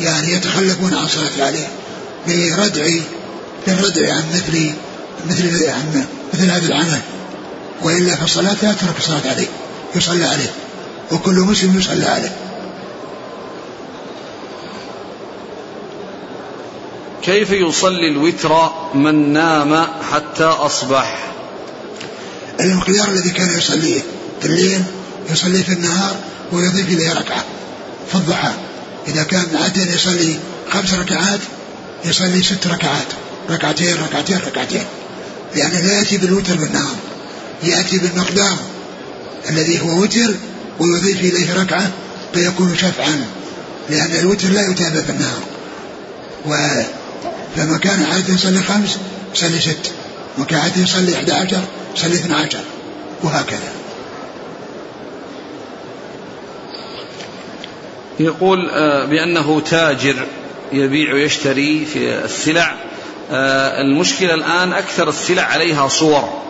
يعني 0.00 0.32
يتخلفون 0.32 0.94
عن 0.94 1.04
الصلاة 1.04 1.46
عليه 1.46 1.68
لردع 2.26 2.86
للردع 3.66 4.12
عن 4.12 4.24
مثل 4.34 4.74
مثل 5.26 5.68
عن 5.68 6.06
مثل 6.34 6.50
هذا 6.50 6.66
العمل؟ 6.66 7.00
وإلا 7.82 8.16
فالصلاة 8.16 8.56
لا 8.62 8.72
تترك 8.72 8.98
الصلاة 8.98 9.30
عليه 9.30 9.46
يصلى 9.94 10.24
عليه 10.24 10.52
وكل 11.12 11.34
مسلم 11.34 11.78
يصلى 11.78 12.06
عليه. 12.06 12.36
كيف 17.22 17.50
يصلي 17.50 18.08
الوتر 18.08 18.70
من 18.94 19.32
نام 19.32 19.86
حتى 20.12 20.44
أصبح؟ 20.44 21.32
المقدار 22.60 23.08
الذي 23.08 23.30
كان 23.30 23.58
يصليه 23.58 24.00
في 24.40 24.46
الليل 24.46 24.82
يصلي 25.30 25.64
في 25.64 25.72
النهار 25.72 26.16
ويضيف 26.52 26.88
إليه 26.88 27.12
ركعة 27.12 27.44
في 28.08 28.14
الضحى. 28.14 28.52
إذا 29.08 29.22
كان 29.22 29.46
عادة 29.62 29.82
يصلي 29.82 30.36
خمس 30.70 30.94
ركعات 30.94 31.40
يصلي 32.04 32.42
ست 32.42 32.66
ركعات. 32.66 33.06
ركعتين 33.50 33.96
ركعتين 33.96 34.38
ركعتين. 34.46 34.84
لأنه 35.56 35.80
لا 35.80 35.98
يأتي 35.98 36.16
بالوتر 36.16 36.54
بالنهار 36.54 36.96
يأتي 37.62 37.98
بالمقدار 37.98 38.56
الذي 39.50 39.80
هو 39.80 40.02
وتر 40.02 40.34
ويضيف 40.80 41.20
إليه 41.20 41.54
ركعة 41.62 41.90
فيكون 42.34 42.76
شفعا 42.76 43.24
لأن 43.90 44.16
الوتر 44.20 44.48
لا 44.48 44.70
يتابع 44.70 45.00
بالنهار 45.00 45.42
و 46.46 46.54
فما 47.56 47.78
كان 47.78 48.02
عادة 48.02 48.34
يصلي 48.34 48.62
خمس 48.62 48.98
يصلي 49.34 49.60
ست. 49.60 49.92
وكان 50.38 50.58
عادة 50.58 50.82
يصلي 50.82 51.14
11 51.14 51.60
يصلي 51.96 52.14
12 52.14 52.58
وهكذا. 53.22 53.72
يقول 58.20 58.70
آه، 58.70 59.04
بأنه 59.04 59.60
تاجر 59.60 60.26
يبيع 60.72 61.14
ويشتري 61.14 61.84
في 61.84 62.24
السلع 62.24 62.76
المشكلة 63.30 64.34
الآن 64.34 64.72
أكثر 64.72 65.08
السلع 65.08 65.42
عليها 65.42 65.88
صور 65.88 66.44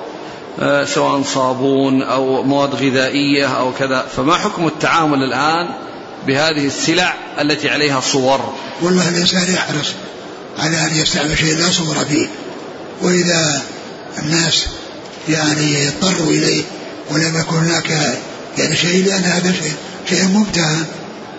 آه، 0.61 0.85
سواء 0.85 1.23
صابون 1.23 2.03
أو 2.03 2.43
مواد 2.43 2.75
غذائية 2.75 3.47
أو 3.47 3.73
كذا 3.73 4.07
فما 4.17 4.37
حكم 4.37 4.67
التعامل 4.67 5.23
الآن 5.23 5.69
بهذه 6.27 6.67
السلع 6.67 7.15
التي 7.41 7.69
عليها 7.69 8.01
صور؟ 8.01 8.55
والله 8.83 9.09
الإنسان 9.09 9.55
يحرص 9.55 9.93
على 10.59 10.77
أن 10.77 10.97
يستعمل 10.97 11.39
شيء 11.39 11.57
لا 11.57 11.71
صور 11.71 12.05
فيه 12.05 12.29
وإذا 13.03 13.63
الناس 14.19 14.67
يعني 15.29 15.89
اضطروا 15.89 16.31
إليه 16.31 16.63
ولم 17.11 17.39
يكن 17.41 17.57
هناك 17.57 18.19
يعني 18.59 18.77
شيء 18.77 19.05
لأن 19.05 19.25
هذا 19.25 19.53
شيء 19.53 19.73
شيء 20.09 20.25
ممتهن 20.25 20.85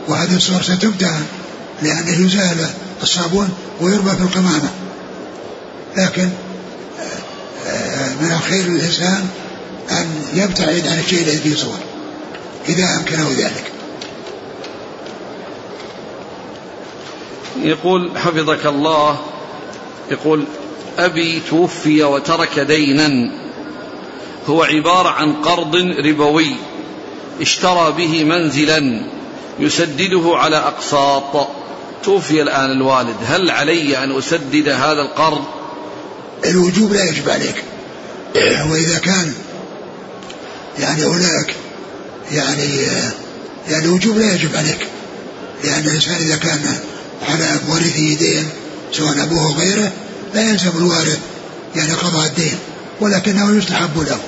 وهذه 0.08 0.36
الصور 0.36 0.62
ستمتهن 0.62 1.26
لأنه 1.82 2.28
يزال 2.28 2.70
الصابون 3.04 3.50
ويربى 3.82 4.10
في 4.10 4.22
القمامة. 4.22 4.70
لكن 5.98 6.30
من 8.22 8.32
الخير 8.32 8.66
للإنسان 8.66 9.28
أن 9.92 10.24
يبتعد 10.34 10.88
عن 10.88 11.00
الشيء 11.00 11.22
الذي 11.22 11.38
فيه 11.38 11.56
صور 11.56 11.80
إذا 12.70 12.96
أمكنه 13.00 13.30
ذلك. 13.30 13.72
يقول 17.62 18.12
حفظك 18.18 18.66
الله 18.66 19.20
يقول 20.12 20.46
أبي 21.00 21.42
توفي 21.50 22.04
وترك 22.04 22.60
دينا 22.60 23.32
هو 24.48 24.64
عبارة 24.64 25.10
عن 25.10 25.34
قرض 25.34 25.76
ربوي 26.06 26.56
اشترى 27.42 27.92
به 27.98 28.24
منزلا 28.24 29.02
يسدده 29.60 30.32
على 30.36 30.58
أقساط. 30.58 31.48
توفي 32.04 32.42
الآن 32.42 32.72
الوالد 32.72 33.16
هل 33.26 33.50
علي 33.50 34.04
أن 34.04 34.18
أسدد 34.18 34.70
هذا 34.70 35.02
القرض؟ 35.02 35.44
الوجوب 36.50 36.94
لا 36.94 37.04
يجب 37.04 37.30
عليك. 37.30 37.64
وإذا 38.72 38.98
كان 38.98 39.34
يعني 40.80 41.06
هناك 41.06 41.56
يعني 42.32 42.76
يعني 43.70 43.86
الوجوب 43.86 44.18
لا 44.18 44.34
يجب 44.34 44.56
عليك. 44.56 44.88
لأن 45.64 45.84
الإنسان 45.88 46.16
إذا 46.16 46.36
كان 46.36 46.78
على 47.30 47.60
ورثه 47.70 48.16
دين 48.16 48.50
سواء 48.92 49.24
أبوه 49.24 49.46
أو 49.46 49.52
غيره 49.52 49.92
لا 50.34 50.50
يلزم 50.50 50.72
الوارث 50.78 51.20
يعني 51.76 51.94
قضاء 51.94 52.26
الدين 52.26 52.58
ولكنه 53.02 53.58
يستحب 53.58 53.98
له. 53.98 54.20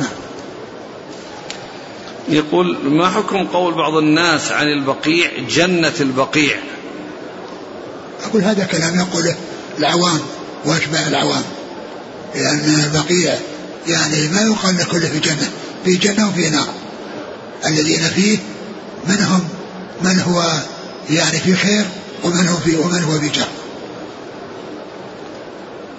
نعم. 0.00 0.08
يقول 2.28 2.78
ما 2.84 3.10
حكم 3.10 3.46
قول 3.46 3.74
بعض 3.74 3.94
الناس 3.94 4.52
عن 4.52 4.66
البقيع 4.66 5.30
جنة 5.48 5.92
البقيع؟ 6.00 6.56
أقول 8.24 8.42
هذا 8.42 8.64
كلام 8.64 8.98
يقوله 8.98 9.36
العوام. 9.78 10.20
وأشباه 10.66 11.08
العوام. 11.08 11.42
لأن 12.34 12.84
البقيع 12.84 13.34
يعني 13.86 14.28
ما 14.28 14.40
يقال 14.40 14.84
كله 14.84 15.08
في 15.08 15.18
جنة 15.18 15.50
في 15.84 15.96
جنة 15.96 16.28
وفي 16.28 16.50
نار. 16.50 16.68
الذين 17.66 18.08
فيه 18.08 18.38
من 19.08 19.22
هم؟ 19.22 19.48
من 20.02 20.20
هو 20.20 20.60
يعني 21.10 21.38
في 21.38 21.54
خير 21.54 21.84
ومن 22.24 22.48
هو 22.48 22.56
في 22.56 22.76
ومن 22.76 23.02
هو 23.02 23.20
في 23.20 23.34
شر؟ 23.34 23.48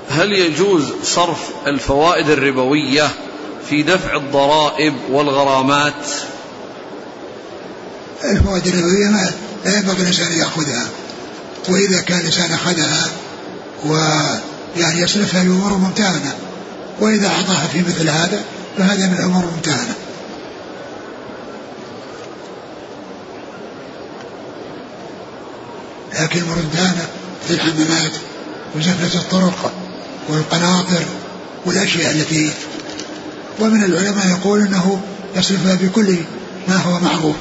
هل 0.10 0.34
يجوز 0.34 0.84
صرف 1.04 1.40
الفوائد 1.68 2.30
الربوية 2.30 3.10
في 3.70 3.84
دفع 3.84 4.16
الضرائب 4.16 4.94
والغرامات؟ 5.12 6.06
الفوائد 8.24 8.68
الربوية 8.68 9.08
ما 9.08 9.32
لا 9.66 9.78
ينبغي 9.78 10.02
الإنسان 10.02 10.32
يأخذها. 10.32 10.88
وإذا 11.70 12.02
كان 12.02 12.20
الإنسان 12.20 12.52
أخذها 12.52 13.08
ويعني 14.78 15.02
يصرفها 15.02 15.42
في 15.42 15.48
أمور 15.48 15.74
ممتهنة 15.74 16.34
وإذا 17.00 17.28
أعطاها 17.28 17.68
في 17.68 17.80
مثل 17.80 18.10
هذا 18.10 18.44
فهذا 18.78 19.08
من 19.08 19.14
الأمور 19.14 19.44
الممتهنة 19.44 19.94
لكن 26.22 26.40
الممتهنة 26.40 27.08
في 27.48 27.54
الحمامات 27.54 28.12
وزفة 28.76 29.20
الطرق 29.20 29.72
والقناطر 30.30 31.06
والأشياء 31.66 32.12
التي 32.12 32.52
ومن 33.60 33.84
العلماء 33.84 34.28
يقول 34.28 34.62
أنه 34.62 35.02
يصرفها 35.36 35.76
بكل 35.76 36.16
ما 36.68 36.76
هو 36.76 37.00
معروف. 37.00 37.36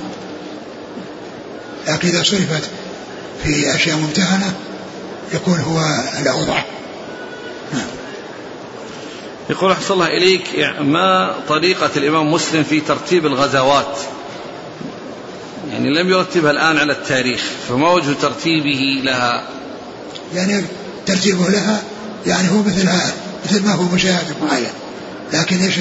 لكن 1.89 2.09
إذا 2.09 2.23
صرفت 2.23 2.63
في 3.45 3.75
أشياء 3.75 3.97
ممتهنة 3.97 4.55
يكون 5.35 5.61
هو 5.61 5.81
الأوضح. 6.21 6.67
يقول 9.51 9.73
أحسن 9.73 9.95
الله 9.95 10.07
إليك 10.07 10.75
ما 10.81 11.35
طريقة 11.49 11.91
الإمام 11.97 12.33
مسلم 12.33 12.63
في 12.63 12.81
ترتيب 12.81 13.27
الغزوات؟ 13.27 13.99
يعني 15.73 15.91
لم 15.91 16.11
يرتبها 16.11 16.51
الآن 16.51 16.79
على 16.79 16.93
التاريخ 16.93 17.45
فما 17.69 17.93
وجه 17.93 18.13
ترتيبه 18.23 19.03
لها؟ 19.05 19.49
يعني 20.35 20.65
ترتيبه 21.07 21.49
لها 21.49 21.83
يعني 22.27 22.51
هو 22.51 22.63
مثل 22.63 22.89
هذا 22.89 23.15
مثل 23.45 23.65
ما 23.65 23.73
هو 23.73 23.83
مشاهد 23.83 24.35
معين 24.43 24.73
لكن 25.33 25.63
إيش 25.63 25.75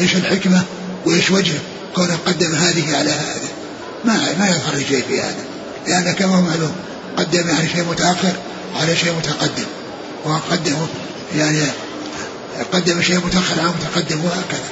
إيش 0.00 0.16
الحكمة 0.16 0.62
وإيش 1.06 1.30
وجه 1.30 1.54
كونه 1.94 2.18
قدم 2.26 2.54
هذه 2.54 2.96
على 2.96 3.10
هذا 3.10 3.48
ما 4.04 4.14
ما 4.38 4.48
يظهر 4.48 4.84
شيء 4.88 5.04
في 5.08 5.20
هذا. 5.20 5.44
لأن 5.86 6.12
كما 6.12 6.36
هو 6.36 6.42
معلوم 6.42 6.72
قدم 7.16 7.48
يعني 7.48 7.68
شيء 7.68 7.84
متأخر 7.84 8.32
على 8.80 8.96
شيء 8.96 9.12
متقدم. 9.12 9.66
وقدم 10.24 10.76
يعني 11.36 11.62
قدم 12.72 13.02
شيء 13.02 13.16
متأخر 13.16 13.60
على 13.60 13.68
متقدم 13.68 14.24
وهكذا. 14.24 14.68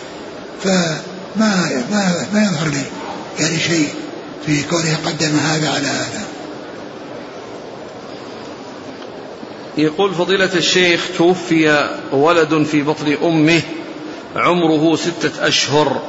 فما 0.64 1.84
ما 1.90 2.26
ما 2.32 2.42
يظهر 2.44 2.68
لي 2.68 2.82
يعني 3.38 3.58
شيء 3.58 3.88
في 4.46 4.62
كونه 4.62 4.98
قدم 5.06 5.38
هذا 5.38 5.68
على 5.68 5.86
هذا. 5.86 6.24
يقول 9.78 10.14
فضيلة 10.14 10.54
الشيخ 10.54 11.00
توفي 11.18 11.90
ولد 12.12 12.66
في 12.70 12.82
بطن 12.82 13.16
أمه 13.22 13.62
عمره 14.36 14.96
ستة 14.96 15.48
أشهر. 15.48 16.02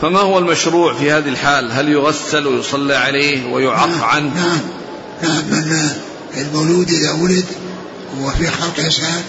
فما 0.00 0.20
هو 0.20 0.38
المشروع 0.38 0.94
في 0.94 1.10
هذه 1.10 1.28
الحال؟ 1.28 1.72
هل 1.72 1.88
يغسل 1.88 2.46
ويصلى 2.46 2.94
عليه 2.94 3.52
ويعق 3.52 3.86
نعم 3.86 4.02
عنه؟ 4.02 4.34
نعم 4.34 4.60
نعم 5.22 5.44
من 5.50 5.90
المولود 6.36 6.90
إذا 6.90 7.12
ولد 7.12 7.44
وفي 8.20 8.46
خلق 8.46 8.80
إنسان 8.84 9.22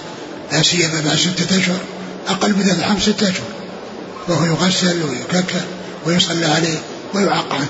لا 0.53 0.63
سيما 0.63 1.01
بعد 1.05 1.17
ستة 1.17 1.57
أشهر 1.59 1.79
أقل 2.27 2.53
من 2.53 2.69
الحمل 2.69 3.01
ستة 3.01 3.29
أشهر. 3.29 3.47
فهو 4.27 4.45
يغسل 4.45 5.03
ويكفن 5.03 5.61
ويصلى 6.05 6.45
عليه 6.45 6.77
ويعق 7.13 7.53
عنه 7.53 7.67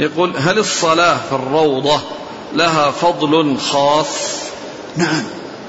يقول 0.00 0.36
هل 0.36 0.58
الصلاة 0.58 1.20
في 1.28 1.34
الروضة 1.34 2.00
لها 2.54 2.90
فضل 2.90 3.58
خاص؟ 3.58 4.06
نعم 4.96 5.22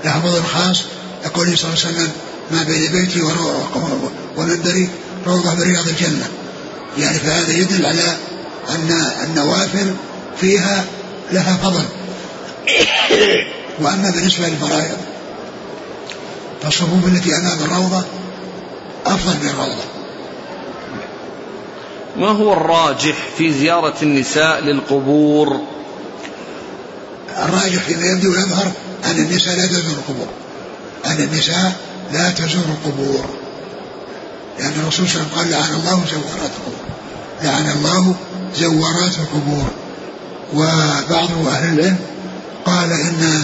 لها 0.05 0.19
فضل 0.19 0.43
خاص. 0.43 0.83
يقول 1.25 1.57
صلى 1.57 1.69
الله 1.69 1.85
عليه 1.85 1.95
وسلم 1.95 2.11
ما 2.51 2.63
بين 2.63 2.91
بيتي 2.91 3.21
ومنبري 4.37 4.89
روضة 5.27 5.53
من 5.53 5.61
رياض 5.61 5.87
الجنة. 5.87 6.27
يعني 6.97 7.19
فهذا 7.19 7.57
يدل 7.57 7.85
على 7.85 8.17
أن 8.69 9.11
النوافل 9.23 9.93
فيها 10.41 10.85
لها 11.31 11.57
فضل. 11.57 11.83
وأما 13.79 14.09
بالنسبة 14.09 14.47
للفرائض 14.47 14.97
فالصفوف 16.61 17.07
التي 17.07 17.35
أمام 17.35 17.59
الروضة 17.59 18.03
أفضل 19.05 19.33
من 19.43 19.49
الروضة. 19.49 19.83
ما 22.17 22.27
هو 22.27 22.53
الراجح 22.53 23.15
في 23.37 23.53
زيارة 23.53 23.95
النساء 24.01 24.59
للقبور؟ 24.59 25.61
الراجح 27.37 27.83
فيما 27.83 28.05
يبدو 28.05 28.31
ويظهر 28.31 28.71
أن 29.05 29.17
النساء 29.17 29.55
لا 29.55 29.67
تزور 29.67 29.93
القبور. 29.93 30.27
أن 31.05 31.21
النساء 31.23 31.75
لا 32.13 32.31
تزور 32.31 32.63
القبور. 32.65 33.25
لأن 34.59 34.73
الرسول 34.83 35.07
صلى 35.07 35.21
الله 35.21 35.37
عليه 35.37 35.37
وسلم 35.37 35.37
قال 35.37 35.51
لعن 35.51 35.73
الله 35.79 36.05
زوارات 36.11 36.51
القبور. 36.57 36.85
لعن 37.43 37.69
الله 37.71 38.15
زوارات 38.55 39.17
القبور. 39.19 39.69
وبعض 40.53 41.47
أهل 41.47 41.79
العلم 41.79 41.97
قال 42.65 42.91
إن 42.91 43.43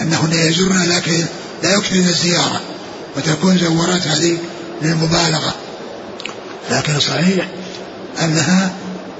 أنهن 0.00 0.32
يزورن 0.32 0.82
لكن 0.82 1.24
لا 1.62 1.74
يكثرن 1.74 2.08
الزيارة 2.08 2.60
وتكون 3.16 3.58
زوارات 3.58 4.06
هذه 4.06 4.38
للمبالغة. 4.82 5.54
لكن 6.70 7.00
صحيح 7.00 7.48
أنها 8.22 8.72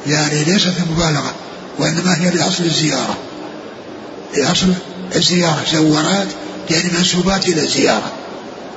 يعني 0.06 0.44
ليست 0.44 0.74
مبالغة 0.90 1.34
وإنما 1.78 2.16
هي 2.16 2.30
لأصل 2.30 2.64
الزيارة. 2.64 3.16
لأصل 4.36 4.66
الزيارة 5.16 5.64
زورات 5.72 6.26
يعني 6.70 6.90
منسوبات 6.98 7.48
إلى 7.48 7.60
الزيارة 7.60 8.12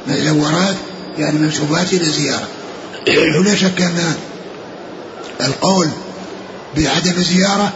زورات 0.10 0.76
يعني 1.18 1.40
منسوبات 1.40 1.94
إلى 1.94 2.04
الزيارة 2.04 2.48
ولا 3.38 3.56
شك 3.56 3.82
أن 3.82 4.16
القول 5.42 5.90
بعدم 6.78 7.14
الزيارة 7.18 7.74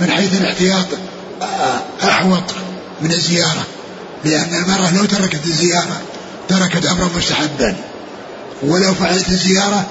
من 0.00 0.10
حيث 0.10 0.40
الاحتياط 0.40 0.86
أحوط 2.02 2.54
من 3.00 3.12
الزيارة. 3.12 3.66
لأن 4.24 4.54
المرأة 4.54 4.94
لو 4.94 5.04
تركت 5.04 5.44
الزيارة 5.46 6.00
تركت 6.48 6.86
أمرا 6.86 7.10
مستحبا. 7.16 7.76
ولو 8.62 8.94
فعلت 8.94 9.28
الزيارة 9.28 9.86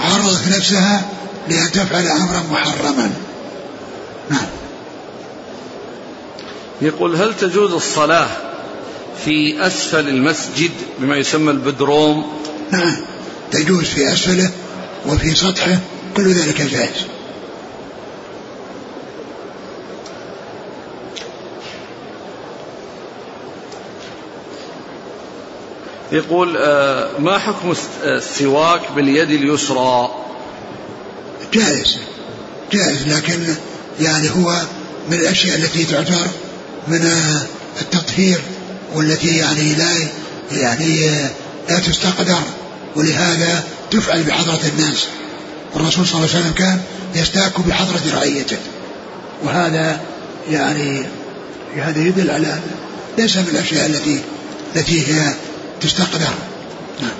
عرضت 0.00 0.48
نفسها 0.48 1.02
لأن 1.48 1.72
تفعل 1.72 2.06
أمرا 2.06 2.42
محرما. 2.50 3.10
نعم. 4.30 4.46
يقول 6.82 7.16
هل 7.16 7.36
تجوز 7.36 7.72
الصلاة 7.72 8.28
في 9.24 9.66
أسفل 9.66 10.08
المسجد 10.08 10.70
بما 10.98 11.16
يسمى 11.16 11.50
البدروم؟ 11.50 12.40
نعم 12.70 12.96
تجوز 13.50 13.84
في 13.84 14.12
أسفله 14.12 14.50
وفي 15.06 15.34
سطحه 15.34 15.78
كل 16.16 16.32
ذلك 16.32 16.62
جائز. 16.62 17.06
يقول 26.12 26.56
آه، 26.56 27.18
ما 27.18 27.38
حكم 27.38 27.74
السواك 28.04 28.80
باليد 28.96 29.30
اليسرى؟ 29.30 30.10
جائز 31.54 31.96
جائز 32.72 33.08
لكن 33.08 33.54
يعني 34.00 34.30
هو 34.30 34.60
من 35.10 35.14
الأشياء 35.14 35.56
التي 35.56 35.84
تعتبر 35.84 36.28
من 36.88 37.10
التطهير 37.80 38.40
والتي 38.94 39.36
يعني 39.36 39.74
لا 39.74 39.92
يعني 40.52 41.10
لا 41.68 41.78
تستقدر 41.78 42.40
ولهذا 42.96 43.64
تفعل 43.90 44.22
بحضرة 44.22 44.60
الناس. 44.68 45.06
الرسول 45.76 46.06
صلى 46.06 46.18
الله 46.18 46.28
عليه 46.28 46.40
وسلم 46.40 46.52
كان 46.52 46.80
يستاك 47.14 47.60
بحضرة 47.60 48.00
رعيته. 48.14 48.56
وهذا 49.44 50.00
يعني 50.50 51.02
هذا 51.76 52.00
يدل 52.00 52.30
على 52.30 52.58
ليس 53.18 53.36
من 53.36 53.48
الأشياء 53.52 53.86
التي 53.86 54.20
التي 54.76 55.06
هي 55.06 55.34
تستقدر 55.80 56.34
نعم 57.00 57.10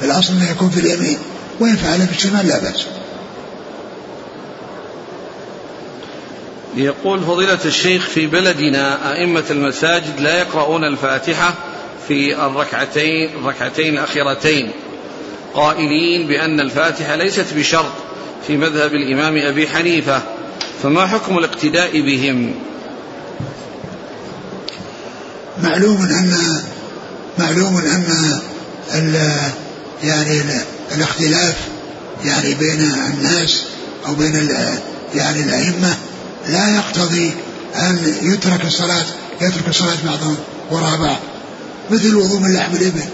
فالأصل 0.00 0.32
أنه 0.32 0.50
يكون 0.50 0.70
في 0.70 0.80
اليمين 0.80 1.18
وإن 1.60 1.76
فعل 1.76 2.00
في 2.00 2.12
الشمال 2.12 2.48
لا 2.48 2.58
بأس. 2.58 2.86
يقول 6.76 7.20
فضيلة 7.20 7.58
الشيخ 7.64 8.06
في 8.06 8.26
بلدنا 8.26 9.12
أئمة 9.12 9.44
المساجد 9.50 10.20
لا 10.20 10.38
يقرؤون 10.38 10.84
الفاتحة 10.84 11.54
في 12.08 12.46
الركعتين 12.46 13.30
الركعتين 13.34 13.94
الأخيرتين 13.94 14.70
قائلين 15.54 16.26
بأن 16.26 16.60
الفاتحة 16.60 17.14
ليست 17.16 17.54
بشرط 17.56 17.92
في 18.46 18.56
مذهب 18.56 18.94
الإمام 18.94 19.36
أبي 19.36 19.68
حنيفة 19.68 20.22
فما 20.82 21.06
حكم 21.06 21.38
الاقتداء 21.38 22.00
بهم؟ 22.00 22.54
معلوم 25.62 26.02
أن 26.02 26.62
معلوم 27.38 27.76
أن 28.94 29.42
يعني 30.02 30.42
الاختلاف 30.94 31.54
يعني 32.24 32.54
بين 32.54 32.80
الناس 32.80 33.62
أو 34.06 34.14
بين 34.14 34.50
يعني 35.14 35.40
الأئمة 35.40 35.94
لا 36.48 36.74
يقتضي 36.74 37.30
أن 37.74 38.14
يترك 38.22 38.64
الصلاة 38.64 39.04
يترك 39.40 39.68
الصلاة 39.68 39.96
بعضهم 40.04 40.36
وراء 40.70 40.96
بعض. 40.96 41.16
مثل 41.90 42.04
الوضوء 42.04 42.40
من 42.40 42.54
لحم 42.54 42.76
الإبل. 42.76 43.04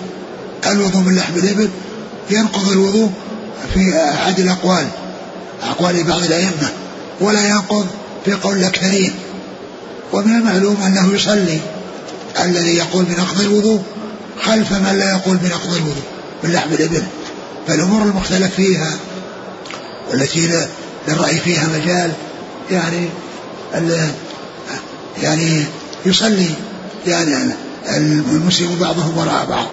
الوضوء 0.66 1.02
من 1.02 1.16
لحم 1.16 1.34
الإبل؟ 1.34 1.70
ينقض 2.30 2.68
الوضوء 2.68 3.10
في 3.74 3.94
أحد 4.14 4.40
الأقوال 4.40 4.86
أقوال 5.62 6.04
بعض 6.04 6.22
الأئمة 6.22 6.70
ولا 7.20 7.48
ينقض 7.48 7.86
في 8.24 8.32
قول 8.32 8.58
الأكثرين. 8.58 9.12
ومن 10.12 10.36
المعلوم 10.36 10.82
أنه 10.82 11.14
يصلي. 11.14 11.60
الذي 12.40 12.76
يقول 12.76 13.04
بنقض 13.04 13.40
الوضوء 13.40 13.82
خلف 14.42 14.72
من 14.72 14.98
لا 14.98 15.10
يقول 15.10 15.36
بنقض 15.36 15.74
الوضوء 15.74 16.02
من 16.44 16.52
لحم 16.52 16.72
الإبل. 16.72 17.02
فالأمور 17.66 18.02
المختلف 18.02 18.54
فيها 18.54 18.96
والتي 20.10 20.66
للرأي 21.08 21.38
فيها 21.38 21.68
مجال 21.68 22.12
يعني 22.70 23.08
يعني 25.22 25.64
يصلي 26.06 26.50
يعني 27.06 27.54
المسلم 28.30 28.76
بعضهم 28.80 29.18
وراء 29.18 29.46
بعض. 29.46 29.66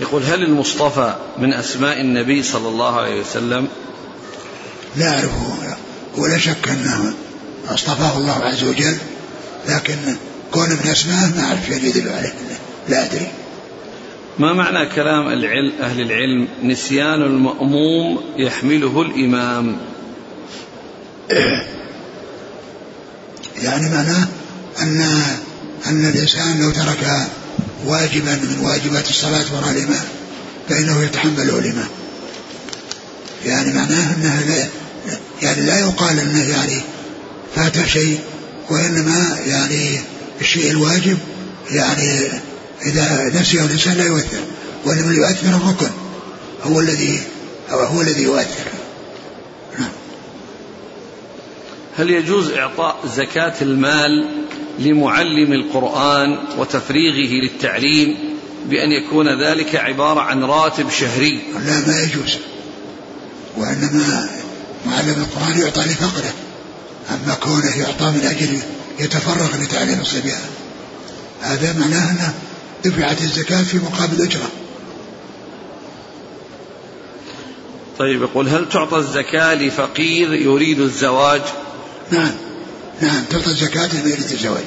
يقول 0.00 0.22
هل 0.24 0.42
المصطفى 0.42 1.14
من 1.38 1.52
أسماء 1.52 2.00
النبي 2.00 2.42
صلى 2.42 2.68
الله 2.68 2.96
عليه 3.00 3.20
وسلم؟ 3.20 3.68
لا 4.96 5.08
أعرفه 5.08 5.76
ولا 6.16 6.38
شك 6.38 6.68
أنه 6.68 7.14
اصطفاه 7.68 8.18
الله 8.18 8.32
عز 8.32 8.64
وجل 8.64 8.96
لكن 9.68 9.96
كون 10.54 10.70
من 10.70 10.90
أسماءه 10.90 11.36
ما 11.36 11.44
أعرف 11.44 11.66
شيء 11.66 11.84
يدل 11.84 12.08
عليه 12.08 12.32
لا 12.88 13.04
أدري. 13.06 13.26
ما 14.38 14.52
معنى 14.52 14.86
كلام 14.86 15.28
العلم 15.28 15.72
أهل 15.80 16.00
العلم؟ 16.00 16.48
نسيان 16.62 17.22
المأموم 17.22 18.20
يحمله 18.36 19.02
الإمام. 19.02 19.76
يعني 23.62 23.90
معناه 23.90 24.28
أن 24.82 25.00
أن 25.86 26.04
الإنسان 26.04 26.60
لو 26.60 26.70
ترك 26.70 27.28
واجبا 27.86 28.34
من 28.34 28.58
واجبات 28.62 29.10
الصلاة 29.10 29.44
وراء 29.54 29.70
الإمام 29.70 30.04
فإنه 30.68 31.02
يتحمله 31.02 31.58
الإمام. 31.58 31.88
يعني 33.46 33.72
معناه 33.74 34.14
أنه 34.16 34.40
لا 34.40 34.66
يعني 35.42 35.66
لا 35.66 35.78
يقال 35.78 36.18
أنه 36.20 36.42
يعني 36.42 36.80
فات 37.56 37.86
شيء 37.86 38.18
وإنما 38.70 39.38
يعني 39.46 40.00
الشيء 40.40 40.70
الواجب 40.70 41.18
يعني 41.70 42.28
إذا 42.86 43.32
نسيه 43.40 43.64
الإنسان 43.64 43.96
لا 43.96 44.04
يؤثر 44.04 44.40
وإنما 44.84 45.12
يؤثر 45.12 45.48
الركن 45.48 45.90
هو 46.64 46.80
الذي 46.80 47.20
هو 47.70 48.00
الذي 48.00 48.22
يؤثر. 48.22 48.70
نعم. 49.78 49.88
هل 51.96 52.10
يجوز 52.10 52.50
إعطاء 52.50 52.96
زكاة 53.16 53.54
المال 53.62 54.28
لمعلم 54.78 55.52
القرآن 55.52 56.38
وتفريغه 56.58 57.44
للتعليم 57.44 58.16
بأن 58.66 58.90
يكون 58.90 59.42
ذلك 59.42 59.76
عبارة 59.76 60.20
عن 60.20 60.44
راتب 60.44 60.90
شهري؟ 60.90 61.42
لا 61.66 61.86
ما 61.86 62.00
يجوز. 62.00 62.36
وإنما 63.56 64.28
معلم 64.86 65.14
القرآن 65.26 65.60
يعطى 65.60 65.80
لفقره 65.80 66.32
أما 67.10 67.34
كونه 67.34 67.76
يعطى 67.76 68.04
من 68.04 68.20
أجل 68.20 68.58
يتفرغ 68.98 69.62
لتعليم 69.62 70.00
الصبيان. 70.00 70.40
هذا 71.40 71.72
معناه 71.78 72.10
أنه 72.10 72.34
دفعت 72.84 73.22
الزكاة 73.22 73.62
في 73.62 73.78
مقابل 73.78 74.22
أجرة. 74.22 74.50
طيب 77.98 78.22
يقول 78.22 78.48
هل 78.48 78.68
تعطى 78.68 78.96
الزكاة 78.96 79.54
لفقير 79.54 80.34
يريد 80.34 80.80
الزواج؟ 80.80 81.42
نعم 82.10 82.32
نعم 83.00 83.24
تعطى 83.30 83.46
الزكاة 83.46 83.86
لمن 83.86 84.10
يريد 84.10 84.30
الزواج. 84.32 84.64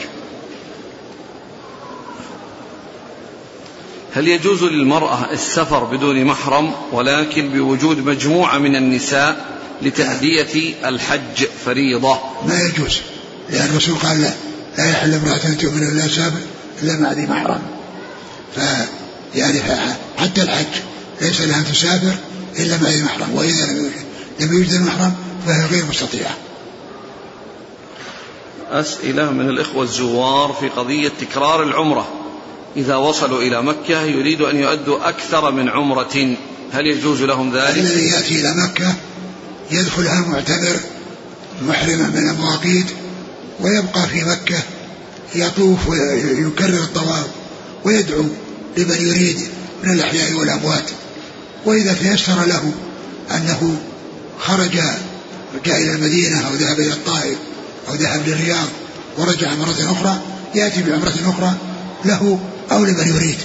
هل 4.14 4.28
يجوز 4.28 4.64
للمرأة 4.64 5.32
السفر 5.32 5.84
بدون 5.84 6.26
محرم 6.26 6.72
ولكن 6.92 7.50
بوجود 7.50 7.98
مجموعة 7.98 8.58
من 8.58 8.76
النساء 8.76 9.60
لتأدية 9.82 10.74
الحج 10.86 11.46
فريضة؟ 11.66 12.20
ما 12.48 12.62
يجوز. 12.62 13.02
لأن 13.50 13.66
الرسول 13.66 13.96
قال 13.96 14.22
لا 14.22 14.34
لا 14.78 14.90
يحل 14.90 15.14
امرأة 15.14 15.54
تؤمن 15.60 15.80
بالله 15.80 16.08
سابق 16.08 16.40
إلا 16.84 17.00
مع 17.00 17.12
ذي 17.12 17.26
محرم 17.26 17.62
ف 18.56 18.60
يعني 19.36 19.62
حتى 20.18 20.42
الحج 20.42 20.66
ليس 21.22 21.42
لها 21.42 21.60
أن 21.60 21.66
تسافر 21.66 22.14
إلا 22.60 22.78
مع 22.78 22.90
ذي 22.90 23.04
محرم 23.04 23.36
وإذا 23.36 23.66
لم 23.66 23.78
يوجد 23.78 24.08
لم 24.40 24.54
يوجد 24.54 24.74
المحرم 24.74 25.14
فهي 25.46 25.66
غير 25.66 25.86
مستطيعة. 25.86 26.38
أسئلة 28.72 29.32
من 29.32 29.50
الإخوة 29.50 29.84
الزوار 29.84 30.58
في 30.60 30.70
قضية 30.70 31.12
تكرار 31.22 31.64
العمرة. 31.64 32.08
إذا 32.78 32.96
وصلوا 32.96 33.42
إلى 33.42 33.62
مكة 33.62 34.02
يريد 34.02 34.42
أن 34.42 34.56
يؤدوا 34.56 35.10
أكثر 35.10 35.52
من 35.52 35.70
عمرة. 35.70 36.36
هل 36.74 36.86
يجوز 36.86 37.22
لهم 37.22 37.58
ذلك؟ 37.58 37.78
الذي 37.78 38.08
يأتي 38.08 38.42
إلى 38.42 38.54
مكة 38.64 38.96
يدخلها 39.72 40.22
معتمر 40.22 40.80
محرما 41.62 42.08
من 42.08 42.30
المواقيت 42.30 42.88
ويبقى 43.60 44.08
في 44.08 44.24
مكة 44.24 44.64
يطوف 45.36 45.88
ويكرر 45.88 46.84
الطواف 46.84 47.26
ويدعو 47.86 48.26
لمن 48.78 49.08
يريد 49.08 49.40
من 49.84 49.92
الأحياء 49.92 50.34
والأموات. 50.34 50.84
وإذا 51.66 51.94
تيسر 51.94 52.46
له 52.46 52.72
أنه 53.32 53.78
خرج 54.40 54.72
جاء 55.66 55.82
إلى 55.82 55.92
المدينة 55.92 56.48
أو 56.48 56.54
ذهب 56.54 56.80
إلى 56.80 56.94
الطائف 56.94 57.38
أو 57.90 57.94
ذهب 57.94 58.28
للرياض 58.28 58.68
ورجع 59.18 59.56
مرة 59.56 59.92
أخرى 59.92 60.22
يأتي 60.56 60.84
بعمرة 60.84 61.14
أخرى 61.26 61.54
له 62.06 62.40
أو 62.72 62.86
لمن 62.86 63.08
يريد. 63.08 63.38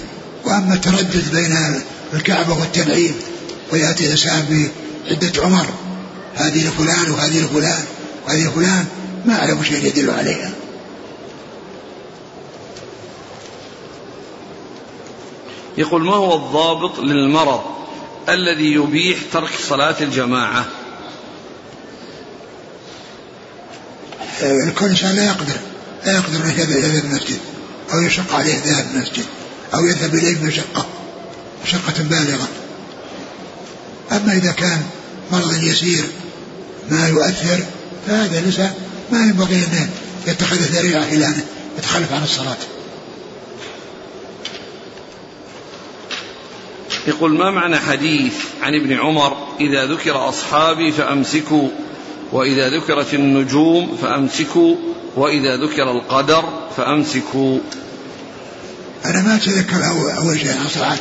وأما 0.44 0.74
التردد 0.74 1.24
بين 1.32 1.80
الكعبة 2.14 2.60
والتنعيم 2.60 3.14
ويأتي 3.72 4.06
الإنسان 4.06 4.68
بعدة 5.10 5.42
عمر 5.42 5.66
هذه 6.34 6.68
لفلان 6.68 7.10
وهذه 7.10 7.44
لفلان 7.44 7.84
وهذه 8.26 8.48
لفلان 8.48 8.84
ما 9.24 9.38
أعلم 9.38 9.62
شيء 9.62 9.84
يدل 9.86 10.10
عليها. 10.10 10.50
يقول 15.78 16.04
ما 16.04 16.14
هو 16.14 16.34
الضابط 16.34 16.98
للمرض 16.98 17.60
الذي 18.28 18.72
يبيح 18.72 19.18
ترك 19.32 19.50
صلاة 19.68 19.96
الجماعة؟ 20.00 20.66
آه، 24.42 24.72
كل 24.78 24.86
إنسان 24.86 25.16
لا 25.16 25.24
يقدر 25.24 25.56
لا 26.06 26.12
يقدر 26.12 26.44
أن 26.44 26.50
يذهب 26.50 26.70
إلى 26.70 26.98
المسجد 26.98 27.38
أو 27.92 28.00
يشق 28.00 28.34
عليه 28.34 28.58
ذهاب 28.64 28.86
المسجد 28.94 29.24
أو 29.74 29.86
يذهب 29.86 30.14
إليه 30.14 30.36
بمشقة 30.36 30.86
مشقة 31.64 32.02
بالغة. 32.02 32.48
أما 34.12 34.32
إذا 34.32 34.52
كان 34.52 34.82
مرض 35.32 35.62
يسير 35.62 36.04
ما 36.90 37.08
يؤثر 37.08 37.64
فهذا 38.06 38.40
ليس 38.40 38.60
ما 39.12 39.18
ينبغي 39.18 39.56
أن 39.56 39.90
يتخذ 40.26 40.56
ذريعة 40.56 41.04
إلى 41.04 41.26
أن 41.26 41.40
يتخلف 41.78 42.12
عن 42.12 42.22
الصلاة. 42.22 42.56
يقول 47.06 47.38
ما 47.38 47.50
معنى 47.50 47.76
حديث 47.76 48.34
عن 48.62 48.74
ابن 48.74 48.92
عمر 48.92 49.36
إذا 49.60 49.86
ذكر 49.86 50.28
أصحابي 50.28 50.92
فأمسكوا 50.92 51.68
وإذا 52.32 52.68
ذكرت 52.68 53.14
النجوم 53.14 53.96
فأمسكوا 54.02 54.76
وإذا 55.16 55.56
ذكر 55.56 55.90
القدر 55.90 56.44
فأمسكوا. 56.76 57.58
أنا 59.04 59.22
ما 59.22 59.36
أتذكر 59.36 59.84
أول 60.18 60.40
شيء 60.40 60.54
صراحة 60.74 60.98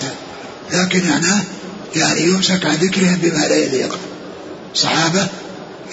لكن 0.74 1.10
معناه 1.10 1.42
يعني 1.96 2.22
يمسك 2.22 2.66
عن 2.66 2.76
ذكرهم 2.76 3.16
بما 3.16 3.48
لا 3.48 3.56
يليق. 3.56 3.98
صحابة 4.76 5.28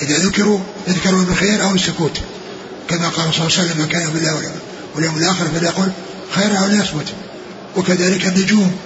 إذا 0.02 0.18
ذكروا 0.18 0.60
يذكروا 0.88 1.24
بالخير 1.24 1.62
أو 1.62 1.74
السكوت 1.74 2.20
كما 2.88 3.08
قال 3.08 3.34
صلى 3.34 3.46
الله 3.46 3.58
عليه 3.58 3.68
وسلم 3.68 3.78
من 3.78 3.88
كان 3.88 4.10
بالله 4.10 4.52
واليوم 4.96 5.16
الآخر 5.16 5.44
فليقل 5.54 5.92
خيرا 6.30 6.56
أو 6.56 6.66
ليصمت. 6.66 7.06
وكذلك 7.76 8.26
النجوم 8.26 8.76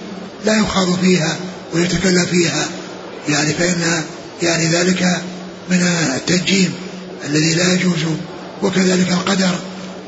لا 0.44 0.58
يخاض 0.58 1.00
فيها 1.00 1.36
ويتكلم 1.74 2.24
فيها. 2.24 2.68
يعني 3.28 3.52
فإن 3.54 4.04
يعني 4.42 4.66
ذلك 4.66 5.20
من 5.70 5.82
التنجيم 6.16 6.74
الذي 7.24 7.54
لا 7.54 7.72
يجوز. 7.74 8.00
وكذلك 8.62 9.12
القدر 9.12 9.58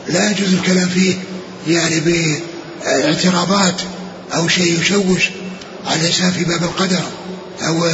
لا 0.09 0.31
يجوز 0.31 0.53
الكلام 0.53 0.89
فيه. 0.89 1.15
يعني 1.69 2.01
باعتراضات 2.85 3.81
أو 4.35 4.49
شيء 4.49 4.81
يشوش 4.81 5.31
على 5.87 6.01
الإنسان 6.01 6.31
في 6.31 6.45
باب 6.45 6.63
القدر 6.63 7.03
أو 7.63 7.87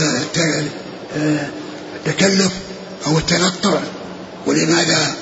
التكلف. 2.06 2.52
أو 3.06 3.18
التنطع 3.18 3.80
ولماذا 4.46 5.14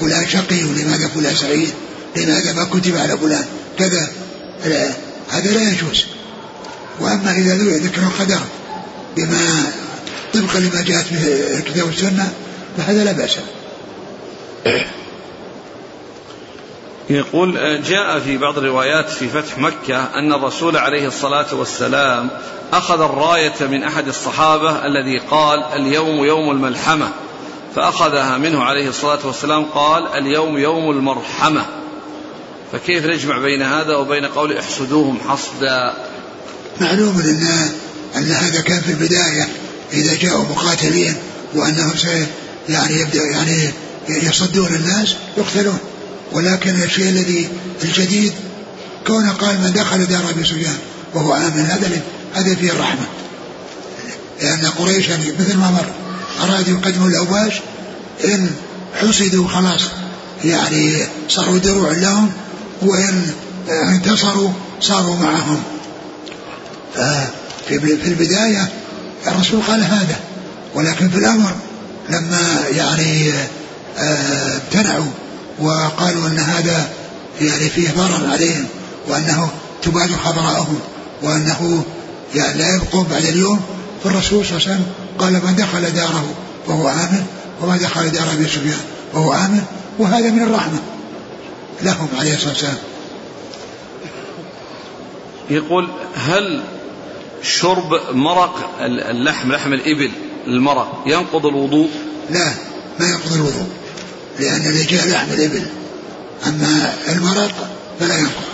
فلان 0.00 0.28
شقي؟ 0.28 0.64
ولماذا 0.64 1.08
فلان 1.08 1.36
سعيد؟ 1.36 1.70
لماذا 2.16 2.52
ما 2.52 2.64
كتب 2.64 2.96
على 2.96 3.18
فلان 3.18 3.44
كذا؟ 3.78 4.08
هذا 5.30 5.50
لا 5.50 5.72
يجوز. 5.72 6.04
وأما 7.00 7.32
إذا 7.32 7.54
ذكر 7.56 8.02
القدر 8.02 8.40
بما 9.16 9.72
طبقا 10.34 10.58
لما 10.58 10.82
جاءت 10.82 11.06
في 11.06 11.14
الكتاب 11.58 11.86
والسنة 11.86 12.32
فهذا 12.76 13.04
لا 13.04 13.12
بأس 13.12 13.36
يقول 17.10 17.82
جاء 17.82 18.20
في 18.20 18.36
بعض 18.36 18.58
الروايات 18.58 19.10
في 19.10 19.28
فتح 19.28 19.58
مكة 19.58 20.04
أن 20.04 20.32
الرسول 20.32 20.76
عليه 20.76 21.06
الصلاة 21.06 21.54
والسلام 21.54 22.30
أخذ 22.72 23.00
الراية 23.00 23.54
من 23.60 23.82
أحد 23.82 24.08
الصحابة 24.08 24.86
الذي 24.86 25.18
قال 25.18 25.62
اليوم 25.62 26.24
يوم 26.24 26.50
الملحمة. 26.50 27.08
فأخذها 27.76 28.38
منه 28.38 28.62
عليه 28.62 28.88
الصلاة 28.88 29.26
والسلام 29.26 29.64
قال 29.64 30.06
اليوم 30.06 30.58
يوم 30.58 30.90
المرحمة. 30.90 31.66
فكيف 32.72 33.06
نجمع 33.06 33.38
بين 33.38 33.62
هذا 33.62 33.96
وبين 33.96 34.24
قول 34.24 34.58
احسدوهم 34.58 35.18
حصدا؟ 35.28 35.94
معلوم 36.80 37.20
أن 37.20 37.48
أن 38.16 38.30
هذا 38.30 38.60
كان 38.60 38.80
في 38.80 38.90
البداية 38.90 39.48
إذا 39.92 40.14
جاءوا 40.14 40.44
مقاتلين 40.44 41.16
وأنهم 41.54 41.92
يعني 42.68 43.00
يبدأ 43.00 43.22
يعني 43.24 43.70
يصدون 44.08 44.74
الناس 44.74 45.16
يقتلون. 45.36 45.78
ولكن 46.32 46.82
الشيء 46.82 47.08
الذي 47.08 47.48
الجديد 47.84 48.32
كونه 49.06 49.32
قال 49.32 49.60
من 49.60 49.72
دخل 49.72 50.06
دار 50.06 50.30
أبي 50.30 50.44
سفيان 50.44 50.76
وهو 51.14 51.34
آمن 51.34 51.66
هذا 51.70 52.00
هذا 52.34 52.54
فيه 52.54 52.72
الرحمة. 52.72 53.06
لأن 54.42 54.66
قريشا 54.66 55.18
مثل 55.40 55.56
ما 55.56 55.70
مر 55.70 55.86
ارادوا 56.44 56.78
يقدموا 56.78 57.08
الاوباش 57.08 57.54
إن 58.24 58.50
حسدوا 59.00 59.48
خلاص 59.48 59.82
يعني 60.44 61.06
صاروا 61.28 61.58
دروع 61.58 61.92
لهم 61.92 62.30
وإن 62.82 63.26
انتصروا 63.68 64.50
صاروا 64.80 65.16
معهم. 65.16 65.62
ففي 66.94 68.06
البداية 68.06 68.68
الرسول 69.26 69.62
قال 69.62 69.84
هذا 69.84 70.16
ولكن 70.74 71.08
في 71.08 71.18
الأمر 71.18 71.52
لما 72.08 72.64
يعني 72.70 73.32
آه، 73.98 74.56
امتنعوا 74.56 75.10
وقالوا 75.60 76.26
إن 76.26 76.38
هذا 76.38 76.88
يعني 77.40 77.68
فيه 77.68 77.90
ضرر 77.90 78.30
عليهم 78.32 78.64
وأنه 79.08 79.50
تباد 79.82 80.10
خضراءهم 80.10 80.80
وأنه 81.22 81.84
يعني 82.34 82.58
لا 82.58 82.76
يبقون 82.76 83.06
بعد 83.10 83.24
اليوم. 83.24 83.60
فالرسول 84.04 84.46
صلى 84.46 84.56
الله 84.56 84.68
عليه 84.68 84.74
وسلم 84.74 84.86
قال 85.18 85.32
من 85.32 85.56
دخل 85.56 85.92
داره 85.92 86.34
فهو 86.66 86.88
آمن 86.88 87.24
وما 87.62 87.76
دخل 87.76 88.10
دار 88.10 88.32
أبي 88.32 88.44
سفيان 88.44 88.80
فهو 89.12 89.32
آمن 89.32 89.62
وهذا 89.98 90.30
من 90.30 90.42
الرحمة 90.42 90.78
لهم 91.82 92.08
عليه 92.18 92.34
الصلاة 92.34 92.50
والسلام. 92.50 92.78
يقول 95.50 95.88
هل 96.14 96.62
شرب 97.42 98.00
مرق 98.12 98.70
اللحم 98.80 99.52
لحم 99.52 99.72
الإبل 99.72 100.10
المرق 100.46 101.02
ينقض 101.06 101.46
الوضوء؟ 101.46 101.88
لا 102.30 102.52
ما 103.00 103.08
ينقض 103.08 103.32
الوضوء. 103.32 103.66
لأن 104.38 104.66
اللي 104.66 104.84
جاء 104.84 105.08
لحم 105.08 105.32
الإبل 105.32 105.62
أما 106.46 106.94
المرق 107.08 107.68
فلا 108.00 108.18
ينقض 108.18 108.48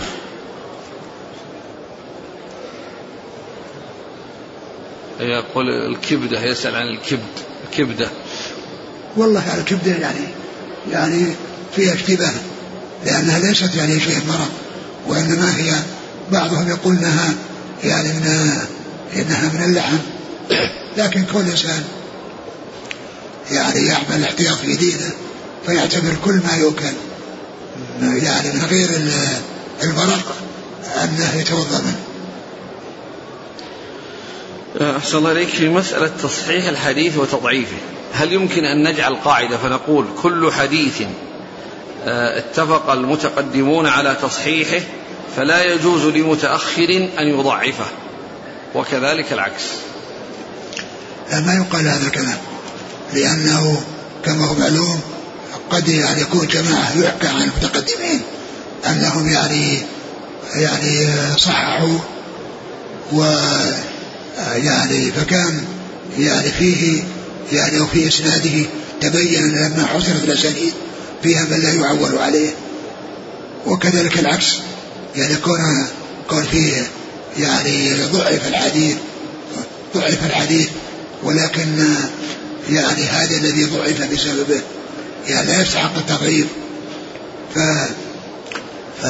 يقول 5.19 5.65
الكبدة 5.69 6.41
يسأل 6.45 6.75
عن 6.75 6.87
الكبد 6.87 7.19
الكبدة 7.63 8.09
والله 9.17 9.57
الكبدة 9.57 9.91
يعني 9.91 10.27
يعني 10.91 11.25
فيها 11.75 11.93
اشتباه 11.93 12.33
لأنها 13.05 13.39
ليست 13.39 13.75
يعني 13.75 13.99
شيء 13.99 14.17
مرض 14.27 14.49
وإنما 15.07 15.57
هي 15.57 15.73
بعضهم 16.31 16.69
يقول 16.69 16.97
إنها 16.97 17.33
يعني 17.83 18.07
من 18.07 18.51
إنها 19.15 19.49
من 19.53 19.63
اللحم. 19.63 19.97
لكن 20.97 21.25
كل 21.33 21.39
إنسان 21.39 21.83
يعني 23.51 23.85
يعمل 23.85 24.23
احتياط 24.23 24.57
في 24.57 24.75
دينه. 24.75 25.11
فيعتبر 25.65 26.15
كل 26.25 26.33
ما 26.33 26.57
يؤكل. 26.57 26.93
يعني 28.01 28.51
من 28.51 28.65
غير 28.65 28.89
البرق 29.83 30.35
أنه 31.03 31.35
يتوضأ 31.35 31.81
منه. 31.81 31.99
أحسن 34.97 35.17
الله 35.17 35.31
إليك. 35.31 35.49
في 35.49 35.69
مسألة 35.69 36.11
تصحيح 36.23 36.67
الحديث 36.67 37.17
وتضعيفه 37.17 37.77
هل 38.13 38.33
يمكن 38.33 38.65
أن 38.65 38.89
نجعل 38.89 39.15
قاعدة 39.15 39.57
فنقول 39.57 40.05
كل 40.21 40.51
حديث 40.51 41.01
آه، 42.05 42.39
اتفق 42.39 42.89
المتقدمون 42.89 43.85
على 43.85 44.17
تصحيحه 44.21 44.85
فلا 45.37 45.63
يجوز 45.73 46.05
لمتأخر 46.05 47.09
أن 47.19 47.27
يضعفه 47.27 47.85
وكذلك 48.75 49.33
العكس؟ 49.33 49.63
لا 51.31 51.39
ما 51.39 51.53
يقال 51.53 51.87
هذا 51.87 52.07
الكلام 52.07 52.37
لأنه 53.13 53.83
كما 54.25 54.45
هو 54.45 54.53
معلوم 54.53 55.01
قد 55.69 55.87
يعني 55.87 56.21
يكون 56.21 56.47
جماعة 56.47 56.97
يحكى 56.97 57.27
عن 57.27 57.41
المتقدمين 57.41 58.21
أنهم 58.85 59.29
يعني 59.29 59.81
يعني 60.55 61.07
صححوا 61.37 61.99
و 63.11 63.23
يعني 64.55 65.11
فكان 65.11 65.63
يعني 66.17 66.51
فيه 66.51 67.03
يعني 67.51 67.79
وفي 67.79 68.07
إسناده 68.07 68.65
تبين 69.01 69.47
لما 69.47 69.85
حصرت 69.85 70.23
الأسانيد 70.23 70.73
فيها 71.23 71.43
من 71.43 71.59
لا 71.59 71.73
يعول 71.73 72.17
عليه. 72.17 72.49
وكذلك 73.65 74.19
العكس 74.19 74.57
يعني 75.15 75.35
كون 75.35 75.87
كون 76.29 76.43
فيه 76.43 76.87
يعني 77.39 77.93
ضعف 78.03 78.47
الحديث 78.47 78.95
ضعف 79.95 80.25
الحديث 80.25 80.69
ولكن 81.23 81.85
يعني 82.69 83.03
هذا 83.03 83.37
الذي 83.37 83.63
ضعف 83.63 84.11
بسببه. 84.13 84.61
يعني 85.27 85.47
لا 85.47 85.61
يستحق 85.61 85.97
التضعيف 85.97 86.47
ف 87.55 87.59
ف 89.01 89.05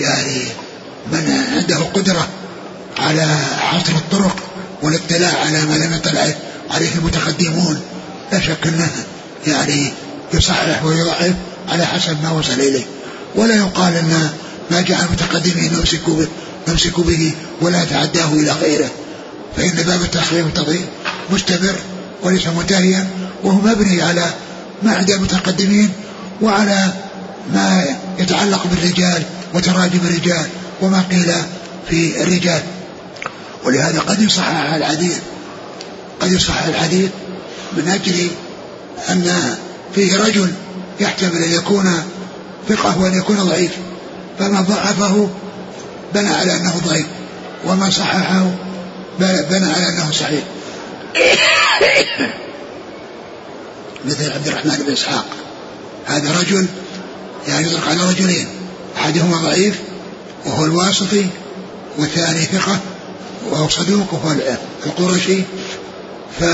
يعني 0.00 0.42
من 1.12 1.44
عنده 1.56 1.78
قدرة 1.78 2.28
على 2.98 3.26
حصر 3.58 3.92
الطرق 3.92 4.36
والاطلاع 4.82 5.40
على 5.40 5.64
ما 5.64 5.74
لم 5.74 5.92
يطلع 5.92 6.34
عليه 6.70 6.94
المتقدمون 6.94 7.80
لا 8.32 8.40
شك 8.40 8.66
أنه 8.66 8.90
يعني 9.46 9.92
يصحح 10.34 10.84
ويضعف 10.84 11.34
على 11.68 11.86
حسب 11.86 12.22
ما 12.22 12.30
وصل 12.30 12.52
إليه. 12.52 12.84
ولا 13.34 13.54
يقال 13.54 13.96
أن 13.96 14.30
ما 14.70 14.80
جاء 14.80 15.04
المتقدمين 15.04 15.72
نمسك 15.72 16.10
به 16.10 16.28
به 16.96 17.32
ولا 17.60 17.84
تعداه 17.84 18.32
إلى 18.32 18.52
غيره. 18.52 18.90
فإن 19.56 19.70
باب 19.70 20.02
التخريب 20.02 20.44
والتضعيف 20.44 20.84
مستمر 21.30 21.74
وليس 22.22 22.46
منتهيا 22.46 23.08
وهو 23.44 23.60
مبني 23.60 24.02
على 24.02 24.34
ما 24.84 24.94
عند 24.94 25.10
المتقدمين 25.10 25.90
وعلى 26.40 26.92
ما 27.52 27.84
يتعلق 28.18 28.66
بالرجال 28.66 29.22
وتراجم 29.54 30.00
الرجال 30.04 30.46
وما 30.80 31.04
قيل 31.10 31.32
في 31.90 32.22
الرجال. 32.22 32.62
ولهذا 33.64 34.00
قد 34.00 34.22
يصحح 34.22 34.72
الحديث 34.72 35.18
قد 36.20 36.32
يصحح 36.32 36.64
الحديث 36.64 37.10
من 37.72 37.88
أجل 37.88 38.30
أن 39.08 39.56
فيه 39.94 40.16
رجل 40.16 40.52
يحتمل 41.00 41.42
أن 41.42 41.52
يكون 41.52 42.02
ثقة 42.68 43.00
وأن 43.00 43.18
يكون 43.18 43.36
ضعيف 43.36 43.70
فما 44.38 44.60
ضعفه 44.60 45.28
بنى 46.14 46.28
على 46.28 46.56
أنه 46.56 46.80
ضعيف 46.86 47.06
وما 47.64 47.90
صححه 47.90 48.50
بنى 49.20 49.72
على 49.72 49.88
أنه 49.88 50.10
صحيح. 50.10 50.42
مثل 54.06 54.32
عبد 54.32 54.48
الرحمن 54.48 54.84
بن 54.86 54.92
إسحاق. 54.92 55.24
هذا 56.06 56.40
رجل 56.40 56.66
يعني 57.48 57.66
يطلق 57.66 57.88
على 57.88 58.10
رجلين 58.10 58.46
أحدهما 58.96 59.36
ضعيف 59.36 59.78
وهو 60.46 60.64
الواسطي 60.64 61.26
والثاني 61.98 62.40
ثقة 62.40 62.78
وهو 63.50 63.68
صدوق 63.68 64.14
وهو 64.14 64.34
القرشي. 64.86 65.42
ف 66.40 66.44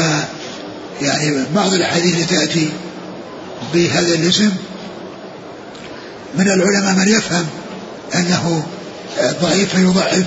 يعني 1.03 1.45
بعض 1.55 1.75
الأحاديث 1.75 2.29
تأتي 2.29 2.69
بهذا 3.75 4.15
الاسم 4.15 4.53
من 6.35 6.49
العلماء 6.49 6.95
من 6.95 7.09
يفهم 7.09 7.47
أنه 8.15 8.67
ضعيف 9.43 9.75
فيضعف 9.75 10.25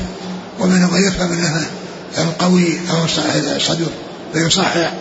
ومنهم 0.59 0.93
من 0.93 1.07
يفهم 1.07 1.31
أنه 1.31 1.65
القوي 2.17 2.79
أو 2.91 3.05
الصدوق 3.55 3.91
فيصحح. 4.33 4.93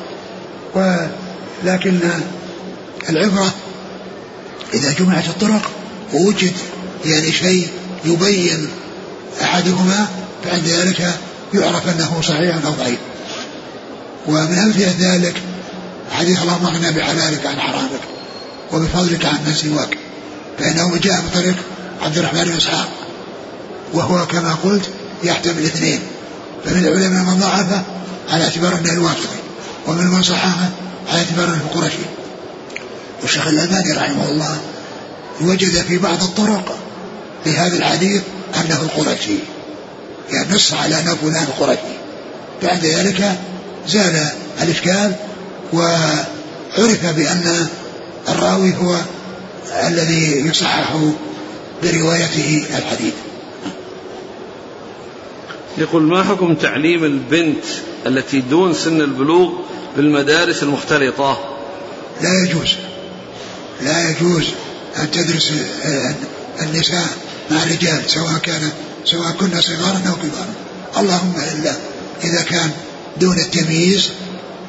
ولكن 1.63 2.01
العبرة 3.09 3.55
إذا 4.75 4.93
جمعت 4.93 5.29
الطرق 5.29 5.71
ووجد 6.15 6.53
يعني 7.05 7.33
شيء 7.33 7.69
يبين 8.05 8.69
أحدهما 9.43 10.09
فعند 10.45 10.65
ذلك 10.65 11.15
يعرف 11.55 11.89
أنه 11.89 12.21
صحيح 12.23 12.57
أو 12.67 12.73
ضعيف. 12.73 12.99
ومن 14.27 14.59
أمثلة 14.59 14.95
ذلك 14.99 15.35
حديث 16.13 16.43
اللهم 16.43 16.67
اغنى 16.67 16.93
بحلالك 16.93 17.47
عن 17.47 17.61
حرامك 17.61 18.01
وبفضلك 18.73 19.25
عن 19.25 19.39
من 19.47 19.55
سواك 19.55 19.99
فإنه 20.59 20.97
جاء 20.97 21.21
بطريق 21.31 21.57
عبد 22.03 22.19
الرحمن 22.19 22.45
بن 22.45 22.57
إسحاق 22.57 22.89
وهو 23.93 24.27
كما 24.27 24.55
قلت 24.55 24.91
يحتمل 25.25 25.65
اثنين 25.65 26.01
فمن 26.65 26.85
العلماء 26.85 27.25
من 27.25 27.41
ضعفه 27.41 27.83
على 28.31 28.45
اعتبار 28.45 28.75
أنه 28.75 28.93
الواسطي 28.93 29.39
ومن 29.87 30.07
من 30.07 30.23
صححه 30.23 30.71
اعتبار 31.19 31.45
أنه 31.45 31.61
القرشي 31.71 32.05
والشيخ 33.23 33.47
الألباني 33.47 33.93
رحمه 33.93 34.29
الله 34.29 34.59
وجد 35.41 35.83
في 35.83 35.99
بعض 35.99 36.23
الطرق 36.23 36.79
لهذا 37.47 37.77
الحديث 37.77 38.23
أنه 38.55 38.83
القرشي 38.83 39.39
يعني 40.31 40.55
نص 40.55 40.73
على 40.73 41.01
أنه 41.01 41.15
فلان 41.15 41.43
القرشي 41.43 41.97
بعد 42.63 42.85
ذلك 42.85 43.39
زال 43.89 44.29
الإشكال 44.63 45.15
وعرف 45.73 47.07
بأن 47.17 47.69
الراوي 48.29 48.77
هو 48.77 48.97
الذي 49.89 50.47
يصحح 50.47 50.97
بروايته 51.83 52.65
الحديث. 52.79 53.15
يقول 55.79 56.03
ما 56.03 56.25
حكم 56.25 56.55
تعليم 56.55 57.05
البنت 57.05 57.65
التي 58.07 58.41
دون 58.41 58.75
سن 58.75 59.01
البلوغ 59.01 59.53
بالمدارس 59.97 60.63
المختلطة. 60.63 61.39
لا 62.23 62.45
يجوز. 62.45 62.75
لا 63.83 64.11
يجوز 64.11 64.45
أن 64.99 65.11
تدرس 65.11 65.53
النساء 66.63 67.07
مع 67.51 67.63
الرجال 67.63 68.11
سواء 68.11 68.39
كان 68.43 68.71
سواء 69.05 69.31
كنا 69.31 69.61
صغارا 69.61 70.03
أو 70.09 70.15
كبارا. 70.15 70.55
اللهم 70.97 71.35
إلا 71.53 71.75
إذا 72.25 72.43
كان 72.43 72.71
دون 73.21 73.39
التمييز 73.39 74.11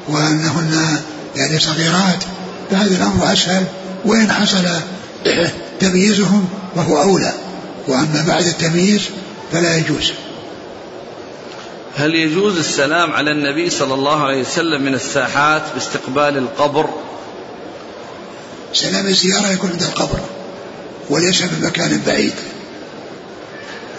وأنهن 0.08 1.00
يعني 1.36 1.58
صغيرات 1.58 2.24
فهذا 2.70 2.96
الأمر 2.96 3.32
أسهل. 3.32 3.64
وإن 4.04 4.32
حصل 4.32 4.68
تمييزهم 5.80 6.48
وهو 6.76 7.02
أولى. 7.02 7.32
وأما 7.88 8.24
بعد 8.28 8.46
التمييز 8.46 9.00
فلا 9.52 9.76
يجوز. 9.76 10.12
هل 11.96 12.14
يجوز 12.14 12.58
السلام 12.58 13.12
على 13.12 13.30
النبي 13.30 13.70
صلى 13.70 13.94
الله 13.94 14.22
عليه 14.22 14.40
وسلم 14.40 14.82
من 14.82 14.94
الساحات 14.94 15.62
باستقبال 15.74 16.38
القبر؟ 16.38 16.88
سلام 18.74 19.06
الزيارة 19.06 19.46
يكون 19.48 19.70
عند 19.70 19.82
القبر 19.82 20.20
وليس 21.10 21.42
من 21.42 21.60
مكان 21.62 22.02
بعيد. 22.06 22.32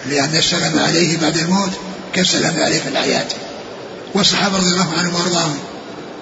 لأن 0.06 0.36
السلام 0.36 0.80
عليه 0.80 1.18
بعد 1.18 1.38
الموت 1.38 1.72
كالسلام 2.14 2.60
عليه 2.60 2.80
في 2.80 2.90
الحياة. 2.90 3.28
والصحابة 4.14 4.58
رضي 4.58 4.68
الله 4.68 4.94
عنهم 4.94 5.16
وأرضاهم 5.16 5.60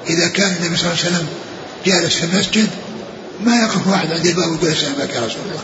إذا 0.09 0.27
كان 0.27 0.55
النبي 0.59 0.77
صلى 0.77 0.91
الله 0.91 1.03
عليه 1.03 1.15
وسلم 1.15 1.27
جالس 1.85 2.15
في 2.15 2.23
المسجد 2.23 2.69
ما 3.43 3.55
يقف 3.55 3.87
واحد 3.87 4.11
عند 4.11 4.25
الباب 4.25 4.51
ويقول 4.51 4.69
السلام 4.69 4.95
عليك 4.99 5.15
يا 5.15 5.19
رسول 5.19 5.41
الله. 5.45 5.61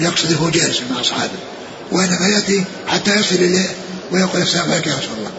يقصد 0.00 0.42
هو 0.42 0.50
جالس 0.50 0.80
مع 0.90 1.00
أصحابه 1.00 1.38
وإنما 1.92 2.28
يأتي 2.28 2.64
حتى 2.88 3.20
يصل 3.20 3.34
إليه 3.34 3.68
ويقول 4.12 4.42
السلام 4.42 4.70
عليك 4.70 4.86
يا 4.86 4.92
رسول 4.92 5.18
الله. 5.18 5.30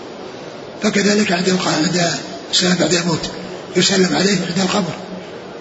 فكذلك 0.83 1.31
عند 1.31 1.49
عند 1.49 2.11
السلام 2.51 2.77
بعد 2.77 2.93
الموت 2.93 3.29
يسلم 3.75 4.15
عليه 4.15 4.37
عند 4.47 4.59
القبر 4.59 4.93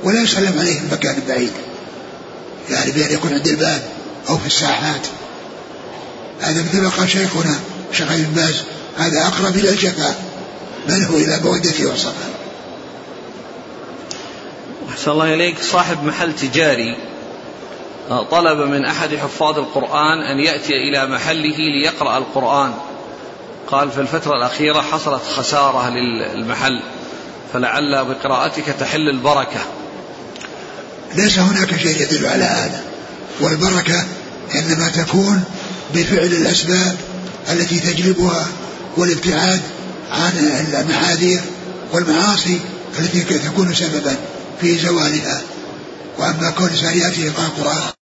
ولا 0.05 0.23
يسلم 0.23 0.59
عليه 0.59 0.81
في 0.81 0.87
مكان 0.93 1.23
بعيد. 1.29 1.53
يعني 2.71 2.91
بأن 2.91 3.13
يكون 3.13 3.33
عند 3.33 3.47
الباب 3.47 3.83
أو 4.29 4.39
في 4.39 4.47
الساحات. 4.47 5.07
هذا 6.41 6.63
مثل 6.63 6.81
ما 6.81 6.89
قال 6.89 7.11
شيخنا 7.11 7.59
شيخ 7.93 8.13
ابن 8.13 8.33
باز 8.35 8.63
هذا 8.99 9.27
أقرب 9.27 9.57
إلى 9.57 9.69
الجفاء 9.69 10.25
بل 10.89 11.03
هو 11.03 11.17
إلى 11.17 11.41
مودته 11.45 11.87
وصفا 11.93 12.31
أحسن 14.91 15.11
الله 15.11 15.35
إليك. 15.35 15.63
صاحب 15.63 16.05
محل 16.05 16.37
تجاري 16.37 16.97
آه، 18.11 18.25
طلب 18.25 18.59
من 18.59 18.85
أحد 18.85 19.15
حفاظ 19.15 19.59
القرآن 19.59 20.19
أن 20.19 20.39
يأتي 20.41 20.73
إلى 20.73 21.07
محله 21.07 21.57
ليقرأ 21.57 22.19
القرآن. 22.19 22.73
قال 23.71 23.91
في 23.91 24.01
الفترة 24.01 24.37
الأخيرة 24.37 24.81
حصلت 24.81 25.23
خسارة 25.23 25.91
للمحل 25.91 26.83
فلعل 27.53 28.05
بقراءتك 28.05 28.65
تحل 28.81 29.09
البركة. 29.09 29.61
ليس 31.15 31.39
هناك 31.39 31.77
شيء 31.77 32.03
يدل 32.03 32.27
على 32.27 32.45
هذا 32.45 32.85
والبركة 33.41 34.07
إنما 34.55 34.89
تكون 34.89 35.45
بفعل 35.95 36.27
الأسباب 36.27 36.97
التي 37.53 37.81
تجلبها 37.81 38.47
والابتعاد 38.97 39.61
عن 40.11 40.33
المحاذير 40.73 41.41
والمعاصي 41.93 42.61
التي 42.99 43.39
تكون 43.39 43.75
سببا 43.75 44.17
في 44.61 44.79
زوالها. 44.79 45.43
وأما 46.19 46.51
كون 46.51 46.71
سارياته 46.77 47.21
يقرأ 47.21 47.47
القرآن 47.47 48.00